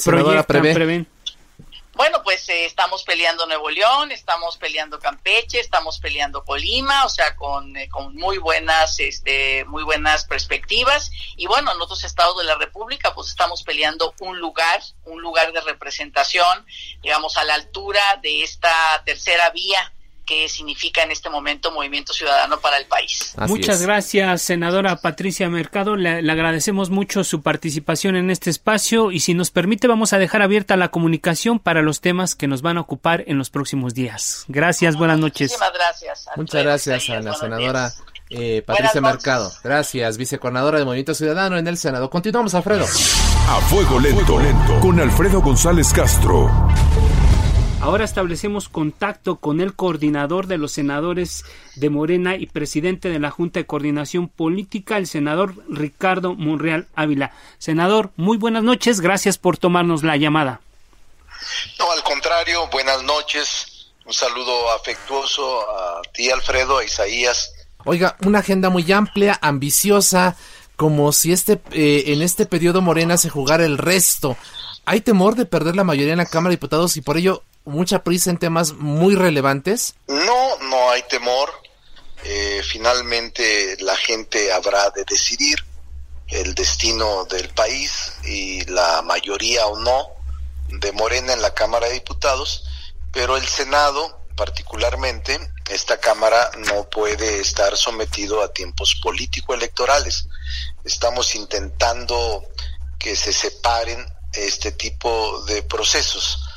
senadora 0.00 0.42
prevé? 0.42 1.06
Bueno, 1.98 2.22
pues 2.22 2.48
eh, 2.48 2.64
estamos 2.64 3.02
peleando 3.02 3.44
Nuevo 3.46 3.70
León, 3.70 4.12
estamos 4.12 4.56
peleando 4.56 5.00
Campeche, 5.00 5.58
estamos 5.58 5.98
peleando 5.98 6.44
Colima, 6.44 7.04
o 7.04 7.08
sea, 7.08 7.34
con, 7.34 7.76
eh, 7.76 7.88
con 7.88 8.14
muy 8.14 8.38
buenas, 8.38 9.00
este, 9.00 9.64
muy 9.64 9.82
buenas 9.82 10.24
perspectivas. 10.24 11.10
Y 11.36 11.48
bueno, 11.48 11.72
en 11.72 11.80
otros 11.80 12.04
estados 12.04 12.38
de 12.38 12.44
la 12.44 12.54
República, 12.54 13.12
pues 13.16 13.30
estamos 13.30 13.64
peleando 13.64 14.14
un 14.20 14.38
lugar, 14.38 14.80
un 15.06 15.20
lugar 15.20 15.50
de 15.50 15.60
representación, 15.60 16.64
digamos, 17.02 17.36
a 17.36 17.42
la 17.42 17.54
altura 17.54 18.00
de 18.22 18.44
esta 18.44 19.02
tercera 19.04 19.50
vía 19.50 19.92
que 20.28 20.46
significa 20.48 21.02
en 21.02 21.10
este 21.10 21.30
momento 21.30 21.72
Movimiento 21.72 22.12
Ciudadano 22.12 22.60
para 22.60 22.76
el 22.76 22.84
país. 22.84 23.34
Muchas 23.48 23.80
gracias, 23.80 24.42
senadora 24.42 24.96
Patricia 24.96 25.48
Mercado. 25.48 25.96
Le, 25.96 26.20
le, 26.20 26.32
agradecemos 26.32 26.90
mucho 26.90 27.24
su 27.24 27.40
participación 27.40 28.14
en 28.14 28.30
este 28.30 28.50
espacio 28.50 29.10
y 29.10 29.20
si 29.20 29.32
nos 29.32 29.50
permite 29.50 29.88
vamos 29.88 30.12
a 30.12 30.18
dejar 30.18 30.42
abierta 30.42 30.76
la 30.76 30.88
comunicación 30.88 31.58
para 31.58 31.80
los 31.80 32.02
temas 32.02 32.34
que 32.34 32.46
nos 32.46 32.60
van 32.60 32.76
a 32.76 32.82
ocupar 32.82 33.24
en 33.26 33.38
los 33.38 33.48
próximos 33.48 33.94
días. 33.94 34.44
Gracias, 34.48 34.96
buenas 34.96 35.18
noches. 35.18 35.52
Muchísimas 35.52 35.72
gracias. 35.72 36.28
Muchas 36.36 36.62
gracias 36.62 37.10
a 37.10 37.20
la 37.20 37.34
senadora. 37.34 37.92
Eh, 38.30 38.62
Patricia 38.66 39.00
Mercado. 39.00 39.50
Gracias, 39.64 40.18
vicecoordinadora 40.18 40.78
de 40.78 40.84
Movimiento 40.84 41.14
Ciudadano 41.14 41.56
en 41.56 41.66
el 41.66 41.78
Senado. 41.78 42.10
Continuamos, 42.10 42.54
Alfredo. 42.54 42.84
A 42.84 43.60
fuego 43.62 43.98
lento, 43.98 44.38
lento. 44.38 44.80
con 44.80 45.00
Alfredo 45.00 45.40
González 45.40 45.90
Castro. 45.94 46.50
Ahora 47.80 48.04
establecemos 48.04 48.68
contacto 48.68 49.36
con 49.36 49.60
el 49.60 49.74
coordinador 49.74 50.48
de 50.48 50.58
los 50.58 50.72
senadores 50.72 51.44
de 51.76 51.90
Morena 51.90 52.34
y 52.36 52.46
presidente 52.46 53.08
de 53.08 53.20
la 53.20 53.30
Junta 53.30 53.60
de 53.60 53.66
Coordinación 53.66 54.28
Política, 54.28 54.96
el 54.96 55.06
senador 55.06 55.54
Ricardo 55.70 56.34
Monreal 56.34 56.88
Ávila. 56.96 57.32
Senador, 57.58 58.10
muy 58.16 58.36
buenas 58.36 58.64
noches, 58.64 59.00
gracias 59.00 59.38
por 59.38 59.58
tomarnos 59.58 60.02
la 60.02 60.16
llamada. 60.16 60.60
No, 61.78 61.90
al 61.92 62.02
contrario, 62.02 62.68
buenas 62.72 63.02
noches. 63.04 63.92
Un 64.04 64.12
saludo 64.12 64.70
afectuoso 64.72 65.60
a 65.70 66.02
ti, 66.12 66.30
Alfredo, 66.30 66.78
a 66.78 66.84
Isaías. 66.84 67.52
Oiga, 67.84 68.16
una 68.26 68.40
agenda 68.40 68.70
muy 68.70 68.90
amplia, 68.90 69.38
ambiciosa, 69.40 70.36
como 70.76 71.12
si 71.12 71.32
este 71.32 71.60
eh, 71.70 72.04
en 72.06 72.22
este 72.22 72.44
periodo 72.44 72.82
Morena 72.82 73.16
se 73.16 73.30
jugara 73.30 73.64
el 73.64 73.78
resto. 73.78 74.36
¿Hay 74.84 75.00
temor 75.00 75.36
de 75.36 75.44
perder 75.44 75.76
la 75.76 75.84
mayoría 75.84 76.12
en 76.12 76.18
la 76.18 76.26
Cámara 76.26 76.50
de 76.50 76.56
Diputados 76.56 76.96
y 76.96 77.02
por 77.02 77.18
ello 77.18 77.44
mucha 77.68 78.02
prisa 78.02 78.30
en 78.30 78.38
temas 78.38 78.72
muy 78.72 79.14
relevantes? 79.14 79.94
No, 80.06 80.58
no 80.62 80.90
hay 80.90 81.02
temor. 81.08 81.50
Eh, 82.24 82.62
finalmente 82.64 83.76
la 83.80 83.96
gente 83.96 84.52
habrá 84.52 84.90
de 84.90 85.04
decidir 85.04 85.64
el 86.28 86.54
destino 86.54 87.24
del 87.26 87.48
país 87.50 88.12
y 88.24 88.64
la 88.64 89.02
mayoría 89.02 89.66
o 89.66 89.78
no 89.78 90.08
de 90.68 90.92
Morena 90.92 91.32
en 91.32 91.40
la 91.40 91.54
Cámara 91.54 91.86
de 91.86 91.94
Diputados, 91.94 92.64
pero 93.12 93.36
el 93.36 93.46
Senado 93.46 94.18
particularmente, 94.38 95.36
esta 95.68 95.98
Cámara 95.98 96.52
no 96.58 96.88
puede 96.88 97.40
estar 97.40 97.76
sometido 97.76 98.40
a 98.40 98.52
tiempos 98.52 98.94
político-electorales. 99.02 100.28
Estamos 100.84 101.34
intentando 101.34 102.44
que 103.00 103.16
se 103.16 103.32
separen 103.32 104.06
este 104.32 104.70
tipo 104.70 105.42
de 105.46 105.64
procesos 105.64 106.47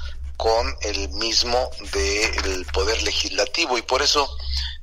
con 0.41 0.75
el 0.81 1.07
mismo 1.09 1.69
del 1.93 2.65
poder 2.73 3.03
legislativo 3.03 3.77
y 3.77 3.83
por 3.83 4.01
eso 4.01 4.27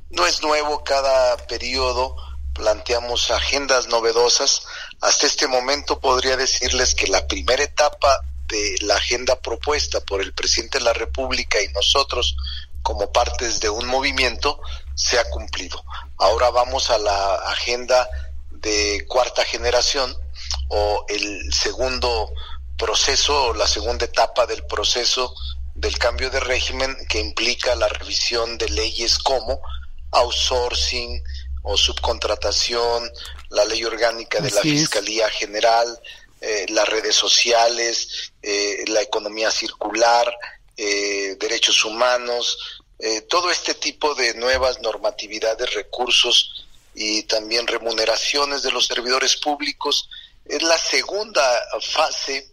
no 0.09 0.25
es 0.25 0.41
nuevo 0.41 0.85
cada 0.85 1.37
periodo 1.49 2.15
planteamos 2.55 3.33
agendas 3.33 3.89
novedosas 3.89 4.63
hasta 5.01 5.27
este 5.27 5.49
momento 5.49 5.99
podría 5.99 6.37
decirles 6.37 6.95
que 6.95 7.09
la 7.09 7.27
primera 7.27 7.65
etapa 7.65 8.21
de 8.47 8.77
la 8.83 8.95
agenda 8.95 9.35
propuesta 9.41 9.99
por 9.99 10.23
el 10.23 10.33
presidente 10.33 10.79
de 10.79 10.85
la 10.85 10.93
República 10.93 11.61
y 11.61 11.67
nosotros 11.73 12.37
como 12.83 13.11
partes 13.11 13.59
de 13.59 13.69
un 13.69 13.89
movimiento 13.89 14.61
se 14.95 15.19
ha 15.19 15.29
cumplido. 15.29 15.85
Ahora 16.19 16.51
vamos 16.51 16.89
a 16.91 16.99
la 16.99 17.35
agenda 17.51 18.09
de 18.53 19.05
cuarta 19.09 19.43
generación 19.43 20.17
o 20.69 21.05
el 21.09 21.53
segundo 21.53 22.33
proceso, 22.79 23.53
la 23.53 23.67
segunda 23.67 24.07
etapa 24.07 24.47
del 24.47 24.65
proceso 24.65 25.35
del 25.75 25.99
cambio 25.99 26.31
de 26.31 26.41
régimen 26.41 26.97
que 27.09 27.21
implica 27.21 27.75
la 27.75 27.89
revisión 27.89 28.57
de 28.57 28.69
leyes 28.71 29.19
como 29.19 29.61
outsourcing 30.13 31.23
o 31.63 31.77
subcontratación, 31.77 33.11
la 33.51 33.65
ley 33.65 33.85
orgánica 33.85 34.41
de 34.41 34.51
la 34.51 34.63
Fiscalía 34.63 35.29
General, 35.29 36.01
eh, 36.41 36.67
las 36.71 36.89
redes 36.89 37.15
sociales, 37.15 38.33
eh, 38.43 38.85
la 38.87 39.03
economía 39.03 39.51
circular, 39.51 40.33
eh, 40.77 41.37
derechos 41.39 41.85
humanos, 41.85 42.59
todo 43.29 43.53
este 43.53 43.75
tipo 43.75 44.17
de 44.17 44.35
nuevas 44.35 44.81
normatividades, 44.81 45.73
recursos 45.73 46.67
y 46.97 47.23
también 47.23 47.65
remuneraciones 47.69 48.65
de 48.65 48.73
los 48.73 48.87
servidores 48.87 49.37
públicos. 49.37 50.09
Es 50.49 50.63
la 50.63 50.79
segunda 50.79 51.43
fase 51.81 52.53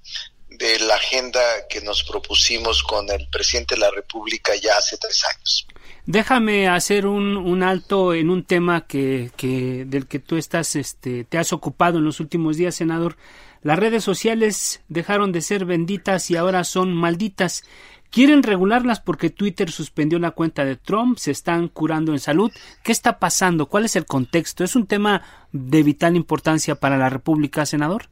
de 0.49 0.79
la 0.79 0.95
agenda 0.95 1.41
que 1.69 1.81
nos 1.81 2.03
propusimos 2.03 2.83
con 2.83 3.09
el 3.09 3.27
presidente 3.29 3.75
de 3.75 3.81
la 3.81 3.91
República 3.91 4.53
ya 4.55 4.77
hace 4.77 4.97
tres 4.97 5.23
años. 5.25 5.67
Déjame 6.05 6.67
hacer 6.67 7.07
un, 7.07 7.35
un 7.35 7.63
alto 7.63 8.13
en 8.13 8.29
un 8.29 8.43
tema 8.43 8.85
que, 8.85 9.31
que, 9.35 9.85
del 9.85 10.07
que 10.07 10.19
tú 10.19 10.37
estás, 10.37 10.75
este, 10.75 11.23
te 11.23 11.37
has 11.37 11.51
ocupado 11.51 11.97
en 11.97 12.05
los 12.05 12.19
últimos 12.19 12.57
días, 12.57 12.75
senador. 12.75 13.17
Las 13.63 13.79
redes 13.79 14.03
sociales 14.03 14.81
dejaron 14.87 15.31
de 15.31 15.41
ser 15.41 15.65
benditas 15.65 16.29
y 16.29 16.35
ahora 16.35 16.63
son 16.63 16.93
malditas. 16.93 17.63
Quieren 18.11 18.43
regularlas 18.43 19.01
porque 19.01 19.29
Twitter 19.29 19.71
suspendió 19.71 20.19
la 20.19 20.31
cuenta 20.31 20.63
de 20.63 20.77
Trump, 20.77 21.17
se 21.17 21.31
están 21.31 21.67
curando 21.67 22.13
en 22.13 22.19
salud. 22.19 22.51
¿Qué 22.83 22.91
está 22.91 23.19
pasando? 23.19 23.67
¿Cuál 23.67 23.85
es 23.85 23.95
el 23.95 24.05
contexto? 24.05 24.63
¿Es 24.63 24.75
un 24.75 24.87
tema 24.87 25.47
de 25.51 25.83
vital 25.83 26.15
importancia 26.15 26.75
para 26.75 26.97
la 26.97 27.09
República, 27.09 27.65
senador? 27.65 28.09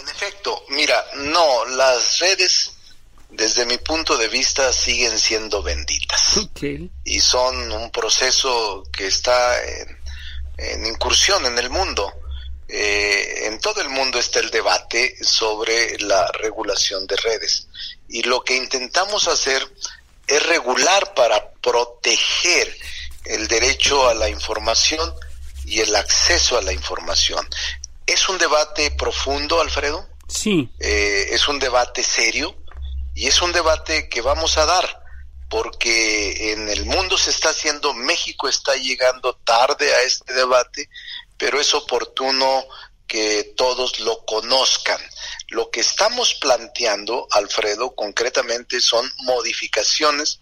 En 0.00 0.08
efecto, 0.08 0.62
mira, 0.70 0.96
no, 1.16 1.64
las 1.76 2.18
redes 2.20 2.74
desde 3.30 3.66
mi 3.66 3.78
punto 3.78 4.16
de 4.16 4.28
vista 4.28 4.72
siguen 4.72 5.18
siendo 5.18 5.62
benditas 5.62 6.48
y 7.04 7.20
son 7.20 7.70
un 7.72 7.90
proceso 7.90 8.84
que 8.90 9.06
está 9.06 9.54
en, 10.58 10.86
incursión 10.86 11.44
en 11.46 11.58
el 11.58 11.70
mundo. 11.70 12.12
Eh, 12.68 13.46
en 13.46 13.58
todo 13.60 13.80
el 13.80 13.88
mundo 13.88 14.18
está 14.18 14.40
el 14.40 14.50
debate 14.50 15.16
sobre 15.24 15.98
la 16.00 16.30
regulación 16.32 17.06
de 17.06 17.16
redes 17.16 17.66
y 18.08 18.22
lo 18.22 18.42
que 18.42 18.56
intentamos 18.56 19.26
hacer 19.26 19.66
es 20.26 20.46
regular 20.46 21.14
para 21.14 21.50
proteger 21.52 22.76
el 23.24 23.48
derecho 23.48 24.06
a 24.06 24.14
la 24.14 24.28
información 24.28 25.14
y 25.64 25.80
el 25.80 25.94
acceso 25.96 26.58
a 26.58 26.62
la 26.62 26.72
información. 26.72 27.46
Es 28.06 28.28
un 28.28 28.36
debate 28.38 28.90
profundo, 28.90 29.60
Alfredo. 29.60 30.06
Sí. 30.28 30.68
Eh, 30.78 31.28
es 31.30 31.48
un 31.48 31.58
debate 31.58 32.02
serio 32.02 32.54
y 33.14 33.28
es 33.28 33.40
un 33.40 33.52
debate 33.52 34.08
que 34.10 34.20
vamos 34.20 34.58
a 34.58 34.66
dar 34.66 35.02
porque 35.48 36.52
en 36.52 36.68
el 36.68 36.84
mundo 36.84 37.16
se 37.16 37.30
está 37.30 37.50
haciendo, 37.50 37.94
México 37.94 38.48
está 38.48 38.76
llegando 38.76 39.34
tarde 39.36 39.94
a 39.94 40.02
este 40.02 40.34
debate, 40.34 40.90
pero 41.38 41.60
es 41.60 41.72
oportuno 41.74 42.66
que 43.06 43.54
todos 43.56 44.00
lo 44.00 44.24
conozcan. 44.26 45.00
Lo 45.48 45.70
que 45.70 45.80
estamos 45.80 46.34
planteando, 46.34 47.26
Alfredo, 47.30 47.94
concretamente 47.94 48.80
son 48.80 49.10
modificaciones 49.22 50.40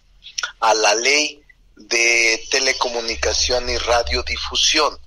a 0.60 0.74
la 0.74 0.94
ley 0.94 1.42
de 1.76 2.44
telecomunicación 2.50 3.68
y 3.70 3.78
radiodifusión. 3.78 4.98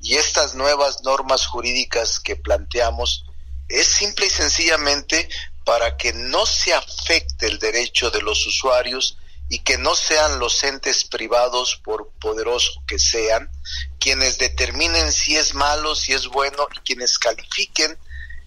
Y 0.00 0.14
estas 0.14 0.54
nuevas 0.54 1.02
normas 1.02 1.46
jurídicas 1.46 2.20
que 2.20 2.36
planteamos 2.36 3.24
es 3.68 3.86
simple 3.86 4.26
y 4.26 4.30
sencillamente 4.30 5.28
para 5.64 5.96
que 5.96 6.12
no 6.12 6.46
se 6.46 6.72
afecte 6.72 7.46
el 7.46 7.58
derecho 7.58 8.10
de 8.10 8.22
los 8.22 8.46
usuarios 8.46 9.17
y 9.48 9.60
que 9.60 9.78
no 9.78 9.94
sean 9.94 10.38
los 10.38 10.62
entes 10.64 11.04
privados, 11.04 11.80
por 11.82 12.10
poderosos 12.20 12.80
que 12.86 12.98
sean, 12.98 13.50
quienes 13.98 14.38
determinen 14.38 15.12
si 15.12 15.36
es 15.36 15.54
malo, 15.54 15.94
si 15.94 16.12
es 16.12 16.26
bueno 16.26 16.68
y 16.74 16.80
quienes 16.80 17.18
califiquen 17.18 17.98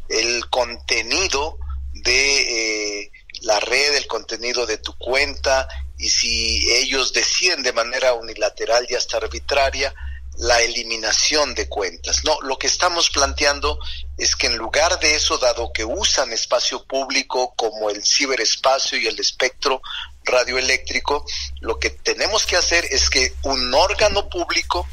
el 0.10 0.49
contenido 0.49 1.58
de 1.93 3.02
eh, 3.04 3.12
la 3.41 3.60
red, 3.60 3.95
el 3.95 4.08
contenido 4.08 4.66
de 4.66 4.78
tu 4.78 4.97
cuenta 4.97 5.68
y 5.97 6.10
si 6.10 6.72
ellos 6.74 7.14
deciden 7.14 7.64
de 7.64 7.74
manera 7.74 8.14
unilateral 8.14 8.86
y 8.89 8.95
hasta 8.95 9.18
arbitraria 9.18 9.93
la 10.42 10.60
eliminación 10.60 11.54
de 11.54 11.70
cuentas. 11.70 12.24
No, 12.24 12.36
lo 12.42 12.58
que 12.58 12.66
estamos 12.66 13.12
planteando 13.12 13.78
es 14.18 14.36
que 14.36 14.48
en 14.48 14.58
lugar 14.58 15.00
de 15.00 15.14
eso, 15.14 15.38
dado 15.38 15.72
que 15.72 15.86
usan 15.86 16.34
espacio 16.34 16.84
público 16.84 17.54
como 17.56 17.92
el 17.92 18.04
ciberespacio 18.04 18.98
y 18.98 19.06
el 19.06 19.20
espectro 19.20 19.84
radioeléctrico, 20.24 21.24
lo 21.60 21.78
que 21.78 21.92
tenemos 21.92 22.48
que 22.48 22.58
hacer 22.58 22.86
es 22.89 23.12
que 23.12 23.36
un 23.44 23.72
órgano 23.76 24.30
público 24.30 24.88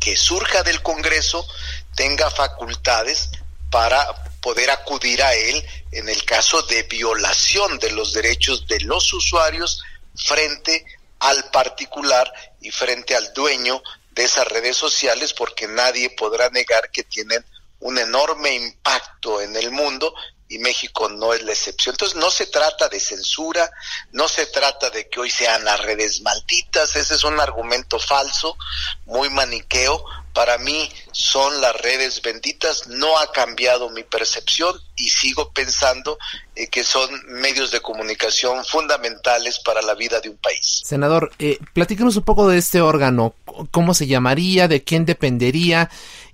que 0.00 0.18
surja 0.18 0.62
del 0.62 0.82
Congreso 0.82 1.46
tenga 1.94 2.30
facultades 2.30 3.30
para 3.70 4.22
poder 4.42 4.70
acudir 4.70 5.22
a 5.22 5.32
él 5.34 5.66
en 5.92 6.10
el 6.10 6.22
caso 6.26 6.60
de 6.60 6.82
violación 6.82 7.78
de 7.78 7.90
los 7.92 8.12
derechos 8.12 8.66
de 8.66 8.80
los 8.80 9.14
usuarios 9.14 9.82
frente 10.14 10.84
al 11.20 11.50
particular 11.50 12.30
y 12.60 12.70
frente 12.70 13.16
al 13.16 13.32
dueño 13.32 13.82
de 14.18 14.24
esas 14.24 14.48
redes 14.48 14.76
sociales 14.76 15.32
porque 15.32 15.68
nadie 15.68 16.10
podrá 16.10 16.50
negar 16.50 16.90
que 16.90 17.04
tienen 17.04 17.44
un 17.78 17.98
enorme 17.98 18.52
impacto 18.52 19.40
en 19.40 19.54
el 19.54 19.70
mundo 19.70 20.12
y 20.48 20.58
México 20.58 21.08
no 21.08 21.34
es 21.34 21.42
la 21.42 21.52
excepción. 21.52 21.92
Entonces 21.92 22.16
no 22.16 22.28
se 22.28 22.46
trata 22.46 22.88
de 22.88 22.98
censura, 22.98 23.70
no 24.10 24.26
se 24.26 24.46
trata 24.46 24.90
de 24.90 25.08
que 25.08 25.20
hoy 25.20 25.30
sean 25.30 25.64
las 25.64 25.80
redes 25.82 26.20
malditas, 26.22 26.96
ese 26.96 27.14
es 27.14 27.22
un 27.22 27.38
argumento 27.38 28.00
falso, 28.00 28.56
muy 29.04 29.30
maniqueo. 29.30 30.04
Para 30.34 30.58
mí 30.58 30.92
son 31.18 31.60
las 31.60 31.74
redes 31.82 32.22
benditas, 32.22 32.86
no 32.86 33.18
ha 33.18 33.32
cambiado 33.32 33.90
mi 33.90 34.04
percepción 34.04 34.72
y 34.94 35.08
sigo 35.08 35.50
pensando 35.52 36.16
eh, 36.54 36.68
que 36.68 36.84
son 36.84 37.08
medios 37.28 37.72
de 37.72 37.80
comunicación 37.80 38.64
fundamentales 38.64 39.58
para 39.60 39.82
la 39.82 39.94
vida 39.94 40.20
de 40.20 40.28
un 40.28 40.36
país. 40.36 40.82
Senador, 40.84 41.32
eh, 41.40 41.58
platícanos 41.72 42.16
un 42.16 42.22
poco 42.22 42.48
de 42.48 42.58
este 42.58 42.80
órgano, 42.80 43.34
cómo 43.70 43.94
se 43.94 44.06
llamaría, 44.06 44.68
de 44.68 44.84
quién 44.84 45.06
dependería. 45.06 45.90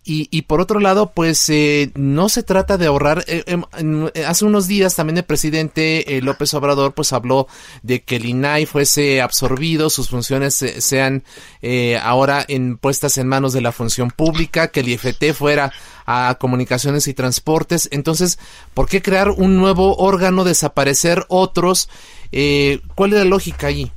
Y, 0.07 0.29
y, 0.31 0.43
por 0.43 0.61
otro 0.61 0.81
lado, 0.81 1.13
pues 1.13 1.49
eh, 1.49 1.91
no 1.95 2.29
se 2.29 2.43
trata 2.43 2.77
de 2.77 2.85
ahorrar. 2.85 3.25
Eh, 3.27 3.43
em, 3.47 3.65
hace 4.27 4.45
unos 4.45 4.69
días 4.69 4.95
también 4.95 5.17
el 5.17 5.25
presidente 5.25 6.05
López 6.21 6.53
Obrador 6.53 6.93
pues 6.93 7.15
habló 7.15 7.49
de 7.83 8.03
que 8.03 8.17
el 8.17 8.27
INAI 8.27 8.67
fuese 8.67 9.23
absorbido, 9.23 9.89
sus 9.89 10.11
funciones 10.11 10.63
sean 10.79 11.25
ahora 12.03 12.45
en, 12.47 12.77
puestas 12.77 13.17
en 13.17 13.29
manos 13.29 13.55
de 13.55 13.63
la 13.63 13.73
función 13.73 14.11
pública, 14.11 14.69
que 14.75 14.81
el 14.81 14.89
IFT 14.91 15.33
fuera 15.33 15.73
a 16.05 16.37
comunicaciones 16.39 17.07
y 17.07 17.15
transportes. 17.15 17.89
Entonces, 17.93 18.39
¿por 18.75 18.89
qué 18.89 19.01
crear 19.01 19.31
un 19.31 19.57
nuevo 19.57 19.97
órgano, 19.97 20.45
desaparecer 20.45 21.25
otros? 21.29 21.89
Eh, 22.33 22.81
¿Cuál 22.95 23.15
es 23.15 23.21
la 23.21 23.25
lógica 23.25 23.69
ahí? 23.69 23.91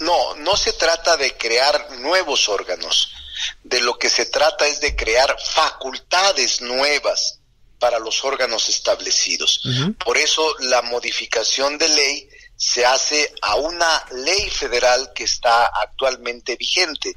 No, 0.00 0.34
no 0.36 0.56
se 0.56 0.72
trata 0.72 1.16
de 1.16 1.36
crear 1.36 1.98
nuevos 2.00 2.48
órganos. 2.48 3.14
De 3.62 3.80
lo 3.80 3.98
que 3.98 4.08
se 4.08 4.26
trata 4.26 4.66
es 4.66 4.80
de 4.80 4.96
crear 4.96 5.36
facultades 5.40 6.60
nuevas 6.60 7.40
para 7.78 7.98
los 7.98 8.24
órganos 8.24 8.68
establecidos. 8.68 9.60
Por 10.04 10.16
eso 10.16 10.54
la 10.60 10.82
modificación 10.82 11.78
de 11.78 11.88
ley 11.88 12.28
se 12.56 12.86
hace 12.86 13.34
a 13.42 13.56
una 13.56 14.04
ley 14.12 14.48
federal 14.48 15.12
que 15.12 15.24
está 15.24 15.66
actualmente 15.66 16.54
vigente 16.56 17.16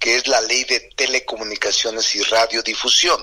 que 0.00 0.16
es 0.16 0.26
la 0.26 0.40
ley 0.40 0.64
de 0.64 0.80
telecomunicaciones 0.96 2.14
y 2.14 2.22
radiodifusión. 2.22 3.22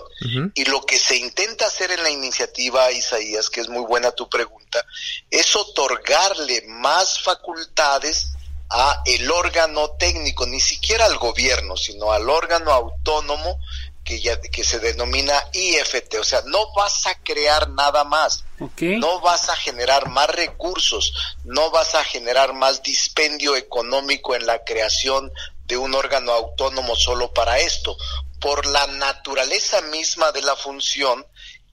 Y 0.54 0.64
lo 0.66 0.82
que 0.82 1.00
se 1.00 1.18
intenta 1.18 1.66
hacer 1.66 1.90
en 1.90 2.04
la 2.04 2.12
iniciativa, 2.12 2.92
Isaías, 2.92 3.50
que 3.50 3.62
es 3.62 3.68
muy 3.68 3.84
buena 3.84 4.12
tu 4.12 4.30
pregunta, 4.30 4.86
es 5.32 5.56
otorgarle 5.56 6.64
más 6.68 7.20
facultades 7.20 8.28
a 8.70 9.02
el 9.06 9.32
órgano 9.32 9.92
técnico, 9.98 10.46
ni 10.46 10.60
siquiera 10.60 11.06
al 11.06 11.18
gobierno, 11.18 11.76
sino 11.78 12.12
al 12.12 12.30
órgano 12.30 12.72
autónomo 12.72 13.60
que, 14.08 14.22
ya, 14.22 14.40
que 14.40 14.64
se 14.64 14.80
denomina 14.80 15.34
IFT. 15.52 16.16
O 16.20 16.24
sea, 16.24 16.42
no 16.46 16.72
vas 16.74 17.06
a 17.08 17.16
crear 17.22 17.70
nada 17.70 18.06
más. 18.06 18.46
No 18.80 19.20
vas 19.20 19.50
a 19.50 19.56
generar 19.56 20.10
más 20.10 20.30
recursos, 20.30 21.14
no 21.44 21.70
vas 21.72 21.94
a 21.94 22.04
generar 22.06 22.54
más 22.54 22.82
dispendio 22.82 23.58
económico 23.58 24.34
en 24.34 24.48
la 24.48 24.64
creación 24.64 25.32
de 25.66 25.78
un 25.78 25.94
órgano 25.94 26.32
autónomo 26.32 26.96
solo 26.96 27.34
para 27.34 27.60
esto. 27.60 27.98
Por 28.40 28.66
la 28.66 28.88
naturaleza 28.88 29.82
misma 29.82 30.32
de 30.32 30.42
la 30.42 30.56
función, 30.56 31.28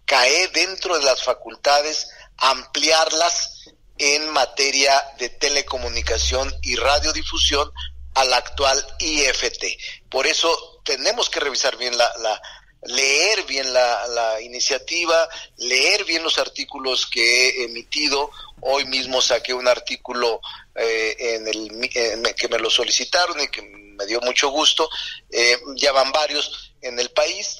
cae 0.04 0.48
dentro 0.48 0.98
de 0.98 1.04
las 1.04 1.22
facultades 1.22 2.08
ampliarlas 2.36 3.70
en 3.96 4.28
materia 4.30 5.00
de 5.18 5.28
telecomunicación 5.28 6.52
y 6.62 6.74
radiodifusión 6.74 7.70
al 8.14 8.32
actual 8.34 8.84
IFT. 8.98 9.64
Por 10.10 10.26
eso 10.26 10.73
tenemos 10.84 11.28
que 11.30 11.40
revisar 11.40 11.76
bien 11.76 11.96
la, 11.96 12.10
la 12.20 12.40
leer 12.86 13.44
bien 13.44 13.72
la, 13.72 14.06
la, 14.08 14.40
iniciativa, 14.40 15.28
leer 15.56 16.04
bien 16.04 16.22
los 16.22 16.38
artículos 16.38 17.06
que 17.06 17.48
he 17.48 17.64
emitido. 17.64 18.30
Hoy 18.60 18.84
mismo 18.84 19.20
saqué 19.20 19.54
un 19.54 19.68
artículo 19.68 20.40
eh, 20.74 21.16
en 21.18 21.48
el, 21.48 22.34
que 22.36 22.48
me 22.48 22.58
lo 22.58 22.70
solicitaron 22.70 23.40
y 23.40 23.48
que 23.48 23.62
me 23.62 24.06
dio 24.06 24.20
mucho 24.20 24.50
gusto. 24.50 24.88
Eh, 25.30 25.58
ya 25.76 25.92
van 25.92 26.12
varios 26.12 26.74
en 26.80 26.98
el 26.98 27.10
país 27.10 27.58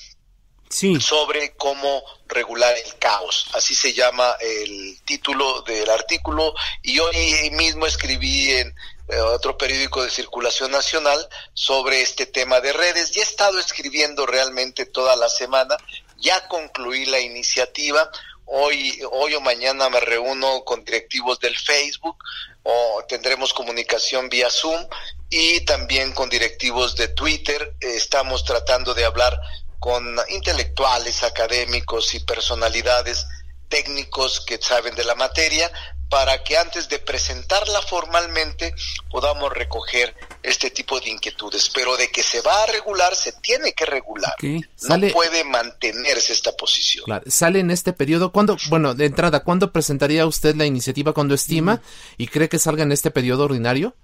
sobre 1.01 1.55
cómo 1.55 2.03
regular 2.27 2.77
el 2.77 2.99
caos. 2.99 3.47
Así 3.53 3.75
se 3.75 3.93
llama 3.93 4.37
el 4.41 5.01
título 5.05 5.63
del 5.63 5.89
artículo 5.89 6.55
y 6.83 6.99
hoy 6.99 7.51
mismo 7.53 7.87
escribí 7.87 8.51
en 8.51 8.69
eh, 8.69 8.75
otro 9.09 9.59
periódico 9.59 10.03
de 10.03 10.11
circulación 10.11 10.71
nacional 10.71 11.29
sobre 11.53 12.01
este 12.03 12.27
tema 12.27 12.61
de 12.61 12.73
redes. 12.73 13.11
Ya 13.11 13.21
he 13.21 13.25
estado 13.25 13.59
escribiendo 13.59 14.27
realmente 14.27 14.87
toda 14.87 15.17
la 15.17 15.29
semana, 15.29 15.77
ya 16.19 16.49
concluí 16.49 17.05
la 17.07 17.21
iniciativa. 17.21 18.11
Hoy, 18.47 19.01
hoy 19.13 19.35
o 19.35 19.41
mañana 19.41 19.89
me 19.89 20.01
reúno 20.01 20.65
con 20.65 20.85
directivos 20.85 21.41
del 21.41 21.57
Facebook 21.57 22.17
o 22.63 23.05
tendremos 23.09 23.55
comunicación 23.55 24.29
vía 24.29 24.51
Zoom 24.51 24.87
y 25.31 25.61
también 25.65 26.13
con 26.13 26.29
directivos 26.29 26.97
de 26.97 27.09
Twitter. 27.09 27.75
Estamos 27.81 28.45
tratando 28.45 28.95
de 28.95 29.05
hablar 29.05 29.39
con 29.79 30.17
intelectuales, 30.29 31.23
académicos 31.23 32.15
y 32.15 32.21
personalidades 32.21 33.27
técnicos 33.69 34.41
que 34.41 34.59
saben 34.61 34.95
de 34.95 35.05
la 35.05 35.15
materia 35.15 35.71
para 36.09 36.45
que 36.45 36.57
antes 36.57 36.89
de 36.89 36.99
presentarla 36.99 37.83
formalmente 37.83 38.75
podamos 39.11 39.53
recoger 39.53 40.15
este 40.43 40.71
tipo 40.71 41.01
de 41.01 41.11
inquietudes. 41.11 41.71
Pero 41.71 41.97
de 41.97 42.09
que 42.09 42.23
se 42.23 42.41
va 42.43 42.63
a 42.63 42.67
regular, 42.67 43.17
se 43.17 43.33
tiene 43.33 43.73
que 43.73 43.85
regular. 43.87 44.35
No 44.43 45.01
puede 45.13 45.43
mantenerse 45.45 46.33
esta 46.33 46.53
posición. 46.53 47.05
Sale 47.27 47.61
en 47.61 47.71
este 47.71 47.93
periodo. 47.93 48.31
¿Cuándo, 48.31 48.57
bueno, 48.69 48.95
de 48.95 49.07
entrada, 49.07 49.43
¿cuándo 49.43 49.73
presentaría 49.73 50.27
usted 50.27 50.55
la 50.55 50.67
iniciativa 50.67 51.13
cuando 51.13 51.35
estima 51.35 51.81
y 52.17 52.29
cree 52.29 52.49
que 52.49 52.59
salga 52.59 52.85
en 52.85 52.93
este 52.93 53.11
periodo 53.11 53.45
ordinario? 53.45 53.97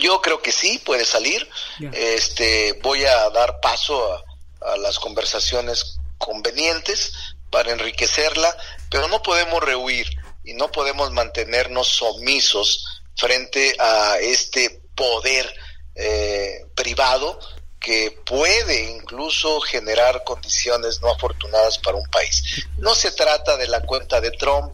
Yo 0.00 0.20
creo 0.20 0.42
que 0.42 0.52
sí, 0.52 0.82
puede 0.84 1.04
salir. 1.04 1.48
Este, 1.92 2.78
voy 2.82 3.04
a 3.04 3.30
dar 3.30 3.60
paso 3.60 4.12
a 4.12 4.24
a 4.60 4.76
las 4.76 4.98
conversaciones 4.98 5.98
convenientes 6.18 7.12
para 7.50 7.72
enriquecerla, 7.72 8.56
pero 8.90 9.08
no 9.08 9.22
podemos 9.22 9.62
rehuir 9.62 10.08
y 10.44 10.54
no 10.54 10.70
podemos 10.70 11.10
mantenernos 11.10 12.00
omisos 12.02 13.02
frente 13.16 13.74
a 13.78 14.18
este 14.20 14.82
poder 14.94 15.52
eh, 15.94 16.66
privado 16.74 17.38
que 17.80 18.18
puede 18.24 18.90
incluso 18.90 19.60
generar 19.60 20.24
condiciones 20.24 21.00
no 21.00 21.10
afortunadas 21.10 21.78
para 21.78 21.96
un 21.96 22.06
país. 22.08 22.66
No 22.78 22.94
se 22.94 23.12
trata 23.12 23.56
de 23.56 23.68
la 23.68 23.82
cuenta 23.82 24.20
de 24.20 24.32
Trump, 24.32 24.72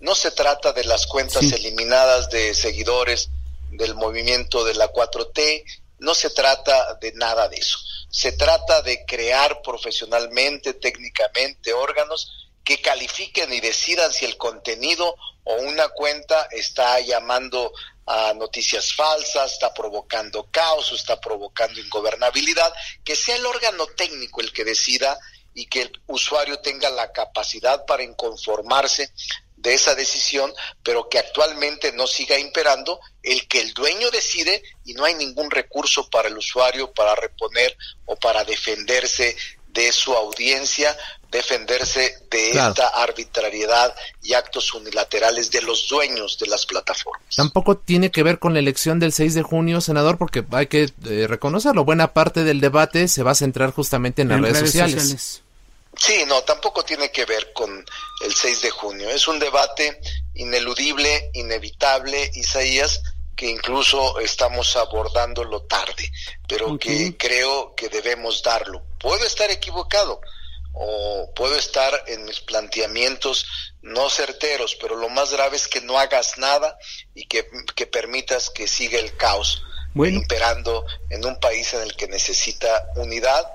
no 0.00 0.14
se 0.14 0.30
trata 0.30 0.72
de 0.72 0.84
las 0.84 1.06
cuentas 1.06 1.52
eliminadas 1.52 2.30
de 2.30 2.54
seguidores 2.54 3.30
del 3.70 3.94
movimiento 3.94 4.64
de 4.64 4.74
la 4.74 4.90
4T, 4.90 5.64
no 5.98 6.14
se 6.14 6.30
trata 6.30 6.94
de 7.00 7.12
nada 7.12 7.48
de 7.48 7.56
eso. 7.56 7.78
Se 8.10 8.32
trata 8.32 8.82
de 8.82 9.04
crear 9.04 9.62
profesionalmente, 9.62 10.74
técnicamente, 10.74 11.72
órganos 11.72 12.50
que 12.64 12.80
califiquen 12.80 13.52
y 13.52 13.60
decidan 13.60 14.12
si 14.12 14.24
el 14.24 14.36
contenido 14.36 15.16
o 15.44 15.54
una 15.54 15.88
cuenta 15.88 16.48
está 16.50 16.98
llamando 17.00 17.72
a 18.06 18.32
noticias 18.34 18.92
falsas, 18.94 19.52
está 19.52 19.72
provocando 19.72 20.48
caos, 20.50 20.92
está 20.92 21.20
provocando 21.20 21.80
ingobernabilidad, 21.80 22.72
que 23.04 23.16
sea 23.16 23.36
el 23.36 23.46
órgano 23.46 23.86
técnico 23.86 24.40
el 24.40 24.52
que 24.52 24.64
decida 24.64 25.16
y 25.54 25.66
que 25.66 25.82
el 25.82 26.02
usuario 26.06 26.58
tenga 26.60 26.90
la 26.90 27.12
capacidad 27.12 27.84
para 27.86 28.02
inconformarse 28.02 29.10
de 29.66 29.74
esa 29.74 29.96
decisión, 29.96 30.52
pero 30.84 31.08
que 31.08 31.18
actualmente 31.18 31.90
no 31.90 32.06
siga 32.06 32.38
imperando 32.38 33.00
el 33.24 33.48
que 33.48 33.60
el 33.60 33.74
dueño 33.74 34.12
decide 34.12 34.62
y 34.84 34.94
no 34.94 35.04
hay 35.04 35.14
ningún 35.14 35.50
recurso 35.50 36.08
para 36.08 36.28
el 36.28 36.38
usuario 36.38 36.92
para 36.92 37.16
reponer 37.16 37.76
o 38.04 38.14
para 38.14 38.44
defenderse 38.44 39.36
de 39.66 39.90
su 39.90 40.14
audiencia, 40.14 40.96
defenderse 41.32 42.16
de 42.30 42.50
esta 42.50 42.86
arbitrariedad 43.02 43.92
y 44.22 44.34
actos 44.34 44.72
unilaterales 44.72 45.50
de 45.50 45.62
los 45.62 45.88
dueños 45.88 46.38
de 46.38 46.46
las 46.46 46.64
plataformas. 46.64 47.34
Tampoco 47.34 47.76
tiene 47.76 48.12
que 48.12 48.22
ver 48.22 48.38
con 48.38 48.54
la 48.54 48.60
elección 48.60 49.00
del 49.00 49.12
6 49.12 49.34
de 49.34 49.42
junio, 49.42 49.80
senador, 49.80 50.16
porque 50.16 50.44
hay 50.52 50.68
que 50.68 50.92
eh, 51.06 51.26
reconocerlo, 51.26 51.84
buena 51.84 52.14
parte 52.14 52.44
del 52.44 52.60
debate 52.60 53.08
se 53.08 53.24
va 53.24 53.32
a 53.32 53.34
centrar 53.34 53.72
justamente 53.72 54.22
en 54.22 54.28
las 54.28 54.40
redes, 54.40 54.60
sociales. 54.60 55.42
Sí, 55.98 56.24
no, 56.26 56.42
tampoco 56.42 56.84
tiene 56.84 57.10
que 57.10 57.24
ver 57.24 57.52
con 57.52 57.84
el 58.24 58.34
6 58.34 58.62
de 58.62 58.70
junio. 58.70 59.10
Es 59.10 59.26
un 59.28 59.38
debate 59.38 60.00
ineludible, 60.34 61.30
inevitable, 61.34 62.30
Isaías, 62.34 63.02
que 63.34 63.46
incluso 63.46 64.18
estamos 64.20 64.76
abordándolo 64.76 65.62
tarde, 65.62 66.10
pero 66.48 66.78
que 66.78 67.16
creo 67.16 67.74
que 67.74 67.88
debemos 67.88 68.42
darlo. 68.42 68.82
Puedo 68.98 69.24
estar 69.24 69.50
equivocado 69.50 70.20
o 70.72 71.32
puedo 71.34 71.56
estar 71.56 72.04
en 72.06 72.24
mis 72.24 72.40
planteamientos 72.40 73.46
no 73.82 74.10
certeros, 74.10 74.76
pero 74.76 74.96
lo 74.96 75.08
más 75.08 75.32
grave 75.32 75.56
es 75.56 75.68
que 75.68 75.80
no 75.80 75.98
hagas 75.98 76.38
nada 76.38 76.78
y 77.14 77.26
que, 77.26 77.46
que 77.74 77.86
permitas 77.86 78.50
que 78.50 78.66
siga 78.66 78.98
el 78.98 79.16
caos 79.16 79.62
imperando 79.94 80.84
en 81.08 81.24
un 81.24 81.40
país 81.40 81.72
en 81.72 81.80
el 81.80 81.96
que 81.96 82.06
necesita 82.08 82.90
unidad 82.96 83.50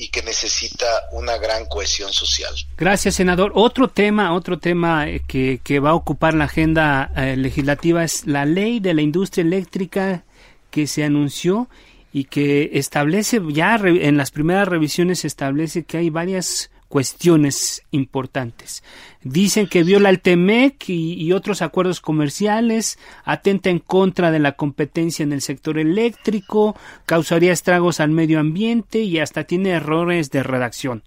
y 0.00 0.08
que 0.08 0.22
necesita 0.22 0.86
una 1.12 1.36
gran 1.36 1.66
cohesión 1.66 2.10
social. 2.10 2.54
Gracias, 2.78 3.16
senador. 3.16 3.52
Otro 3.54 3.88
tema, 3.88 4.32
otro 4.32 4.58
tema 4.58 5.06
eh, 5.06 5.20
que, 5.28 5.60
que 5.62 5.78
va 5.78 5.90
a 5.90 5.94
ocupar 5.94 6.32
la 6.32 6.44
agenda 6.44 7.12
eh, 7.14 7.36
legislativa 7.36 8.02
es 8.02 8.26
la 8.26 8.46
ley 8.46 8.80
de 8.80 8.94
la 8.94 9.02
industria 9.02 9.42
eléctrica 9.42 10.24
que 10.70 10.86
se 10.86 11.04
anunció 11.04 11.68
y 12.14 12.24
que 12.24 12.70
establece 12.72 13.42
ya 13.50 13.76
en 13.76 14.16
las 14.16 14.30
primeras 14.30 14.66
revisiones 14.66 15.26
establece 15.26 15.84
que 15.84 15.98
hay 15.98 16.08
varias 16.08 16.70
cuestiones 16.90 17.82
importantes. 17.92 18.82
Dicen 19.22 19.68
que 19.68 19.84
viola 19.84 20.10
el 20.10 20.20
TEMEC 20.20 20.88
y, 20.88 21.32
otros 21.32 21.62
acuerdos 21.62 22.00
comerciales, 22.00 22.98
atenta 23.24 23.70
en 23.70 23.78
contra 23.78 24.32
de 24.32 24.40
la 24.40 24.56
competencia 24.56 25.22
en 25.22 25.32
el 25.32 25.40
sector 25.40 25.78
eléctrico, 25.78 26.76
causaría 27.06 27.52
estragos 27.52 28.00
al 28.00 28.10
medio 28.10 28.40
ambiente 28.40 28.98
y 28.98 29.20
hasta 29.20 29.44
tiene 29.44 29.70
errores 29.70 30.32
de 30.32 30.42
redacción. 30.42 31.04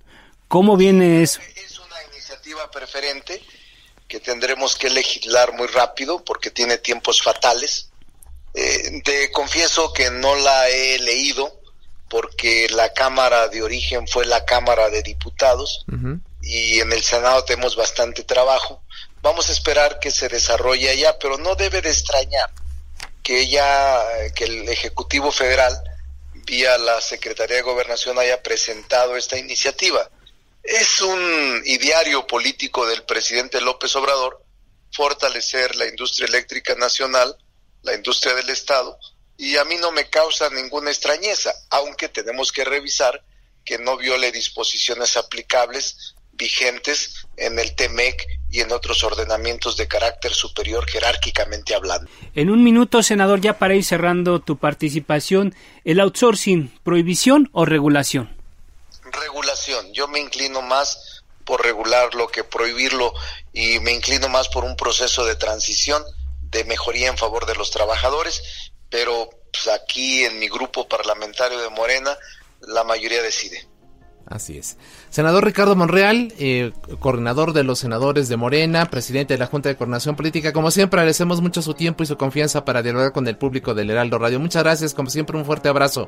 ¿Cómo 0.47 0.77
viene 0.77 1.21
eso? 1.21 1.41
Es 1.53 1.77
una 1.77 1.97
iniciativa 2.13 2.71
preferente 2.71 3.41
que 4.07 4.21
tendremos 4.21 4.77
que 4.77 4.89
legislar 4.89 5.51
muy 5.51 5.67
rápido 5.67 6.23
porque 6.23 6.49
tiene 6.49 6.77
tiempos 6.77 7.21
fatales. 7.21 7.89
Eh, 8.53 9.01
te 9.03 9.29
confieso 9.33 9.91
que 9.91 10.09
no 10.11 10.33
la 10.35 10.69
he 10.69 10.97
leído 10.99 11.62
porque 12.13 12.67
la 12.69 12.93
Cámara 12.93 13.47
de 13.47 13.63
origen 13.63 14.07
fue 14.07 14.23
la 14.27 14.45
Cámara 14.45 14.91
de 14.91 15.01
Diputados 15.01 15.83
y 16.43 16.79
en 16.79 16.93
el 16.93 17.01
Senado 17.01 17.43
tenemos 17.43 17.75
bastante 17.75 18.23
trabajo. 18.23 18.83
Vamos 19.23 19.49
a 19.49 19.51
esperar 19.51 19.97
que 19.97 20.11
se 20.11 20.29
desarrolle 20.29 20.91
allá, 20.91 21.17
pero 21.17 21.39
no 21.39 21.55
debe 21.55 21.81
de 21.81 21.89
extrañar 21.89 22.51
que 23.23 23.47
ya 23.47 23.99
que 24.35 24.43
el 24.43 24.69
Ejecutivo 24.69 25.31
Federal 25.31 25.73
vía 26.45 26.77
la 26.77 27.01
Secretaría 27.01 27.55
de 27.55 27.63
Gobernación 27.63 28.19
haya 28.19 28.43
presentado 28.43 29.17
esta 29.17 29.39
iniciativa. 29.39 30.07
Es 30.61 31.01
un 31.01 31.63
ideario 31.65 32.27
político 32.27 32.85
del 32.85 33.01
presidente 33.05 33.59
López 33.59 33.95
Obrador 33.95 34.39
fortalecer 34.91 35.75
la 35.77 35.87
industria 35.87 36.27
eléctrica 36.27 36.75
nacional, 36.75 37.35
la 37.81 37.95
industria 37.95 38.35
del 38.35 38.51
Estado, 38.51 38.99
y 39.37 39.57
a 39.57 39.65
mí 39.65 39.75
no 39.77 39.91
me 39.91 40.09
causa 40.09 40.49
ninguna 40.49 40.91
extrañeza, 40.91 41.53
aunque 41.69 42.09
tenemos 42.09 42.51
que 42.51 42.63
revisar 42.63 43.23
que 43.65 43.77
no 43.77 43.97
viole 43.97 44.31
disposiciones 44.31 45.17
aplicables 45.17 46.15
vigentes 46.33 47.25
en 47.37 47.59
el 47.59 47.75
TEMEC 47.75 48.25
y 48.49 48.61
en 48.61 48.71
otros 48.71 49.03
ordenamientos 49.03 49.77
de 49.77 49.87
carácter 49.87 50.33
superior 50.33 50.85
jerárquicamente 50.89 51.73
hablando. 51.73 52.09
En 52.35 52.49
un 52.49 52.63
minuto, 52.63 53.01
senador, 53.01 53.41
ya 53.41 53.57
para 53.57 53.75
ir 53.75 53.83
cerrando 53.83 54.39
tu 54.39 54.57
participación, 54.57 55.55
¿el 55.85 55.99
outsourcing, 55.99 56.79
prohibición 56.83 57.49
o 57.53 57.65
regulación? 57.65 58.35
Regulación. 59.03 59.93
Yo 59.93 60.07
me 60.07 60.19
inclino 60.19 60.61
más 60.61 61.23
por 61.45 61.63
regularlo 61.63 62.27
que 62.27 62.43
prohibirlo 62.43 63.13
y 63.51 63.79
me 63.79 63.91
inclino 63.91 64.29
más 64.29 64.49
por 64.49 64.63
un 64.63 64.75
proceso 64.75 65.25
de 65.25 65.35
transición, 65.35 66.03
de 66.41 66.63
mejoría 66.63 67.09
en 67.09 67.17
favor 67.17 67.45
de 67.45 67.55
los 67.55 67.71
trabajadores 67.71 68.71
pero 68.93 69.27
pues, 69.51 69.67
aquí 69.69 70.23
en 70.23 70.37
mi 70.37 70.47
grupo 70.47 70.87
parlamentario 70.87 71.59
de 71.59 71.69
Morena 71.71 72.15
la 72.61 72.83
mayoría 72.83 73.23
decide. 73.23 73.67
Así 74.27 74.57
es. 74.57 74.77
Senador 75.09 75.43
Ricardo 75.43 75.75
Monreal, 75.75 76.31
eh, 76.37 76.71
coordinador 76.99 77.53
de 77.53 77.63
los 77.63 77.79
senadores 77.79 78.29
de 78.29 78.37
Morena, 78.37 78.91
presidente 78.91 79.33
de 79.33 79.39
la 79.39 79.47
Junta 79.47 79.69
de 79.69 79.75
Coordinación 79.75 80.15
Política. 80.15 80.53
Como 80.53 80.69
siempre, 80.69 80.99
agradecemos 80.99 81.41
mucho 81.41 81.63
su 81.63 81.73
tiempo 81.73 82.03
y 82.03 82.05
su 82.05 82.17
confianza 82.17 82.65
para 82.65 82.83
dialogar 82.83 83.13
con 83.13 83.27
el 83.27 83.35
público 83.35 83.73
del 83.73 83.89
Heraldo 83.89 84.19
Radio. 84.19 84.39
Muchas 84.39 84.63
gracias, 84.63 84.93
como 84.93 85.09
siempre, 85.09 85.37
un 85.37 85.45
fuerte 85.45 85.69
abrazo. 85.69 86.07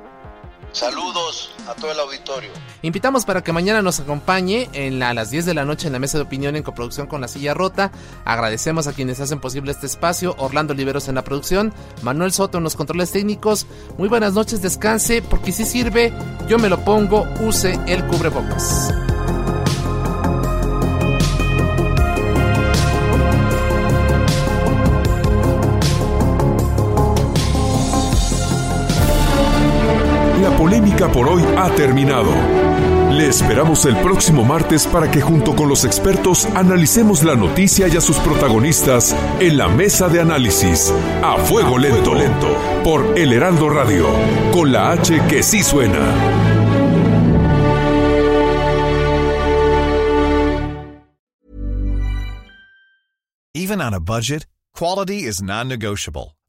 Saludos 0.72 1.45
a 1.68 1.74
todo 1.76 1.92
el 1.92 2.00
auditorio. 2.00 2.50
Invitamos 2.82 3.26
para 3.26 3.44
que 3.44 3.52
mañana 3.52 3.82
nos 3.82 4.00
acompañe 4.00 4.70
en 4.74 5.02
a 5.02 5.14
las 5.14 5.32
10 5.32 5.46
de 5.46 5.54
la 5.54 5.66
noche 5.66 5.88
en 5.88 5.94
la 5.94 6.00
mesa 6.00 6.18
de 6.18 6.24
opinión 6.24 6.56
en 6.56 6.64
coproducción 6.64 7.08
con 7.08 7.22
La 7.22 7.28
Silla 7.28 7.54
Rota. 7.54 7.92
Agradecemos 8.26 8.88
a 8.88 8.94
quienes 8.94 9.20
hacen 9.20 9.40
posible 9.40 9.72
este 9.72 9.86
espacio. 9.86 10.36
Orlando 10.38 10.74
Liberos 10.74 11.08
en 11.08 11.16
la 11.16 11.24
producción, 11.24 11.74
Manuel 12.02 12.32
Soto 12.32 12.58
en 12.58 12.64
los 12.64 12.76
controles 12.76 13.12
técnicos. 13.12 13.66
Muy 13.98 14.10
buenas 14.10 14.34
noches, 14.34 14.62
descanse, 14.62 15.22
porque 15.22 15.52
si 15.52 15.66
sirve, 15.66 16.14
yo 16.48 16.58
me 16.58 16.70
lo 16.70 16.80
pongo, 16.84 17.26
use 17.42 17.80
el 17.88 18.06
cubrebocas. 18.08 18.94
Por 30.96 31.30
hoy 31.30 31.44
ha 31.58 31.70
terminado. 31.76 32.32
Le 33.12 33.28
esperamos 33.28 33.86
el 33.86 33.96
próximo 33.98 34.44
martes 34.44 34.88
para 34.88 35.10
que 35.12 35.22
junto 35.22 35.56
con 35.56 35.70
los 35.70 35.86
expertos 35.86 36.46
analicemos 36.56 37.24
la 37.24 37.36
noticia 37.36 37.88
y 37.88 37.96
a 37.96 38.02
sus 38.02 38.18
protagonistas 38.18 39.16
en 39.40 39.58
la 39.58 39.68
mesa 39.70 40.10
de 40.10 40.20
análisis 40.20 40.94
a 41.22 41.38
fuego 41.38 41.78
lento, 41.78 42.16
lento 42.16 42.48
por 42.84 43.18
El 43.18 43.32
Heraldo 43.34 43.70
Radio, 43.70 44.08
con 44.52 44.72
la 44.72 44.92
H 44.92 45.22
que 45.30 45.44
sí 45.44 45.64
suena. 45.64 46.00
Even 53.54 53.80
on 53.80 53.94
a 53.94 54.00
budget, 54.02 54.48
quality 54.74 55.24
is 55.24 55.42
non-negotiable. 55.42 56.36